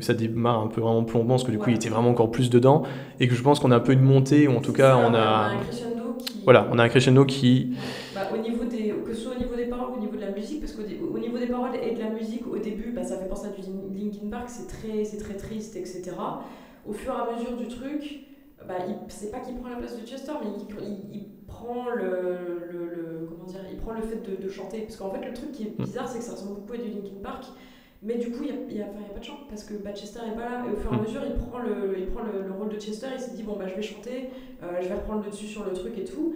[0.00, 1.72] ça démarre un peu vraiment plombant parce que du coup Ouais.
[1.72, 2.82] il était vraiment encore plus dedans
[3.20, 4.98] et que je pense qu'on a un peu une montée ou en tout cas Ça,
[4.98, 5.52] on a.
[6.44, 7.74] Voilà, on a un crescendo qui.
[8.14, 10.20] Bah, au niveau des, que ce soit au niveau des paroles ou au niveau de
[10.20, 13.04] la musique, parce qu'au au niveau des paroles et de la musique, au début, bah,
[13.04, 13.62] ça fait penser à du
[13.98, 16.12] Linkin Park, c'est très, très triste, etc.
[16.86, 18.26] Au fur et à mesure du truc,
[18.66, 20.50] bah, il, c'est pas qu'il prend la place de Chester, mais
[21.12, 24.80] il, prend le, le, comment dire, il prend le fait de chanter.
[24.80, 25.84] Parce qu'en fait, le truc qui est mm.
[25.84, 27.44] bizarre, c'est que ça ressemble beaucoup à du Linkin Park.
[28.02, 30.48] Mais du coup, il n'y a, pas de chant parce que bah, Chester n'est pas
[30.48, 30.64] là.
[30.66, 31.02] Et au fur et à Mm.
[31.02, 33.06] mesure, il prend le, il prend le, le rôle de Chester.
[33.14, 34.30] Il s'est dit bon, bah, je vais chanter,
[34.62, 36.34] euh, je vais reprendre le dessus sur le truc et tout.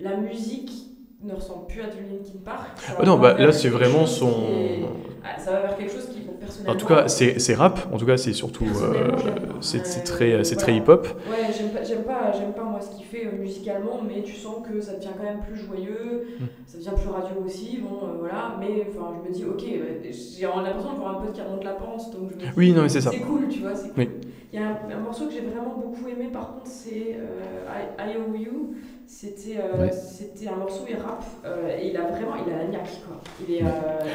[0.00, 0.86] La musique
[1.24, 2.78] ne ressemble plus à du Linkin Park.
[2.98, 4.88] Ah non, bah, là, c'est vraiment son.
[5.16, 6.72] est- ah, ça va vers quelque chose qui, personnellement.
[6.72, 7.88] En tout cas, c'est rap.
[7.92, 8.78] En tout cas, c'est surtout.
[8.78, 10.78] Euh, c'est très, c'est très voilà.
[10.78, 11.06] hip-hop.
[11.26, 14.82] Ouais, j'aime pas, pas, pas moi ce qu'il fait euh, musicalement, mais tu sens que
[14.82, 16.46] ça devient quand même plus joyeux, Mm.
[16.78, 18.82] ça devient plus radio aussi, bon euh, voilà, mais
[19.16, 20.00] je me dis ok, ouais,
[20.30, 22.72] j'ai l'impression de voir un pote qui remonte la pente, donc je me dis, Oui,
[22.72, 23.12] non, mais c'est ça.
[23.12, 23.96] C'est cool, tu vois, c'est cool.
[23.96, 24.08] Oui.
[24.54, 27.66] Il y a un, un morceau que j'ai vraiment beaucoup aimé par contre, c'est euh,
[28.06, 28.74] I, I Owe You.
[29.06, 29.90] C'était euh, Ouais.
[29.90, 33.20] un morceau, il rappe, euh, et il a vraiment, il a la niaque quoi.
[33.40, 33.72] Il est, euh,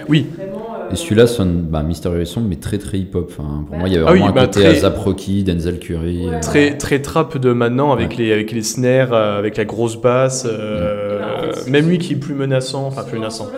[0.08, 0.28] Oui.
[0.30, 0.80] il est vraiment.
[0.80, 3.28] euh, Et celui-là sonne bah, Mysterious Song, mais très très hip-hop.
[3.30, 3.80] Enfin, pour Bah.
[3.80, 6.30] moi, il y avait Ah oui, vraiment bah, un côté très- ASAP Rocky, Denzel Curry.
[6.30, 6.36] Ouais.
[6.38, 9.98] euh, Très, très trap de maintenant avec, les, avec les snares, euh, avec la grosse
[10.00, 10.46] basse.
[10.50, 13.52] euh, ben, en fait, même lui qui est plus menaçant, enfin plus menaçant,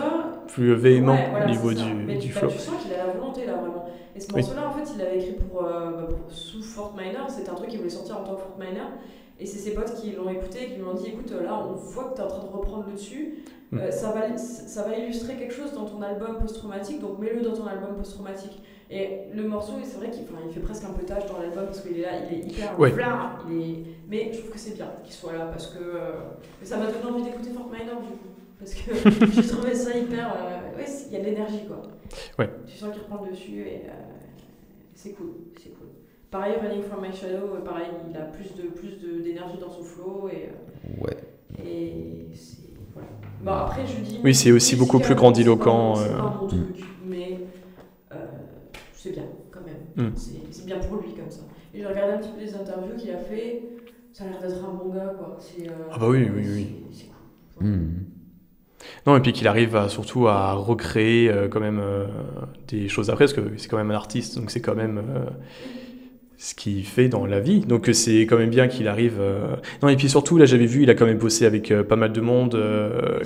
[0.48, 2.48] plus véhément Ouais, voilà, au niveau du, Mais du bah, flow.
[2.50, 3.84] tu sens qu'il a la volonté là vraiment.
[4.14, 7.30] Et ce morceau-là, en fait, il l'avait écrit pour, euh, bah, pour- sous Fort Minor.
[7.30, 8.88] C'était un truc qu'il voulait sortir en tant que Fort Minor.
[9.40, 11.72] Et c'est ses potes qui l'ont écouté et qui lui ont dit écoute, là, on
[11.72, 13.38] voit que tu es en train de reprendre le dessus.
[13.72, 13.78] Mm.
[13.78, 17.54] Euh, ça, va, ça va illustrer quelque chose dans ton album post-traumatique, donc mets-le dans
[17.54, 18.62] ton album post-traumatique.
[18.90, 21.80] Et le morceau, c'est vrai qu'il il fait presque un peu tâche dans l'album parce
[21.80, 22.92] qu'il est là, il est hyper Ouais.
[23.50, 23.84] il est...
[24.06, 26.12] Mais je trouve que c'est bien qu'il soit là parce que euh,
[26.62, 28.28] ça m'a donné envie d'écouter Fort Minor du coup.
[28.58, 28.92] Parce que
[29.42, 30.28] j'ai trouvé ça hyper.
[30.36, 31.80] euh, Ouais, il y a de l'énergie quoi.
[32.38, 32.50] Ouais.
[32.66, 33.92] Tu sens qu'il reprend le dessus et euh,
[34.94, 35.30] c'est cool,
[35.62, 35.88] c'est cool.
[36.30, 39.70] Pareil, Running from My Shadow, euh, pareil, il a plus de plus de- d'énergie dans
[39.70, 41.16] son flow et, euh, Ouais.
[41.62, 43.08] et c'est voilà.
[43.42, 44.20] Bon après je dis.
[44.24, 46.48] Oui, c'est aussi beaucoup plus grandiloquent, C'est pas, euh, pas mon mm.
[46.48, 47.38] truc, mais
[48.12, 48.16] euh,
[48.94, 50.08] c'est bien quand même.
[50.10, 50.14] Mm.
[50.50, 51.40] C'est bien pour lui comme ça.
[51.74, 53.62] Et j'ai regardé un petit peu les interviews qu'il a fait.
[54.12, 55.38] Ça a l'air d'être un bon gars quoi.
[55.60, 56.66] Euh, Ah bah oui, oui, oui.
[56.92, 57.06] c'est-
[57.58, 57.66] cool.
[57.66, 58.04] Hmm.
[59.06, 62.06] Non, et puis qu'il arrive à, surtout à recréer euh, quand même euh,
[62.68, 65.24] des choses après, parce que c'est quand même un artiste, donc c'est quand même euh,
[66.36, 67.60] ce qu'il fait dans la vie.
[67.60, 69.20] Donc c'est quand même bien qu'il arrive.
[69.82, 72.12] Non, et puis surtout, là j'avais vu, il a quand même bossé avec pas mal
[72.12, 72.60] de monde,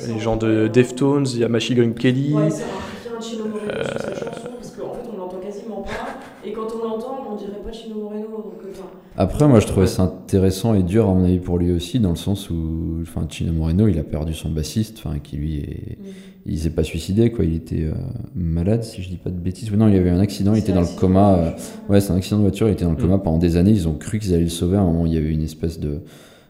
[0.07, 2.35] les gens de Deftones, il y a Machine Gun Kelly.
[2.35, 5.83] Ouais, c'est un, un Chino Moreno sur cette chanson parce qu'en fait on l'entend quasiment
[5.83, 8.89] pas et quand on l'entend on dirait pas Chino Moreno donc euh, enfin,
[9.19, 12.11] Après, moi, je trouvais ça intéressant et dur, à mon avis, pour lui aussi, dans
[12.11, 15.99] le sens où, enfin, Chino Moreno, il a perdu son bassiste, enfin, qui lui est,
[16.45, 17.45] il s'est pas suicidé, quoi.
[17.47, 17.93] Il était euh,
[18.35, 19.73] malade, si je dis pas de bêtises.
[19.73, 21.35] Non, il y avait un accident, il était dans le coma.
[21.39, 21.51] euh.
[21.89, 23.01] Ouais, c'est un accident de voiture, il était dans le Mm.
[23.01, 23.71] coma pendant des années.
[23.73, 24.77] Ils ont cru qu'ils allaient le sauver.
[24.77, 26.01] À un moment, il y avait une espèce de,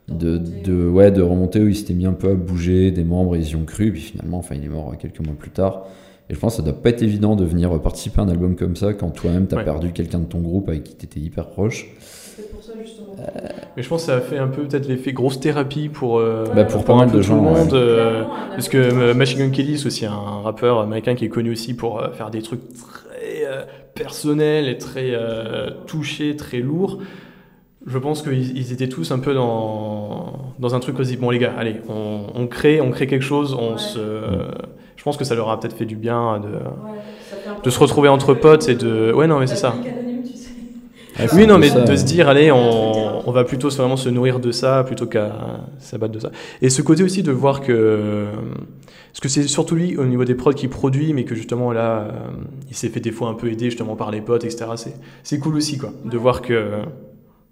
[0.09, 3.37] de, de, ouais, de remontée où il s'était mis un peu à bouger des membres,
[3.37, 3.93] ils y ont cru.
[3.93, 5.85] Puis finalement, enfin, il est mort quelques mois plus tard.
[6.29, 8.57] Et je pense que ça doit pas être évident de venir participer à un album
[8.57, 9.65] comme ça quand toi-même t'as Ouais.
[9.65, 11.89] perdu quelqu'un de ton groupe avec qui t'étais hyper proche.
[12.67, 13.15] Ça justement.
[13.77, 16.45] Mais je pense que ça a fait un peu peut-être l'effet grosse thérapie pour, euh,
[16.55, 17.69] Bah, pour pas mal de gens, ouais.
[17.73, 19.15] euh, Parce que euh.
[19.15, 22.31] Machine Gun Kelly, c'est aussi un rappeur américain qui est connu aussi pour euh, faire
[22.31, 23.63] des trucs très euh,
[23.95, 26.99] personnels et très euh, touchés, très lourds.
[27.87, 31.17] Je pense qu'ils ils étaient tous un peu dans, dans un truc aussi.
[31.17, 33.55] Bon, les gars, allez, on, on crée, on crée quelque chose.
[33.55, 33.79] On Ouais.
[33.79, 34.01] se,
[34.97, 38.09] je pense que ça leur a peut-être fait du bien de, Ouais, de se retrouver
[38.09, 39.13] entre potes et de.
[39.13, 39.77] Ouais, non, mais c'est ça.
[41.35, 41.97] Oui, non, mais ça, de ouais.
[41.97, 45.33] se dire, allez, on, on va plutôt vraiment se nourrir de ça plutôt qu'à
[45.79, 46.31] s'abattre de ça.
[46.63, 48.27] Et ce côté aussi de voir que.
[49.13, 52.01] Parce que c'est surtout lui, au niveau des prods, qui produit, mais que justement là,
[52.01, 52.11] euh,
[52.69, 54.67] il s'est fait des fois un peu aider justement par les potes, etc.
[54.77, 56.71] C'est, c'est cool aussi, quoi, de voir que.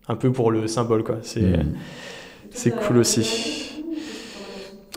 [0.07, 1.17] Un peu pour le symbole, quoi.
[1.23, 2.71] C'est, Mm.
[2.87, 3.83] Cool aussi.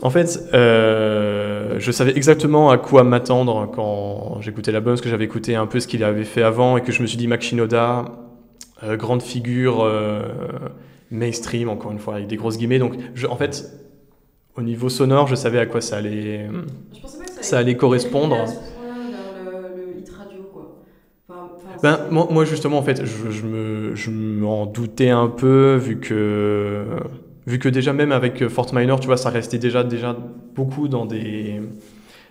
[0.00, 5.24] En fait, euh, je savais exactement à quoi m'attendre quand j'écoutais l'album, parce que j'avais
[5.24, 7.42] écouté un peu ce qu'il avait fait avant et que je me suis dit Mac
[7.42, 8.04] Shinoda,
[8.82, 10.22] euh, grande figure euh,
[11.10, 12.78] mainstream, encore une fois, avec des grosses guillemets.
[12.78, 13.70] Donc, je- en fait,
[14.56, 16.46] au niveau sonore, je savais à quoi ça allait.
[16.92, 17.08] Je pas
[17.38, 18.40] que Ça allait correspondre.
[18.42, 20.84] à ce point-là vers le, le hit radio, quoi.
[21.28, 25.28] Enfin, enfin, Ben, moi, moi, justement, en fait, je, je me, je m'en doutais un
[25.28, 26.84] peu, vu que,
[27.46, 30.16] vu que déjà, même avec Fort Minor, tu vois, ça restait déjà, déjà
[30.54, 31.60] beaucoup dans des,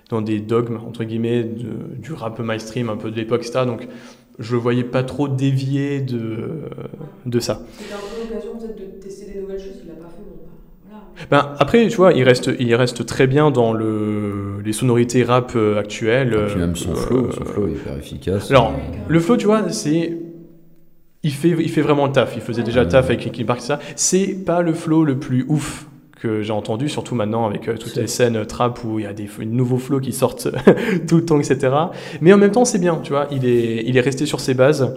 [0.09, 3.65] dans des dogmes, entre guillemets, de- du rap mainstream, un peu de l'époque, etc.
[3.65, 3.87] Donc,
[4.39, 6.69] je le voyais pas trop dévier de,
[7.26, 7.61] de ça.
[7.77, 10.51] C'était un peu l'occasion peut-être de tester des nouvelles choses, il l'a pas fait, bah,
[10.88, 11.03] voilà.
[11.31, 15.53] Ben, après, tu vois, il reste, il reste très bien dans le, les sonorités rap
[15.55, 16.34] euh, actuelles.
[16.34, 18.51] Et puis même son euh, flow, son flow est hyper efficace.
[18.51, 20.18] Alors, oui, le flow, tu vois, c'est.
[21.23, 22.35] Il fait, il fait vraiment le taf.
[22.35, 23.80] Il faisait déjà le taf avec Linkin Park, ça.
[23.95, 25.86] C'est pas le flow le plus ouf
[26.22, 29.14] que j'ai entendu, surtout maintenant avec euh, toutes les scènes trap où il y a
[29.14, 30.48] des nouveaux flows qui sortent
[31.07, 31.73] tout le temps, etc.
[32.22, 33.27] Mais en même temps, c'est bien, tu vois.
[33.31, 34.95] Il est, il est resté sur ses bases.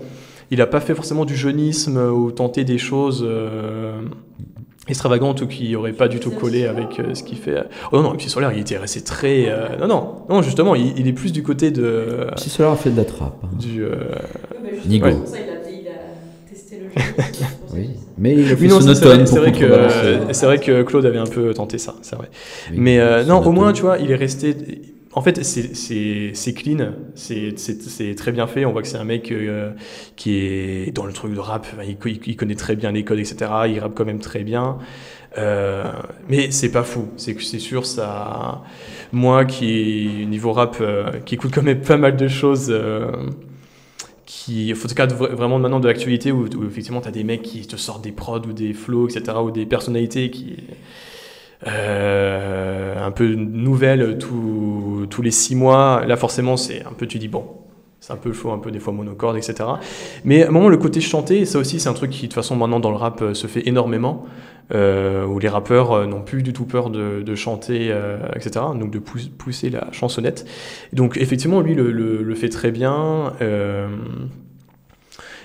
[0.50, 4.00] Il n'a pas fait forcément du jeunisme ou tenté des choses euh,
[4.88, 7.56] extravagantes ou qui n'auraient pas du tout collé avec euh, ce qu'il fait.
[7.92, 9.44] Oh non, non, puis Solaire, il était resté très.
[9.48, 12.26] euh, non, non, non, justement, il, il est plus du côté de.
[12.36, 13.36] Si cela a fait de la trappe.
[13.44, 13.48] hein.
[13.58, 13.94] Du, euh,
[15.04, 15.14] Ouais,
[17.72, 17.90] Oui.
[18.18, 20.32] Mais il a fait Oui, non, son c'est vrai, automne c'est pour vrai, que, euh,
[20.32, 22.28] c'est vrai que Claude avait un peu tenté ça, c'est vrai.
[22.70, 24.54] Oui, Mais euh, non, au moins, tu vois, il est resté.
[25.12, 28.64] En fait, c'est- c'est c'est clean, c'est c'est- c'est très bien fait.
[28.64, 29.72] On voit que c'est un mec euh,
[30.16, 33.18] qui est dans le truc de rap, il, co- il connaît très bien les codes,
[33.18, 33.66] etc.
[33.68, 34.78] Il rappe quand même très bien.
[35.38, 35.84] Euh,
[36.28, 38.62] mais c'est pas fou, c'est que c'est sûr, ça.
[39.12, 42.68] Moi qui, niveau rap, euh, qui écoute quand même pas mal de choses.
[42.70, 43.10] euh,
[44.32, 47.42] qui, tout cas, vra- vraiment maintenant de l'actualité où, où effectivement tu as des mecs
[47.42, 50.56] qui te sortent des prods ou des flows, etc., ou des personnalités qui.
[51.66, 56.04] euh, un peu nouvelles tous- tous les six mois.
[56.06, 57.44] Là, forcément, c'est un peu, tu dis, bon,
[58.00, 59.68] c'est un peu chaud, un peu des fois monocorde, etc.
[60.24, 62.34] Mais à un moment, le côté chanté, ça aussi, c'est un truc qui, de toute
[62.34, 64.24] façon, maintenant dans le rap euh, se fait énormément,
[64.72, 67.94] euh, où les rappeurs euh, n'ont plus du tout peur de, chanter,
[68.34, 68.64] etc.
[68.74, 70.46] Donc de pou- pousser la chansonnette.
[70.92, 73.34] Donc effectivement, lui le, le- fait très bien.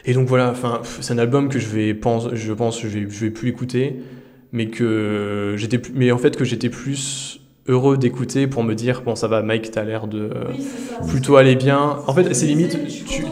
[0.05, 0.53] et donc voilà,
[1.01, 3.97] c'est un album que je vais pense, je pense, je vais, je vais plus écouter,
[4.53, 9.15] mais que j'étais, mais en fait que j'étais plus heureux d'écouter pour me dire bon
[9.15, 11.05] ça va, Mike, t'as l'air de Oui, ça.
[11.07, 11.99] plutôt aller bien.
[12.07, 13.25] En fait, c'est limite, tu-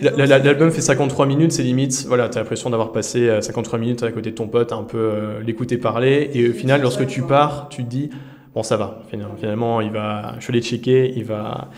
[0.00, 4.10] l'album fait 53 minutes, c'est limite, voilà, t'as l'impression d'avoir passé euh, 53 minutes à
[4.12, 7.68] côté de ton pote, un peu euh, l'écouter parler, et au final, lorsque tu pars,
[7.70, 8.10] tu te dis,
[8.54, 11.70] bon, ça va, finalement, finalement, il va, je l'ai checké, il va,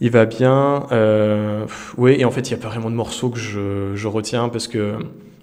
[0.00, 0.86] il va bien.
[0.92, 1.66] Euh,
[1.98, 4.48] oui, et en fait, il n'y a pas vraiment de morceaux que je, je retiens,
[4.48, 4.94] parce que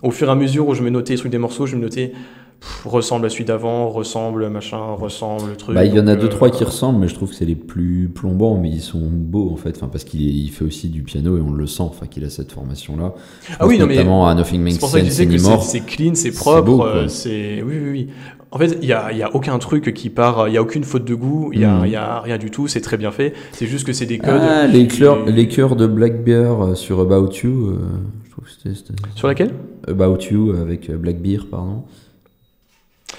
[0.03, 1.81] au fur et à mesure où je me notais les trucs des morceaux, je me
[1.81, 2.13] notais,
[2.59, 5.75] pff, ressemble à celui d'avant, ressemble, machin, ressemble, truc.
[5.75, 7.45] Bah, il y en a deux euh, trois qui ressemblent, mais je trouve que c'est
[7.45, 10.65] les plus plombants, mais ils sont beaux en fait, enfin parce qu'il est- il fait
[10.65, 13.13] aussi du piano et on le sent, enfin qu'il a cette formation là.
[13.59, 15.37] Ah oui, non, mais notamment à Nothing Makes C'est pour ça que je Sense disais
[15.37, 18.07] que c'est clean, c'est propre, euh, c'est oui oui oui.
[18.49, 20.85] En fait, il y a, y a aucun truc qui part, il y a aucune
[20.85, 21.85] faute de goût, il y a, Mm.
[21.87, 23.33] y a rien du tout, c'est très bien fait.
[23.51, 24.39] C'est juste que c'est des codes.
[24.41, 27.77] Ah, les, cœurs, les chœurs de Black Bear euh, sur About You, euh,
[28.25, 29.51] je trouve que c'était- Sur laquelle?
[29.85, 31.83] About You avec Black Bear, pardon.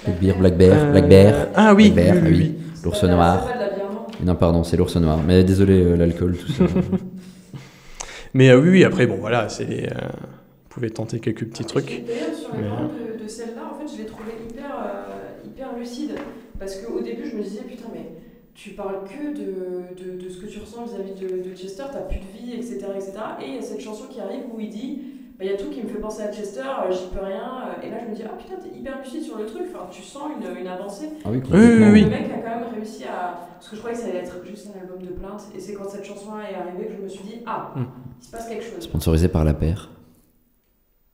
[0.05, 1.47] Black Bear, Black Bear, Euh, Black Bear.
[1.55, 2.55] Ah oui, Black Bear, oui, ah oui, oui.
[2.57, 2.65] oui.
[2.75, 3.45] C'est L'ours noir.
[3.45, 4.35] bière, non?
[4.35, 5.19] Pardon, c'est l'ours noir.
[5.25, 6.63] Mais désolé, euh, l'alcool, tout ça.
[8.33, 12.03] Mais euh, oui, oui, après bon voilà, c'est euh, vous pouvez tenter quelques petits trucs.
[12.05, 15.75] D'ailleurs, sur les Mais, de, de celle-là, en fait, je l'ai trouvée hyper, euh, hyper
[15.77, 16.11] lucide.
[16.59, 18.05] Parce qu'au début, je me disais, putain, mais
[18.53, 22.01] tu parles que de, de, de ce que tu ressens vis-à-vis de, de Chester, t'as
[22.01, 23.13] plus de vie, etc., etc.
[23.41, 24.99] Et il y a cette chanson qui arrive où il dit,
[25.41, 27.43] il y a tout qui me fait penser à Chester, euh, j'y peux rien.
[27.67, 29.63] euh, Et là, je me dis, ah putain, t'es hyper lucide sur le truc.
[29.73, 31.09] Enfin, tu sens une, une avancée.
[31.25, 32.03] Ah oui, Oui, oui, oui.
[32.05, 33.39] Le mec a quand même réussi à.
[33.59, 35.43] Parce que je croyais que ça allait être juste un album de plainte.
[35.55, 37.83] Et c'est quand cette chanson est arrivée que je me suis dit, ah, Hmm.
[38.23, 38.81] il se passe quelque chose.
[38.83, 39.89] Sponsorisé par la paire.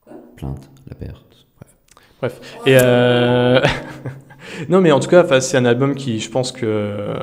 [0.00, 0.16] Quoi?
[0.36, 1.22] Plainte, la paire.
[2.20, 2.40] Bref.
[2.64, 3.60] Et euh...
[4.68, 7.14] non, mais en tout cas, c'est un album qui, je pense que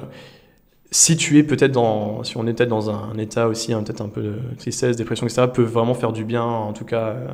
[0.93, 4.01] si tu es peut-être dans, si on est peut-être dans un état aussi, hein, peut-être
[4.01, 7.27] un peu de tristesse, dépression, etc., peut vraiment faire du bien, en tout cas, euh,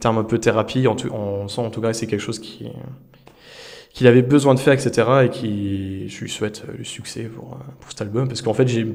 [0.00, 0.86] terme un peu thérapie.
[0.88, 2.68] En tout, on sent en tout cas que c'est quelque chose qui
[3.92, 7.54] qu'il avait besoin de faire, etc., et qui, je lui souhaite euh, le succès pour,
[7.54, 8.86] euh, pour cet album, parce qu'en fait, j'ai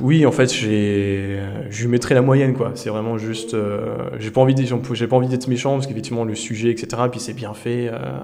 [0.00, 1.40] oui, en fait, j'ai,
[1.70, 2.72] je lui mettrais la moyenne, quoi.
[2.74, 6.70] C'est vraiment juste, euh, j'ai pas envie j'ai pas d'être méchant parce qu'effectivement le sujet,
[6.70, 7.02] etc.
[7.10, 7.88] Puis c'est bien fait.
[7.92, 8.20] euh,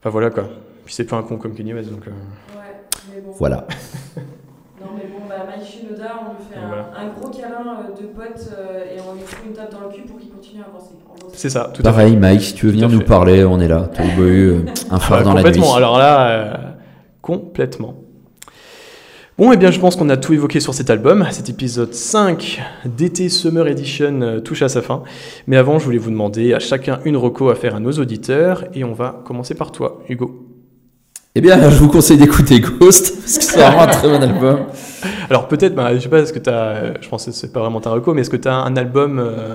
[0.00, 0.48] Enfin voilà quoi.
[0.84, 2.04] Puis c'est pas un con comme Kanye West, donc.
[3.42, 3.66] Voilà.
[4.80, 6.90] Non mais bon, bah, Mike Shinoda, on lui fait Et un, voilà.
[6.96, 9.88] un gros câlin euh, de pote euh, et on lui fout une tape dans le
[9.94, 10.94] cul pour qu'il continue à avancer.
[11.32, 11.90] C'est ça, tout à fait.
[11.90, 13.04] Pareil, Mike, si tu veux venir nous fait.
[13.04, 13.88] parler, on est là.
[13.94, 15.50] Toi, Bohu, euh, un phare Ah, dans la nuit.
[15.50, 15.74] complètement.
[15.74, 16.54] Alors là, euh,
[17.20, 17.94] complètement.
[19.38, 21.26] Bon, eh bien, je pense qu'on a tout évoqué sur cet album.
[21.30, 25.02] Cet épisode 5 d'été Summer Edition euh, touche à sa fin.
[25.48, 28.64] Mais avant, je voulais vous demander à chacun une reco à faire à nos auditeurs.
[28.74, 30.48] Et on va commencer par toi, Hugo.
[31.34, 34.58] Eh bien, je vous conseille d'écouter Ghost, parce que c'est vraiment un très bon album.
[35.30, 37.60] Alors peut-être, bah, je sais pas, est-ce que tu as, je pense que c'est pas
[37.60, 39.54] vraiment ta reco, mais est-ce que tu as un album euh,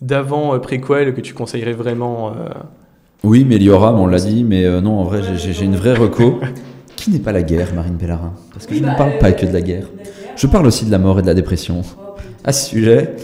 [0.00, 2.48] d'avant euh, préquel que tu conseillerais vraiment euh,
[3.24, 5.94] Oui, Meliora, on l'a dit, mais euh, non, en vrai, j'ai- j'ai j'ai une vraie
[5.94, 6.38] reco.
[6.96, 9.52] Qui n'est pas la guerre, Marine Pellarin Parce que je ne parle pas que de
[9.52, 9.86] la guerre.
[10.36, 11.82] Je parle aussi de la mort et de la dépression.
[12.44, 13.16] À ce sujet,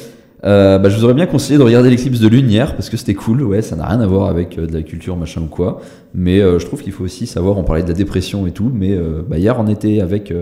[0.45, 2.97] euh, bah, je vous aurais bien conseillé de regarder l'éclipse de lune hier, parce que
[2.97, 5.47] c'était cool, ouais, ça n'a rien à voir avec euh, de la culture, machin ou
[5.47, 5.81] quoi.
[6.15, 8.71] Mais euh, je trouve qu'il faut aussi savoir, on parlait de la dépression et tout,
[8.73, 8.97] mais
[9.29, 10.33] bah, hier on était avec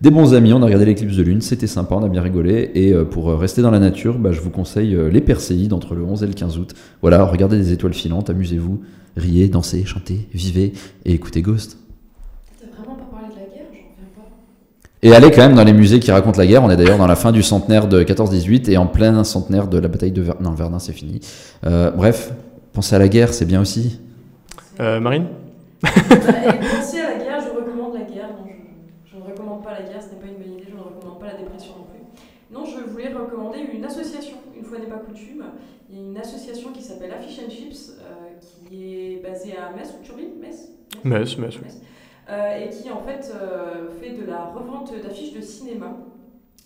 [0.00, 2.70] des bons amis, on a regardé l'éclipse de lune, c'était sympa, on a bien rigolé.
[2.74, 6.22] Et pour rester dans la nature, bah, je vous conseille les Perséides entre le 11
[6.22, 6.74] et le 15 août.
[7.00, 8.80] Voilà, regardez des étoiles filantes, amusez-vous,
[9.16, 10.72] riez, dansez, chantez, vivez
[11.04, 11.78] et écoutez Ghost.
[12.60, 14.28] T'as vraiment pas parlé de la guerre J'en reviens pas.
[15.04, 16.62] Et allez quand même dans les musées qui racontent la guerre.
[16.62, 19.78] On est d'ailleurs dans la fin du centenaire de 14-18 et en plein centenaire de
[19.78, 20.44] la bataille de Verdun.
[20.44, 21.20] Non, Verdun, c'est fini.
[21.66, 22.32] Euh, bref,
[22.72, 23.98] pensez à la guerre, c'est bien aussi.
[24.78, 25.26] Euh, Marine?
[25.84, 28.28] Et Pensez à la guerre, je recommande la guerre.
[28.30, 30.76] Non, je, je ne recommande pas la guerre, ce n'est pas une bonne idée, je
[30.76, 32.54] ne recommande pas la dépression non plus.
[32.54, 35.42] Non, je voulais recommander une association, une fois n'est pas coutume.
[35.90, 38.38] Il y a une association qui s'appelle Affiche and Chips, euh,
[38.68, 40.68] qui est basée à Metz ou Turbine Metz?
[41.02, 41.68] Metz, Metz, oui.
[41.68, 41.91] Euh,
[42.28, 45.96] et qui en fait euh, fait de la revente d'affiches de cinéma.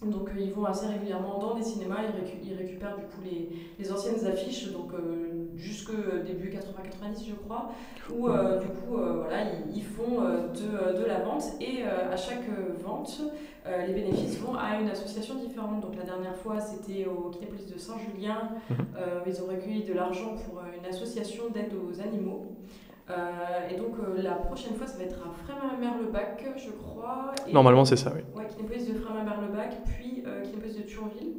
[0.05, 3.23] Donc euh, ils vont assez régulièrement dans des cinémas, ils, récu- ils récupèrent du coup
[3.25, 5.91] les, les anciennes affiches, donc euh, jusque
[6.27, 7.71] début 80-90 je crois,
[8.15, 11.83] où euh, du coup euh, voilà, ils, ils font euh, de, de la vente et
[11.83, 13.23] euh, à chaque euh, vente,
[13.67, 15.81] euh, les bénéfices vont à une association différente.
[15.81, 18.77] Donc la dernière fois c'était au Kinépolis de Saint-Julien, Mhm.
[18.99, 22.53] euh, ils ont recueilli de l'argent pour euh, une association d'aide aux animaux.
[23.11, 23.15] Euh,
[23.71, 27.33] et donc euh, la prochaine fois, ça va être à Frémin-Merlebac, je crois.
[27.49, 28.23] Et- Normalement, c'est ça, oui.
[28.37, 31.35] Ouais, Kinépolis de Frémin-Merlebac, puis euh, Kinépolis de Thionville.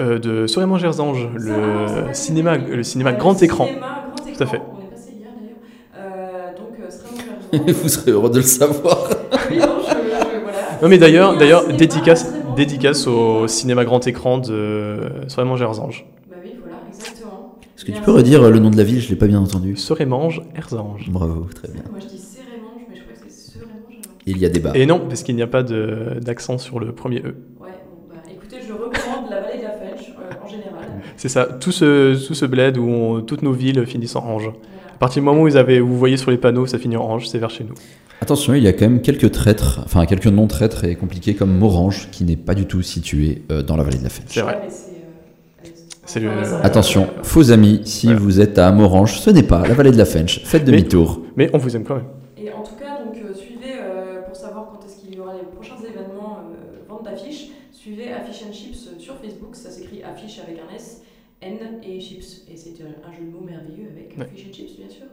[0.00, 3.66] Euh, de Sorément Gersange, ah, le cinéma, le cinéma Euh, grand écran.
[3.66, 4.32] Cinéma grand écran.
[4.36, 4.62] Tout à fait.
[4.62, 5.58] On est passé hier d'ailleurs.
[5.96, 7.76] Euh, donc.
[7.82, 9.08] Vous serez heureux de le savoir.
[9.50, 10.58] oui, non, je, je- voilà.
[10.82, 16.06] Non, mais d'ailleurs, d'ailleurs, dédicace, dédicace au cinéma grand écran de Sorément Gersange.
[16.28, 17.56] Bah oui, voilà, exactement.
[17.76, 19.40] Est-ce que tu peux redire euh, le nom de la ville Je l'ai pas bien
[19.40, 19.76] entendu.
[19.76, 21.08] Sorémange Erzange.
[21.10, 21.82] Bravo, très bien.
[21.90, 23.72] Moi je dis Cérémange, mais je crois que c'est Cérémange.
[24.04, 24.14] alors.
[24.26, 24.72] Il y a débat.
[24.74, 27.22] Et non, parce qu'il n'y a pas d'accent sur le premier E.
[27.60, 30.72] Ouais, bon, bah écoutez, je recommande la vallée de la Fèche euh, en général.
[31.16, 34.44] C'est ça, tout ce, tout ce bled où on- toutes nos villes finissent en Ange.
[34.44, 34.58] Voilà.
[34.94, 37.04] À partir du moment où ils avaient, vous voyez sur les panneaux, ça finit en
[37.04, 37.74] Ange, c'est vers chez nous.
[38.20, 41.56] Attention, il y a quand même quelques traîtres, enfin quelques noms traîtres et compliqués comme
[41.56, 44.24] Morange, qui n'est pas du tout situé euh, dans la vallée de la Fèche.
[44.26, 44.54] C'est vrai.
[44.54, 48.20] Ouais, mais c'est, euh, allez, C'est enfin, le- Attention, faux amis, si Voilà.
[48.20, 50.40] vous êtes à Morange, ce n'est pas la vallée de la Fench.
[50.44, 51.20] Faites demi-tour.
[51.36, 52.06] Mais on vous aime quand même.
[52.36, 55.34] Et en tout cas, donc, euh, suivez, euh, pour savoir quand est-ce qu'il y aura
[55.34, 60.38] les prochains événements euh, vente d'affiches, suivez Affiche and Chips sur Facebook, ça s'écrit affiche
[60.40, 61.02] avec un S,
[61.42, 62.42] N et Chips.
[62.52, 64.24] Et c'est un jeu de mots merveilleux avec Ouais.
[64.24, 65.06] Affiche and Chips, bien sûr.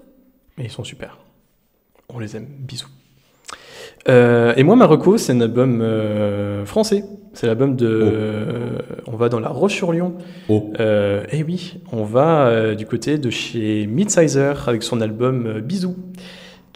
[0.57, 1.17] Mais ils sont super.
[2.13, 2.45] On les aime.
[2.59, 2.87] Bisous.
[4.07, 7.03] Euh, et moi, Marocco, c'est un album euh, français.
[7.35, 7.85] C'est l'album de.
[7.87, 10.13] euh, on va dans la Roche-sur-Yon.
[10.49, 10.71] Oh.
[10.79, 15.95] Euh, et oui, on va euh, du côté de chez Midsizer avec son album Bisous.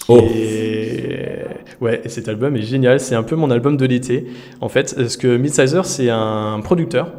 [0.07, 0.19] Oh.
[0.19, 1.47] est-
[1.81, 2.99] Ouais, et cet album est génial.
[2.99, 4.25] C'est un peu mon album de l'été.
[4.59, 7.13] En fait, parce que Midsizer, c'est un producteur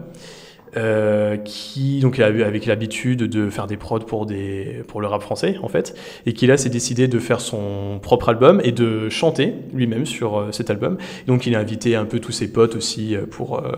[0.77, 5.09] euh, qui donc a eu avec l'habitude de faire des prods pour des pour le
[5.09, 8.71] rap français en fait et qui là s'est décidé de faire son propre album et
[8.71, 12.53] de chanter lui-même sur euh, cet album donc il a invité un peu tous ses
[12.53, 13.73] potes aussi euh, pour euh,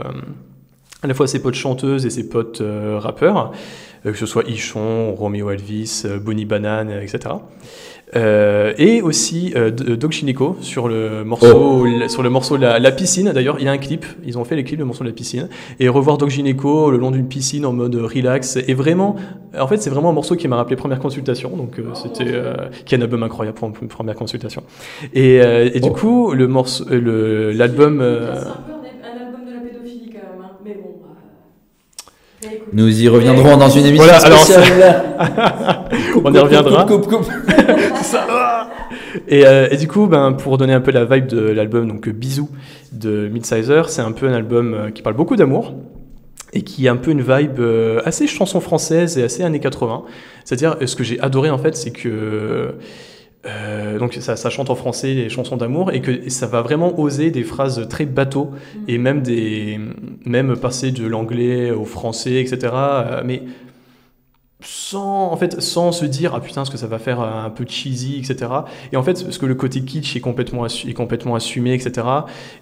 [1.03, 3.53] à la fois ses potes chanteuses et ses potes rappeurs
[4.05, 7.37] que ce soit Ichon, Romeo Elvis, Bonnie Banane, etc.
[8.15, 12.79] Euh, et aussi euh, D- Doc Gynéco sur le morceau, la- sur le morceau la,
[12.79, 13.33] la piscine.
[13.33, 14.05] D'ailleurs, il y a un clip.
[14.25, 15.49] Ils ont fait les clips le morceau de la piscine
[15.81, 16.29] et revoir Doc
[16.91, 18.57] le long d'une piscine en mode relax.
[18.69, 19.17] Et vraiment,
[19.59, 21.57] en fait, c'est vraiment un morceau qui m'a rappelé première consultation.
[21.57, 24.63] Donc, euh, c'était euh, qui est un album incroyable pour une première consultation.
[25.15, 25.93] Et, euh, et du Oh.
[25.95, 28.01] coup, le morceau, euh, l'album.
[28.03, 30.53] euh, C'est un peu un, un album de la pédophilie quand même, hein.
[30.65, 31.01] mais bon.
[31.03, 32.13] euh, réécoute.
[32.73, 35.05] Nous y reviendrons dans une émission Voilà, alors, spéciale.
[36.25, 36.85] on y reviendra.
[36.85, 37.33] Coupe, coupe, coupe.
[39.29, 42.09] Et, euh, et du coup, ben, pour donner un peu la vibe de l'album, donc
[42.09, 42.49] euh, Bisous
[42.93, 45.75] de Midsizer, c'est un peu un album euh, qui parle beaucoup d'amour
[46.53, 47.61] et qui a un peu une vibe
[48.05, 50.03] assez chanson française et assez années 80.
[50.45, 52.75] C'est-à-dire, ce que j'ai adoré en fait, c'est que
[53.45, 56.99] euh, donc ça, ça chante en français les chansons d'amour et que ça va vraiment
[57.01, 58.53] oser des phrases très bateau
[58.87, 59.81] et même des
[60.25, 62.73] même passer de l'anglais au français, etc.
[62.73, 63.43] euh, mais
[64.65, 67.65] sans en fait sans se dire ah putain ce que ça va faire un peu
[67.67, 68.49] cheesy etc
[68.93, 72.07] et en fait parce que le côté kitsch est complètement assu- est complètement assumé etc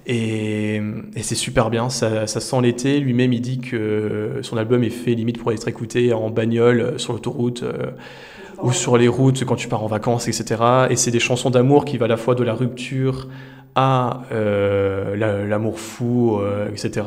[0.06, 0.76] et,
[1.14, 4.88] et c'est super bien ça, ça sent l'été lui-même il dit que son album est
[4.88, 7.90] fait limite pour être écouté en bagnole sur l'autoroute euh,
[8.62, 10.62] ou sur les routes quand tu pars en vacances, etc.
[10.90, 13.28] Et c'est des chansons d'amour qui va à la fois de la rupture
[13.76, 17.06] à euh, la- l'amour fou, euh, etc.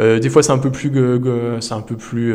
[0.00, 0.90] Euh, des fois c'est un peu plus,
[1.60, 2.34] c'est un peu plus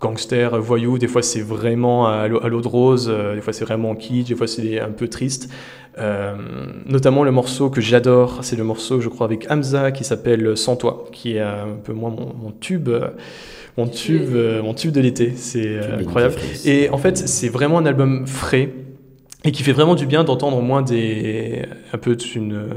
[0.00, 0.98] gangster, voyou.
[0.98, 3.08] Des fois c'est vraiment à l'eau de rose.
[3.34, 4.28] des fois c'est vraiment kitsch.
[4.28, 5.50] Des fois c'est un peu triste.
[6.86, 10.76] Notamment le morceau que j'adore, c'est le morceau, je crois, avec Hamza qui s'appelle Sans
[10.76, 12.88] toi, qui est un peu moins mon, mon tube,
[13.78, 15.32] mon tube, euh, mon tube de l'été.
[15.36, 16.34] C'est euh, incroyable.
[16.64, 18.70] Et en fait, c'est vraiment un album frais.
[19.44, 22.70] et qui fait vraiment du bien d'entendre au moins des un peu une,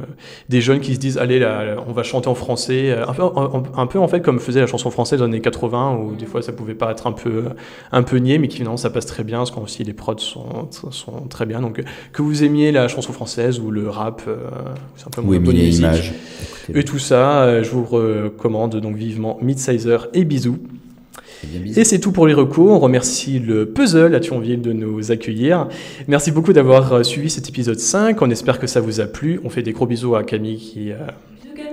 [0.47, 3.23] des jeunes qui se disent allez là, on va chanter en français euh, un peu,
[3.23, 6.15] un, un peu en fait comme faisait la chanson française dans les années 80 où
[6.15, 7.45] des fois ça pouvait paraître un peu
[7.91, 10.19] un peu niais mais qui finalement ça passe très bien parce qu'en aussi les prods
[10.19, 11.81] sont, sont très bien donc
[12.13, 14.37] que vous aimiez la chanson française ou le rap euh,
[14.97, 16.13] c'est un peu Ou moins bonne musique.
[16.73, 20.59] Et tout ça euh, je vous recommande donc vivement Midsizer et bisous.
[21.75, 22.71] Et c'est tout pour les recours.
[22.71, 25.67] On remercie le Puzzle à Thionville de nous accueillir.
[26.07, 28.21] Merci beaucoup d'avoir euh, suivi cet épisode 5.
[28.21, 29.39] On espère que ça vous a plu.
[29.43, 30.91] On fait des gros bisous à Camille qui.
[30.91, 30.95] euh,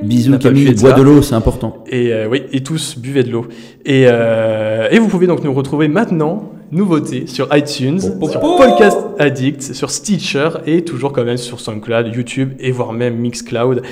[0.03, 0.75] Bisous, Camille.
[0.75, 1.83] Bois de l'eau, c'est important.
[1.89, 3.47] et euh, oui, et tous buvez de l'eau.
[3.85, 9.63] Et, euh, et vous pouvez donc nous retrouver maintenant, nouveauté, sur iTunes, sur Podcast Addict,
[9.75, 13.83] sur Stitcher et toujours quand même sur SoundCloud, YouTube et voire même Mixcloud.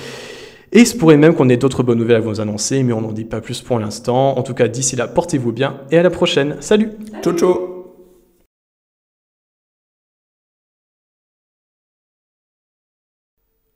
[0.73, 3.01] Et il se pourrait même qu'on ait d'autres bonnes nouvelles à vous annoncer, mais on
[3.01, 4.37] n'en dit pas plus pour l'instant.
[4.37, 6.57] En tout cas, d'ici là, portez-vous bien et à la prochaine.
[6.61, 6.91] Salut
[7.23, 7.77] Ciao, ciao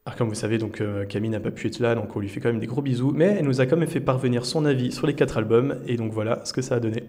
[0.06, 2.28] Alors comme vous savez, donc euh, Camille n'a pas pu être là, donc on lui
[2.28, 4.64] fait quand même des gros bisous, mais elle nous a quand même fait parvenir son
[4.64, 7.04] avis sur les quatre albums, et donc voilà ce que ça a donné.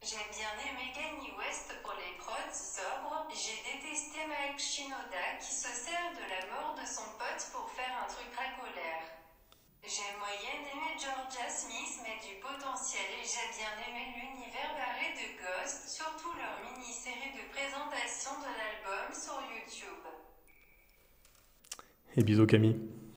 [0.00, 3.28] J'ai bien aimé Kanye West pour les prods sobres.
[3.34, 7.92] J'ai détesté Mike Shinoda qui se sert de la mort de son pote pour faire
[7.98, 9.04] un truc racolaire.
[9.84, 15.36] J'ai moyen aimé Georgia Smith mais du potentiel et j'ai bien aimé l'univers barré de
[15.36, 20.08] Ghost, surtout leur mini-série de présentation de l'album sur YouTube.
[22.18, 22.74] Et bisous Camille.